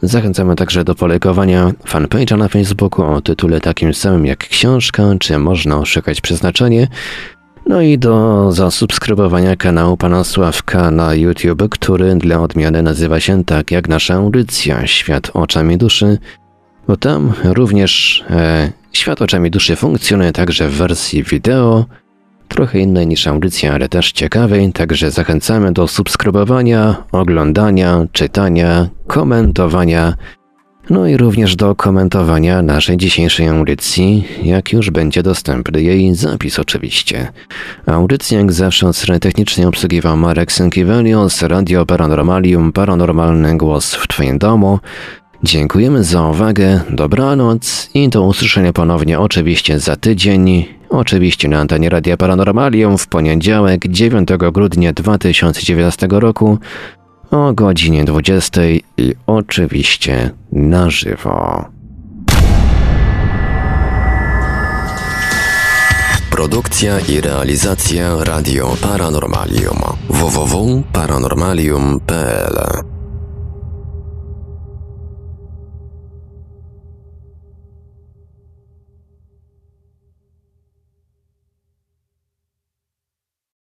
[0.02, 5.78] Zachęcamy także do polejkowania fanpage'a na Facebooku o tytule takim samym jak książka, czy można
[5.78, 6.88] oszukać przeznaczenie,
[7.66, 13.70] no i do zasubskrybowania kanału Pana Sławka na YouTube, który dla odmiany nazywa się tak
[13.70, 16.18] jak nasza audycja Świat oczami duszy,
[16.88, 21.84] bo tam również e, Świat oczami duszy funkcjonuje także w wersji wideo,
[22.48, 30.14] trochę innej niż audycja, ale też ciekawej, także zachęcamy do subskrybowania, oglądania, czytania, komentowania,
[30.90, 37.32] no i również do komentowania naszej dzisiejszej audycji, jak już będzie dostępny jej zapis oczywiście.
[37.86, 44.38] Audycję jak zawsze od strony technicznej obsługiwał Marek Sękiewelios, Radio Paranormalium, Paranormalny Głos w Twoim
[44.38, 44.78] domu.
[45.42, 52.16] Dziękujemy za uwagę, dobranoc i do usłyszenia ponownie oczywiście za tydzień, oczywiście na antenie Radia
[52.16, 56.58] Paranormalium w poniedziałek 9 grudnia 2019 roku
[57.30, 58.60] o godzinie 20
[58.96, 61.64] i oczywiście na żywo.
[66.30, 72.95] Produkcja i realizacja Radio Paranormalium www.paranormalium.pl